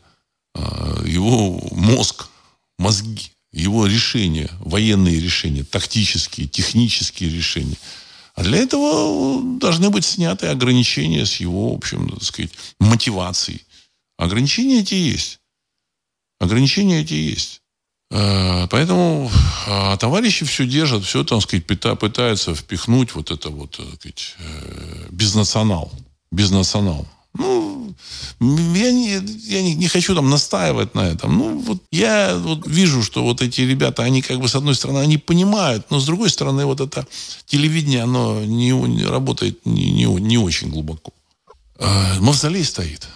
Э, 0.56 1.04
его 1.06 1.62
мозг, 1.72 2.28
мозги, 2.78 3.32
его 3.52 3.88
решения, 3.88 4.50
военные 4.60 5.20
решения, 5.20 5.64
тактические, 5.64 6.48
технические 6.48 7.30
решения. 7.30 7.78
А 8.36 8.44
для 8.44 8.58
этого 8.58 9.42
должны 9.60 9.90
быть 9.90 10.06
сняты 10.06 10.48
ограничения 10.48 11.26
с 11.26 11.38
его, 11.38 11.72
в 11.72 11.78
общем, 11.78 12.10
так 12.10 12.24
сказать, 12.24 12.52
мотивацией. 12.80 13.66
Ограничения 14.18 14.82
эти 14.82 14.96
есть. 14.96 15.40
Ограничения 16.40 17.02
эти 17.02 17.14
есть. 17.14 17.62
Э, 18.12 18.68
поэтому 18.70 19.32
а, 19.68 19.98
товарищи 19.98 20.46
все 20.46 20.66
держат, 20.66 21.04
все, 21.04 21.24
там 21.24 21.42
сказать, 21.42 21.66
пытаются 21.66 22.54
впихнуть 22.54 23.16
вот 23.16 23.32
это 23.32 23.50
вот, 23.50 23.72
так 23.72 23.86
сказать, 23.96 24.36
э, 24.40 25.08
безнационал. 25.10 25.92
Безнационал. 26.32 27.08
Ну, 27.38 27.94
я, 28.40 28.92
не, 28.92 29.14
я 29.48 29.62
не, 29.62 29.76
не 29.76 29.88
хочу 29.88 30.16
там 30.16 30.30
настаивать 30.30 30.96
на 30.96 31.02
этом. 31.02 31.38
Ну, 31.38 31.60
вот 31.60 31.84
я 31.92 32.38
вот 32.38 32.66
вижу, 32.66 33.04
что 33.04 33.24
вот 33.24 33.42
эти 33.42 33.62
ребята, 33.62 34.04
они 34.04 34.22
как 34.22 34.40
бы, 34.40 34.48
с 34.48 34.56
одной 34.56 34.76
стороны, 34.76 35.00
они 35.00 35.18
понимают, 35.18 35.92
но 35.92 36.00
с 36.00 36.06
другой 36.06 36.30
стороны, 36.30 36.66
вот 36.66 36.80
это 36.80 37.06
телевидение, 37.46 38.04
оно 38.04 38.44
не, 38.46 38.72
не 38.72 39.04
работает 39.04 39.66
не, 39.66 39.92
не, 39.92 40.06
не 40.06 40.38
очень 40.38 40.70
глубоко. 40.70 41.12
Э, 41.78 42.20
мавзолей 42.20 42.64
стоит. 42.64 43.08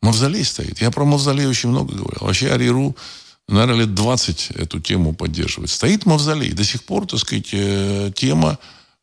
Мавзолей 0.00 0.44
стоит. 0.44 0.80
Я 0.80 0.90
про 0.90 1.04
мавзолей 1.04 1.46
очень 1.46 1.68
много 1.68 1.94
говорил. 1.94 2.18
Вообще 2.20 2.50
Ариру, 2.50 2.96
наверное, 3.52 3.82
лет 3.82 3.94
20 3.94 4.50
эту 4.52 4.80
тему 4.80 5.14
поддерживает. 5.14 5.70
Стоит 5.70 6.06
мавзолей. 6.06 6.52
До 6.52 6.64
сих 6.64 6.84
пор, 6.84 7.06
так 7.06 7.20
сказать, 7.20 7.48
э, 7.52 8.10
тема 8.14 8.58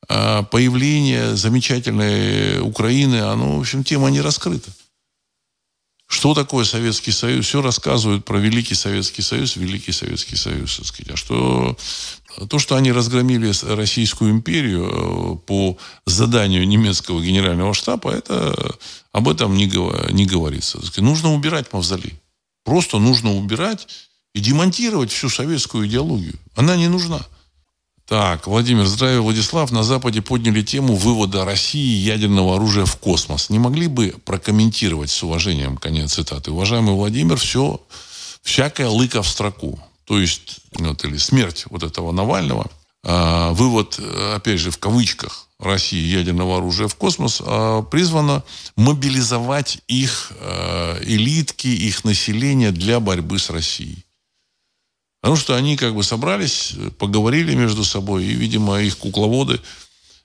э, 0.07 0.43
появления 0.51 1.35
замечательной 1.35 2.59
Украины, 2.59 3.21
оно, 3.21 3.57
в 3.57 3.59
общем, 3.61 3.83
тема 3.83 4.09
не 4.09 4.21
раскрыта. 4.21 4.71
Что 6.07 6.33
такое 6.33 6.65
Советский 6.65 7.11
Союз? 7.11 7.45
Все 7.45 7.61
рассказывают 7.61 8.25
про 8.25 8.39
Великий 8.39 8.73
Советский 8.73 9.21
Союз, 9.21 9.55
Великий 9.55 9.91
Советский 9.91 10.35
Союз, 10.35 10.77
так 10.77 10.85
сказать. 10.87 11.13
А 11.13 11.17
что 11.17 11.77
то, 12.49 12.57
что 12.57 12.75
они 12.75 12.91
разгромили 12.91 13.51
Российскую 13.75 14.31
империю 14.31 14.89
э, 14.89 15.37
по 15.45 15.77
заданию 16.05 16.67
немецкого 16.67 17.21
генерального 17.21 17.73
штаба, 17.73 18.11
это 18.11 18.75
об 19.11 19.29
этом 19.29 19.55
не, 19.55 19.65
не 20.11 20.25
говорится. 20.25 20.79
Нужно 20.97 21.33
убирать 21.33 21.71
мавзолей. 21.73 22.19
Просто 22.63 22.97
нужно 22.97 23.35
убирать 23.35 23.87
и 24.33 24.39
демонтировать 24.39 25.11
всю 25.11 25.29
советскую 25.29 25.87
идеологию. 25.87 26.35
Она 26.55 26.75
не 26.75 26.87
нужна. 26.87 27.25
Так, 28.05 28.47
Владимир, 28.47 28.85
здравия, 28.85 29.21
Владислав. 29.21 29.71
На 29.71 29.83
Западе 29.83 30.21
подняли 30.21 30.63
тему 30.63 30.95
вывода 30.95 31.45
России 31.45 31.95
ядерного 31.97 32.55
оружия 32.55 32.85
в 32.85 32.95
космос. 32.97 33.51
Не 33.51 33.59
могли 33.59 33.87
бы 33.87 34.15
прокомментировать 34.25 35.11
с 35.11 35.21
уважением, 35.21 35.77
конец 35.77 36.13
цитаты. 36.13 36.51
Уважаемый 36.51 36.95
Владимир, 36.95 37.37
все, 37.37 37.79
всякая 38.41 38.89
лыка 38.89 39.21
в 39.21 39.27
строку. 39.27 39.79
То 40.05 40.19
есть, 40.19 40.61
вот, 40.73 41.05
или 41.05 41.17
смерть 41.17 41.65
вот 41.69 41.83
этого 41.83 42.11
Навального, 42.11 42.65
э, 43.03 43.51
вывод, 43.51 43.99
опять 44.33 44.59
же, 44.59 44.71
в 44.71 44.79
кавычках, 44.79 45.47
России 45.59 46.01
ядерного 46.01 46.57
оружия 46.57 46.87
в 46.87 46.95
космос 46.95 47.41
э, 47.45 47.83
призвано 47.91 48.43
мобилизовать 48.77 49.79
их 49.87 50.31
э, 50.39 51.03
элитки, 51.03 51.67
их 51.67 52.05
население 52.05 52.71
для 52.71 53.01
борьбы 53.01 53.39
с 53.39 53.49
Россией. 53.49 54.05
Потому 55.21 55.35
что 55.35 55.55
они 55.55 55.75
как 55.75 55.95
бы 55.95 56.03
собрались, 56.03 56.73
поговорили 56.97 57.53
между 57.53 57.83
собой, 57.83 58.25
и, 58.25 58.33
видимо, 58.33 58.81
их 58.81 58.97
кукловоды 58.97 59.59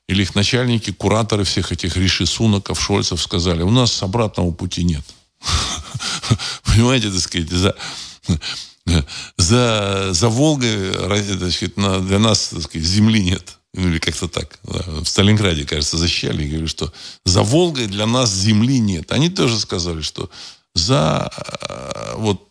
или 0.08 0.22
их 0.22 0.34
начальники, 0.34 0.92
кураторы 0.92 1.44
всех 1.44 1.72
этих 1.72 1.96
Риши 1.96 2.26
Сунаков, 2.26 2.80
Шольцев 2.80 3.20
сказали, 3.20 3.62
у 3.62 3.70
нас 3.70 4.02
обратного 4.02 4.52
пути 4.52 4.84
нет. 4.84 5.04
Понимаете, 6.64 7.10
так 7.10 7.20
сказать, 7.20 7.50
за, 7.50 7.74
за, 9.36 10.08
за 10.12 10.28
Волгой 10.28 10.92
значит, 11.38 11.74
для 11.74 12.18
нас 12.18 12.48
так 12.48 12.62
сказать, 12.62 12.86
земли 12.86 13.22
нет. 13.22 13.58
Ну, 13.72 13.88
или 13.88 13.98
как-то 13.98 14.28
так. 14.28 14.60
В 14.62 15.04
Сталинграде, 15.04 15.64
кажется, 15.64 15.96
защищали 15.96 16.44
и 16.44 16.46
говорили, 16.46 16.68
что 16.68 16.92
за 17.24 17.42
Волгой 17.42 17.86
для 17.86 18.06
нас 18.06 18.32
земли 18.32 18.78
нет. 18.78 19.10
Они 19.10 19.30
тоже 19.30 19.58
сказали, 19.58 20.00
что 20.00 20.30
за 20.74 21.28
э, 21.68 22.14
вот 22.16 22.48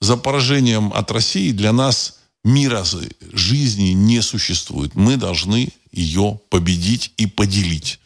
за 0.00 0.16
поражением 0.16 0.92
от 0.92 1.10
России 1.10 1.52
для 1.52 1.72
нас 1.72 2.18
мира 2.44 2.84
жизни 3.32 3.88
не 3.90 4.22
существует. 4.22 4.94
Мы 4.94 5.16
должны 5.16 5.70
ее 5.90 6.40
победить 6.48 7.12
и 7.16 7.26
поделить. 7.26 7.98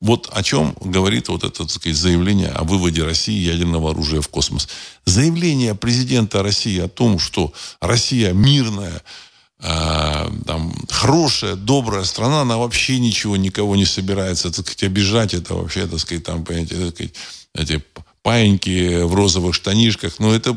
Вот 0.00 0.30
о 0.32 0.42
чем 0.42 0.74
говорит 0.80 1.28
вот 1.28 1.44
это 1.44 1.58
так 1.58 1.70
сказать, 1.70 1.96
заявление 1.96 2.48
о 2.48 2.64
выводе 2.64 3.04
России 3.04 3.38
ядерного 3.38 3.90
оружия 3.90 4.22
в 4.22 4.28
космос. 4.28 4.68
Заявление 5.04 5.74
президента 5.74 6.42
России 6.42 6.78
о 6.80 6.88
том, 6.88 7.18
что 7.18 7.52
Россия 7.80 8.32
мирная, 8.32 9.02
э, 9.58 10.30
там, 10.46 10.74
хорошая, 10.88 11.54
добрая 11.56 12.04
страна, 12.04 12.42
она 12.42 12.56
вообще 12.56 12.98
ничего, 12.98 13.36
никого 13.36 13.76
не 13.76 13.84
собирается 13.84 14.50
так 14.50 14.66
сказать, 14.66 14.84
обижать. 14.84 15.34
Это 15.34 15.54
вообще, 15.54 15.86
так 15.86 16.00
сказать, 16.00 16.24
там, 16.24 16.44
понимаете, 16.44 16.76
так 16.76 16.94
сказать, 16.94 17.14
эти 17.54 17.84
паиньки 18.22 19.02
в 19.02 19.14
розовых 19.14 19.54
штанишках. 19.54 20.18
Но 20.18 20.34
это 20.34 20.56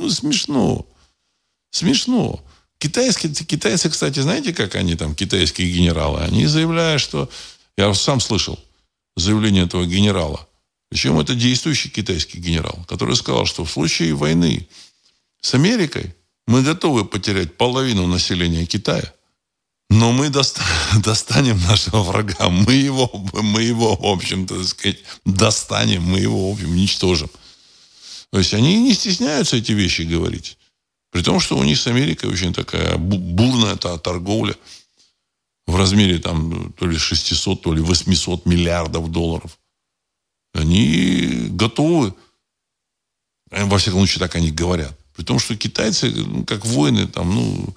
ну, 0.00 0.10
смешно. 0.10 0.86
Смешно. 1.70 2.44
Китайские, 2.78 3.32
китайцы, 3.32 3.90
кстати, 3.90 4.20
знаете, 4.20 4.52
как 4.52 4.74
они 4.74 4.94
там, 4.94 5.14
китайские 5.14 5.72
генералы? 5.72 6.20
Они 6.20 6.46
заявляют, 6.46 7.00
что... 7.00 7.28
Я 7.76 7.92
сам 7.94 8.20
слышал 8.20 8.58
заявление 9.16 9.64
этого 9.64 9.84
генерала. 9.84 10.48
Причем 10.90 11.18
это 11.18 11.34
действующий 11.34 11.88
китайский 11.88 12.38
генерал, 12.38 12.84
который 12.86 13.16
сказал, 13.16 13.46
что 13.46 13.64
в 13.64 13.70
случае 13.70 14.14
войны 14.14 14.68
с 15.40 15.54
Америкой 15.54 16.14
мы 16.46 16.62
готовы 16.62 17.04
потерять 17.04 17.56
половину 17.56 18.06
населения 18.06 18.66
Китая, 18.66 19.12
Но 19.90 20.12
мы 20.12 20.30
достанем 21.04 21.60
нашего 21.62 22.02
врага. 22.02 22.48
Мы 22.48 22.74
его, 22.74 23.10
мы 23.32 23.62
его, 23.62 23.96
в 23.96 24.04
общем-то, 24.04 24.62
сказать, 24.64 24.98
достанем, 25.24 26.02
мы 26.02 26.20
его, 26.20 26.50
в 26.50 26.54
общем, 26.54 26.70
уничтожим. 26.70 27.30
То 28.34 28.38
есть 28.38 28.52
они 28.52 28.82
не 28.82 28.94
стесняются 28.94 29.58
эти 29.58 29.70
вещи 29.70 30.02
говорить. 30.02 30.58
При 31.12 31.22
том, 31.22 31.38
что 31.38 31.56
у 31.56 31.62
них 31.62 31.78
с 31.78 31.86
Америкой 31.86 32.28
очень 32.28 32.52
такая 32.52 32.96
бурная 32.96 33.76
та 33.76 33.96
торговля 33.96 34.56
в 35.68 35.76
размере 35.76 36.18
там 36.18 36.72
то 36.72 36.84
ли 36.84 36.98
600, 36.98 37.62
то 37.62 37.72
ли 37.72 37.80
800 37.80 38.44
миллиардов 38.44 39.12
долларов. 39.12 39.56
Они 40.52 41.46
готовы, 41.50 42.12
во 43.52 43.78
всяком 43.78 44.00
случае, 44.00 44.18
так 44.18 44.34
они 44.34 44.50
говорят. 44.50 44.98
При 45.14 45.22
том, 45.22 45.38
что 45.38 45.54
китайцы, 45.54 46.10
ну, 46.10 46.44
как 46.44 46.66
воины, 46.66 47.06
там, 47.06 47.32
ну, 47.32 47.72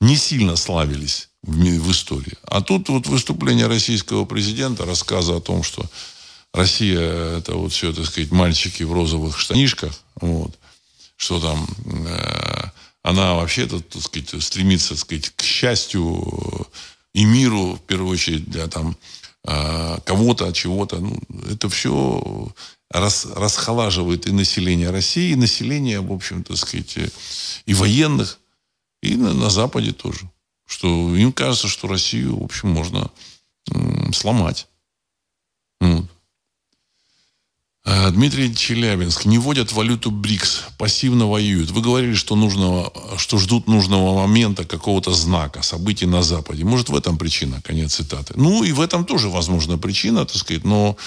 не 0.00 0.16
сильно 0.16 0.56
славились 0.56 1.28
в, 1.42 1.52
в 1.52 1.90
истории. 1.92 2.38
А 2.44 2.62
тут 2.62 2.88
вот 2.88 3.06
выступление 3.08 3.66
российского 3.66 4.24
президента, 4.24 4.86
рассказы 4.86 5.34
о 5.34 5.40
том, 5.40 5.62
что 5.62 5.84
Россия 6.52 7.38
это 7.38 7.54
вот 7.54 7.72
все, 7.72 7.92
так 7.92 8.06
сказать, 8.06 8.30
мальчики 8.30 8.82
в 8.82 8.92
розовых 8.92 9.38
штанишках, 9.38 9.92
вот, 10.20 10.58
что 11.16 11.40
там 11.40 11.68
э, 12.06 12.70
она 13.02 13.34
вообще-то, 13.34 13.80
так 13.80 14.02
сказать, 14.02 14.42
стремится, 14.42 14.90
так 14.90 14.98
сказать, 14.98 15.30
к 15.30 15.42
счастью 15.42 16.68
и 17.14 17.24
миру, 17.24 17.74
в 17.74 17.80
первую 17.80 18.12
очередь, 18.12 18.50
для 18.50 18.66
там 18.68 18.96
э, 19.44 19.98
кого-то, 20.04 20.52
чего-то. 20.52 20.98
Ну, 20.98 21.18
это 21.50 21.68
все 21.68 22.52
рас, 22.90 23.26
расхолаживает 23.26 24.26
и 24.26 24.32
население 24.32 24.90
России, 24.90 25.32
и 25.32 25.36
население, 25.36 26.00
в 26.00 26.12
общем, 26.12 26.44
так 26.44 26.56
сказать, 26.56 26.96
и 27.66 27.74
военных, 27.74 28.38
и 29.02 29.16
на, 29.16 29.32
на 29.32 29.50
Западе 29.50 29.92
тоже. 29.92 30.30
Что 30.66 31.16
им 31.16 31.32
кажется, 31.32 31.68
что 31.68 31.88
Россию, 31.88 32.40
в 32.40 32.44
общем, 32.44 32.68
можно 32.68 33.10
м, 33.70 34.12
сломать. 34.12 34.68
Вот. 35.80 36.04
А, 37.90 38.10
Дмитрий 38.10 38.54
Челябинск. 38.54 39.24
Не 39.24 39.38
вводят 39.38 39.72
валюту 39.72 40.10
БРИКС, 40.10 40.64
пассивно 40.76 41.26
воюют. 41.26 41.70
Вы 41.70 41.80
говорили, 41.80 42.12
что, 42.12 42.36
нужного, 42.36 42.92
что 43.16 43.38
ждут 43.38 43.66
нужного 43.66 44.14
момента, 44.14 44.66
какого-то 44.66 45.14
знака, 45.14 45.62
событий 45.62 46.04
на 46.04 46.22
Западе. 46.22 46.64
Может, 46.64 46.90
в 46.90 46.94
этом 46.94 47.16
причина, 47.16 47.62
конец 47.62 47.94
цитаты. 47.94 48.34
Ну, 48.36 48.62
и 48.62 48.72
в 48.72 48.82
этом 48.82 49.06
тоже, 49.06 49.30
возможно, 49.30 49.78
причина, 49.78 50.26
так 50.26 50.36
сказать, 50.36 50.64
но 50.64 50.98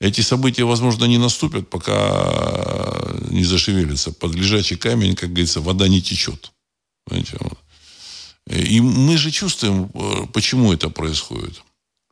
эти 0.00 0.20
события, 0.20 0.62
возможно, 0.62 1.06
не 1.06 1.18
наступят, 1.18 1.68
пока 1.68 3.12
не 3.28 3.42
зашевелится. 3.42 4.12
Под 4.12 4.32
лежачий 4.32 4.76
камень, 4.76 5.16
как 5.16 5.30
говорится, 5.30 5.60
вода 5.60 5.88
не 5.88 6.00
течет. 6.00 6.52
Понимаете? 7.06 7.38
И 8.46 8.80
мы 8.80 9.16
же 9.16 9.32
чувствуем, 9.32 9.90
э, 9.94 10.26
почему 10.32 10.72
это 10.72 10.90
происходит. 10.90 11.60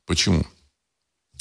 Почему? 0.06 0.44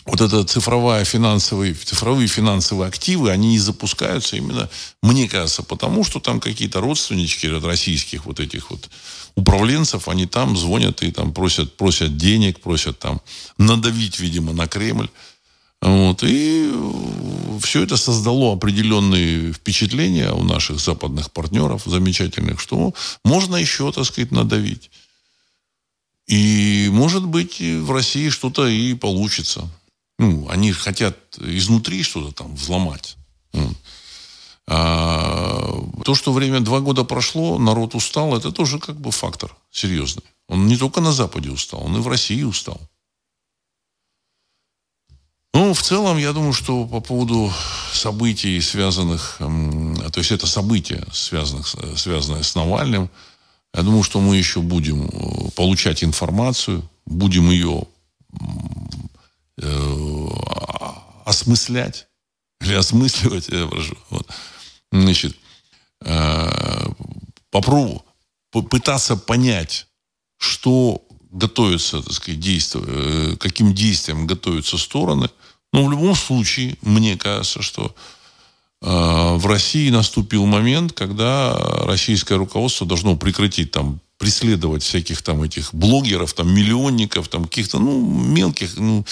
Вот 0.08 0.22
это 0.22 0.44
цифровая 0.46 1.04
финансовые, 1.04 1.74
цифровые 1.74 2.28
финансовые 2.28 2.88
активы, 2.88 3.30
они 3.30 3.50
не 3.50 3.60
запускаются 3.60 4.38
именно, 4.38 4.70
мне 5.02 5.28
кажется, 5.28 5.64
потому 5.64 6.06
что 6.06 6.20
там 6.20 6.40
какие-то 6.40 6.80
родственнички 6.80 7.48
российских 7.48 8.26
вот 8.26 8.40
этих 8.40 8.72
вот 8.72 8.90
управленцев, 9.36 10.08
они 10.08 10.26
там 10.26 10.56
звонят 10.58 11.04
и 11.04 11.12
там 11.12 11.34
просят, 11.34 11.76
просят 11.76 12.18
денег, 12.18 12.62
просят 12.62 12.98
там 13.00 13.22
надавить, 13.58 14.20
видимо, 14.20 14.54
на 14.54 14.68
Кремль. 14.68 15.10
Вот. 15.82 16.24
И 16.24 16.72
все 17.62 17.84
это 17.84 17.98
создало 17.98 18.54
определенные 18.54 19.54
впечатления 19.54 20.32
у 20.32 20.44
наших 20.44 20.80
западных 20.80 21.32
партнеров 21.32 21.84
замечательных, 21.86 22.60
что 22.60 22.94
можно 23.24 23.58
еще, 23.58 23.92
так 23.92 24.06
сказать, 24.06 24.32
надавить. 24.32 24.90
И, 26.28 26.90
может 26.92 27.26
быть, 27.26 27.60
в 27.60 27.92
России 27.92 28.30
что-то 28.30 28.68
и 28.68 28.94
получится. 28.96 29.70
Ну, 30.20 30.48
они 30.50 30.72
хотят 30.72 31.18
изнутри 31.40 32.04
что-то 32.04 32.32
там 32.32 32.56
взломать. 32.56 33.18
А, 34.70 35.82
то, 36.04 36.16
что 36.16 36.34
время 36.34 36.60
два 36.60 36.82
года 36.82 37.04
прошло, 37.04 37.58
народ 37.58 37.96
устал, 37.96 38.36
это 38.36 38.52
тоже 38.52 38.80
как 38.80 39.00
бы 39.00 39.12
фактор 39.12 39.56
серьезный. 39.72 40.24
Он 40.50 40.68
не 40.68 40.78
только 40.78 41.00
на 41.00 41.12
Западе 41.12 41.50
устал, 41.50 41.86
он 41.86 41.96
и 41.98 42.02
в 42.02 42.08
России 42.08 42.44
устал. 42.44 42.82
Ну, 45.54 45.74
в 45.74 45.82
целом, 45.82 46.18
я 46.18 46.34
думаю, 46.34 46.54
что 46.54 46.86
по 46.86 47.00
поводу 47.00 47.52
событий, 47.94 48.60
связанных, 48.62 49.38
то 49.40 50.18
есть 50.18 50.32
это 50.32 50.46
события, 50.46 51.04
связанных, 51.12 51.68
связанные 51.96 52.44
с 52.44 52.54
Навальным, 52.54 53.10
я 53.74 53.84
думаю, 53.84 54.04
что 54.04 54.20
мы 54.20 54.38
еще 54.38 54.62
будем 54.62 55.08
э, 55.08 55.52
получать 55.56 56.04
информацию, 56.04 56.88
будем 57.06 57.50
ее 57.50 57.84
осмыслять 61.26 62.08
или 62.62 62.74
осмысливать, 62.74 63.50
я 63.50 63.68
прошу. 63.68 63.98
Вот. 64.10 64.28
Значит, 64.92 65.36
э, 66.02 66.86
попробую 67.52 68.04
попытаться 68.52 69.18
понять, 69.18 69.88
что 70.38 71.04
готовится, 71.32 72.02
так 72.02 72.14
сказать, 72.14 72.40
действие, 72.40 72.84
э, 72.88 73.36
каким 73.38 73.74
действием 73.74 74.26
готовятся 74.26 74.78
стороны. 74.78 75.30
Но 75.74 75.86
в 75.86 75.92
любом 75.92 76.16
случае, 76.16 76.78
мне 76.82 77.18
кажется, 77.18 77.62
что 77.62 77.94
э, 78.82 78.88
в 79.36 79.46
России 79.46 79.90
наступил 79.90 80.46
момент, 80.46 80.94
когда 80.94 81.56
российское 81.86 82.36
руководство 82.36 82.88
должно 82.88 83.18
прекратить 83.18 83.72
там 83.72 84.00
преследовать 84.18 84.84
всяких 84.84 85.22
там 85.22 85.44
этих 85.44 85.74
блогеров, 85.74 86.34
там 86.34 86.54
миллионников, 86.54 87.28
там 87.28 87.46
каких-то, 87.46 87.80
ну, 87.80 88.02
мелких, 88.02 88.76
ну, 88.78 89.06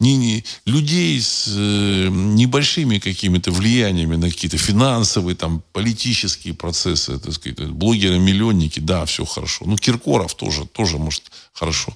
не, 0.00 0.16
не, 0.16 0.44
людей 0.64 1.20
с 1.20 1.46
э, 1.48 2.08
небольшими 2.10 2.98
какими-то 2.98 3.50
влияниями 3.50 4.16
на 4.16 4.30
какие-то 4.30 4.56
финансовые, 4.56 5.36
там, 5.36 5.62
политические 5.72 6.54
процессы, 6.54 7.18
так 7.18 7.34
сказать, 7.34 7.58
блогеры-миллионники, 7.70 8.80
да, 8.80 9.04
все 9.04 9.26
хорошо. 9.26 9.64
Ну, 9.66 9.76
Киркоров 9.76 10.34
тоже, 10.34 10.66
тоже, 10.66 10.96
может, 10.98 11.24
хорошо. 11.52 11.94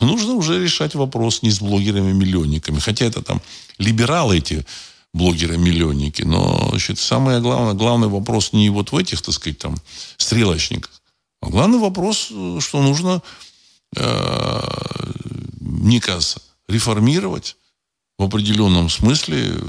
Но 0.00 0.08
нужно 0.08 0.34
уже 0.34 0.62
решать 0.62 0.94
вопрос 0.94 1.42
не 1.42 1.50
с 1.50 1.60
блогерами-миллионниками, 1.60 2.80
хотя 2.80 3.06
это 3.06 3.22
там 3.22 3.40
либералы 3.78 4.38
эти, 4.38 4.64
блогеры-миллионники. 5.14 6.22
Но 6.22 6.66
значит, 6.70 6.98
самое 6.98 7.40
главное, 7.40 7.74
главный 7.74 8.08
вопрос 8.08 8.52
не 8.52 8.68
вот 8.68 8.92
в 8.92 8.96
этих, 8.96 9.22
так 9.22 9.34
сказать, 9.34 9.58
там, 9.58 9.76
стрелочниках, 10.18 10.90
а 11.44 11.50
главный 11.50 11.78
вопрос, 11.78 12.32
что 12.60 12.82
нужно, 12.82 13.22
э, 13.96 14.60
мне 15.60 16.00
кажется, 16.00 16.40
реформировать 16.68 17.56
в 18.18 18.22
определенном 18.22 18.88
смысле 18.88 19.48
э, 19.48 19.60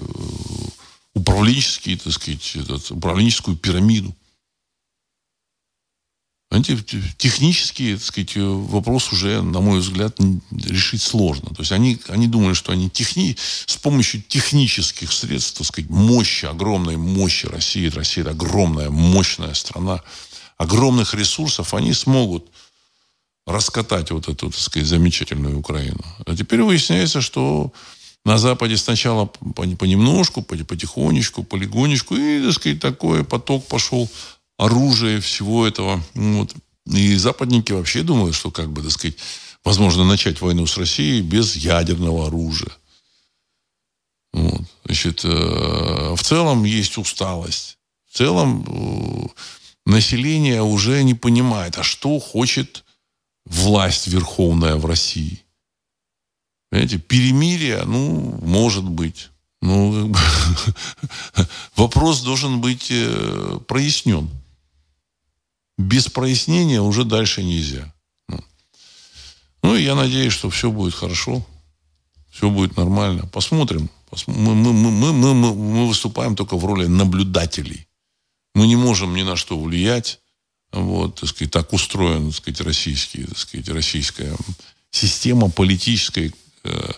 управленческий, 1.13 1.97
так 1.97 2.13
сказать, 2.13 2.55
этот, 2.55 2.91
управленческую 2.91 3.57
пирамиду. 3.57 4.15
Знаете, 6.49 6.77
технический, 7.17 7.95
так 7.95 8.03
сказать, 8.05 8.37
вопрос 8.37 9.11
уже, 9.11 9.41
на 9.41 9.59
мой 9.59 9.79
взгляд, 9.79 10.17
решить 10.51 11.01
сложно. 11.01 11.49
То 11.49 11.61
есть 11.61 11.73
они, 11.73 11.99
они 12.07 12.27
думали, 12.27 12.53
что 12.53 12.71
они 12.71 12.89
техни... 12.89 13.35
с 13.65 13.75
помощью 13.75 14.21
технических 14.21 15.11
средств, 15.11 15.57
так 15.57 15.67
сказать, 15.67 15.89
мощи, 15.89 16.45
огромной 16.45 16.95
мощи 16.95 17.47
России, 17.47 17.89
Россия 17.89 18.23
это 18.23 18.31
огромная, 18.31 18.89
мощная 18.89 19.53
страна, 19.53 20.01
огромных 20.57 21.13
ресурсов, 21.13 21.73
они 21.73 21.93
смогут 21.93 22.45
раскатать 23.45 24.11
вот 24.11 24.27
эту, 24.27 24.49
так 24.49 24.59
сказать, 24.59 24.87
замечательную 24.87 25.59
Украину. 25.59 26.03
А 26.25 26.35
теперь 26.35 26.61
выясняется, 26.61 27.21
что 27.21 27.71
на 28.23 28.37
Западе 28.39 28.75
сначала 28.75 29.25
понемножку, 29.55 30.41
потихонечку, 30.41 31.43
полигонечку, 31.43 32.15
и, 32.15 32.41
так 32.41 32.53
сказать, 32.53 32.79
такой 32.79 33.23
поток 33.23 33.67
пошел 33.67 34.09
оружия, 34.57 35.21
всего 35.21 35.67
этого. 35.67 36.01
Вот. 36.15 36.55
И 36.87 37.15
западники 37.15 37.71
вообще 37.71 38.01
думают, 38.01 38.35
что, 38.35 38.49
как 38.49 38.71
бы, 38.71 38.81
так 38.81 38.91
сказать, 38.91 39.17
возможно 39.63 40.05
начать 40.05 40.41
войну 40.41 40.65
с 40.65 40.77
Россией 40.77 41.21
без 41.21 41.55
ядерного 41.55 42.27
оружия. 42.27 42.71
Вот. 44.33 44.61
Значит, 44.85 45.23
э, 45.23 46.13
в 46.15 46.21
целом 46.23 46.63
есть 46.63 46.97
усталость. 46.97 47.77
В 48.09 48.17
целом 48.17 48.65
э, 48.67 49.27
население 49.85 50.61
уже 50.61 51.03
не 51.03 51.13
понимает, 51.13 51.77
а 51.77 51.83
что 51.83 52.19
хочет 52.19 52.83
власть 53.45 54.07
верховная 54.07 54.75
в 54.75 54.85
России. 54.85 55.41
Понимаете, 56.69 56.97
перемирие, 56.97 57.83
ну, 57.85 58.39
может 58.41 58.83
быть. 58.83 59.29
Ну, 59.61 60.13
вопрос 61.75 62.21
должен 62.21 62.61
быть 62.61 62.87
э, 62.89 63.59
прояснен. 63.67 64.29
Без 65.77 66.07
прояснения 66.07 66.81
уже 66.81 67.03
дальше 67.03 67.43
нельзя. 67.43 67.93
Ну, 68.27 68.43
ну 69.63 69.75
я 69.75 69.95
надеюсь, 69.95 70.33
что 70.33 70.49
все 70.49 70.71
будет 70.71 70.93
хорошо, 70.93 71.45
все 72.31 72.49
будет 72.49 72.77
нормально. 72.77 73.25
Посмотрим. 73.27 73.89
Мы, 74.27 74.55
мы, 74.55 74.73
мы, 74.73 75.13
мы, 75.13 75.33
мы 75.33 75.87
выступаем 75.87 76.35
только 76.35 76.57
в 76.57 76.65
роли 76.65 76.87
наблюдателей. 76.87 77.87
Мы 78.55 78.65
не 78.65 78.75
можем 78.75 79.13
ни 79.13 79.21
на 79.21 79.35
что 79.35 79.59
влиять. 79.59 80.21
Вот, 80.71 81.19
так 81.19 81.29
сказать, 81.29 81.51
так 81.51 81.71
устроен, 81.71 82.31
так 82.31 82.35
сказать, 82.35 82.61
российский, 82.61 83.25
так 83.25 83.37
сказать, 83.37 83.69
российская 83.69 84.35
система 84.95 85.49
политическая, 85.49 86.31
э, 86.63 86.91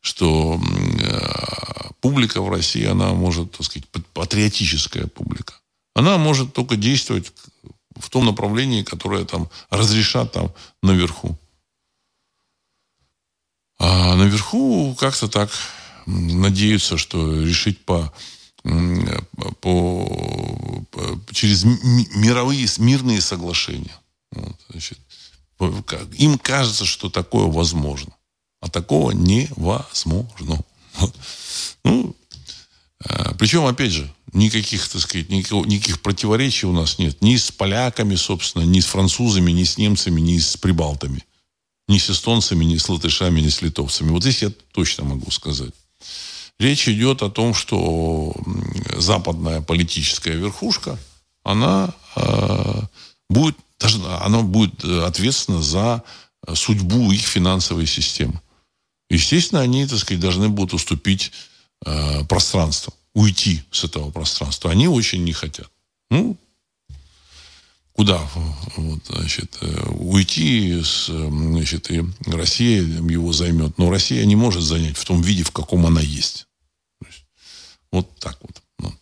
что 0.00 0.60
э, 1.00 1.90
публика 2.00 2.42
в 2.42 2.50
России, 2.50 2.84
она 2.84 3.12
может, 3.14 3.52
так 3.52 3.64
сказать, 3.64 3.88
патриотическая 4.12 5.06
публика. 5.06 5.54
Она 5.94 6.18
может 6.18 6.52
только 6.52 6.76
действовать 6.76 7.32
в 7.96 8.10
том 8.10 8.26
направлении, 8.26 8.82
которое 8.82 9.24
там 9.24 9.48
разрешат 9.70 10.32
там 10.32 10.52
наверху. 10.82 11.38
А 13.78 14.14
наверху 14.16 14.94
как-то 14.98 15.28
так 15.28 15.50
надеются, 16.06 16.98
что 16.98 17.42
решить 17.42 17.84
по, 17.84 18.12
по, 19.60 20.84
через 21.30 21.64
мировые 21.64 22.66
мирные 22.78 23.20
соглашения. 23.20 23.94
Вот, 24.32 24.56
значит, 24.68 24.98
им 26.18 26.38
кажется, 26.38 26.84
что 26.84 27.08
такое 27.08 27.46
возможно. 27.46 28.12
А 28.60 28.68
такого 28.68 29.12
невозможно. 29.12 30.60
Ну, 31.84 32.16
а, 33.04 33.34
причем, 33.34 33.66
опять 33.66 33.92
же, 33.92 34.12
никаких, 34.32 34.88
так 34.88 35.00
сказать, 35.00 35.28
никаких, 35.28 35.66
никаких 35.66 36.02
противоречий 36.02 36.66
у 36.66 36.72
нас 36.72 36.98
нет. 36.98 37.22
Ни 37.22 37.36
с 37.36 37.52
поляками, 37.52 38.16
собственно, 38.16 38.64
ни 38.64 38.80
с 38.80 38.86
французами, 38.86 39.52
ни 39.52 39.64
с 39.64 39.78
немцами, 39.78 40.20
ни 40.20 40.38
с 40.38 40.56
прибалтами. 40.56 41.24
Ни 41.88 41.98
с 41.98 42.10
эстонцами, 42.10 42.64
ни 42.64 42.78
с 42.78 42.88
латышами, 42.88 43.40
ни 43.40 43.48
с 43.48 43.62
литовцами. 43.62 44.10
Вот 44.10 44.22
здесь 44.22 44.42
я 44.42 44.50
точно 44.72 45.04
могу 45.04 45.30
сказать. 45.30 45.72
Речь 46.58 46.88
идет 46.88 47.22
о 47.22 47.30
том, 47.30 47.52
что 47.52 48.34
западная 48.96 49.60
политическая 49.60 50.34
верхушка, 50.34 50.98
она 51.44 51.94
э, 52.16 52.82
будет, 53.28 53.56
даже, 53.78 54.00
она 54.22 54.40
будет 54.40 54.82
ответственна 54.84 55.62
за 55.62 56.02
судьбу 56.54 57.12
их 57.12 57.22
финансовой 57.22 57.86
системы. 57.86 58.40
Естественно, 59.10 59.60
они, 59.60 59.86
так 59.86 59.98
сказать, 59.98 60.20
должны 60.20 60.48
будут 60.48 60.74
уступить 60.74 61.32
э, 61.84 62.24
пространство, 62.24 62.92
уйти 63.14 63.62
с 63.70 63.84
этого 63.84 64.10
пространства. 64.10 64.70
Они 64.70 64.88
очень 64.88 65.24
не 65.24 65.32
хотят. 65.32 65.70
Ну, 66.10 66.36
куда 67.96 68.20
вот, 68.76 69.00
значит, 69.08 69.58
уйти, 69.98 70.82
с, 70.82 71.06
значит, 71.06 71.90
и 71.90 72.04
Россия 72.26 72.82
его 72.82 73.32
займет. 73.32 73.78
Но 73.78 73.90
Россия 73.90 74.24
не 74.26 74.36
может 74.36 74.62
занять 74.62 74.96
в 74.96 75.04
том 75.04 75.22
виде, 75.22 75.42
в 75.44 75.50
каком 75.50 75.86
она 75.86 76.00
есть. 76.00 76.46
есть 77.04 77.24
вот 77.90 78.08
так 78.18 78.38
вот. 78.42 78.62
Ну. 78.78 78.92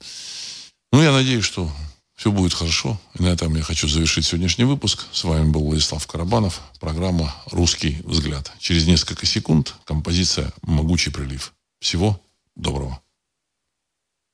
ну, 0.92 1.02
я 1.02 1.12
надеюсь, 1.12 1.44
что 1.44 1.70
все 2.14 2.30
будет 2.30 2.54
хорошо. 2.54 3.00
И 3.18 3.22
на 3.22 3.28
этом 3.28 3.54
я 3.56 3.62
хочу 3.62 3.88
завершить 3.88 4.24
сегодняшний 4.24 4.64
выпуск. 4.64 5.06
С 5.12 5.24
вами 5.24 5.50
был 5.50 5.64
Владислав 5.64 6.06
Карабанов. 6.06 6.60
Программа 6.78 7.34
«Русский 7.50 8.00
взгляд». 8.04 8.52
Через 8.60 8.86
несколько 8.86 9.26
секунд 9.26 9.74
композиция 9.84 10.52
«Могучий 10.62 11.10
прилив». 11.10 11.52
Всего 11.80 12.20
доброго. 12.54 13.03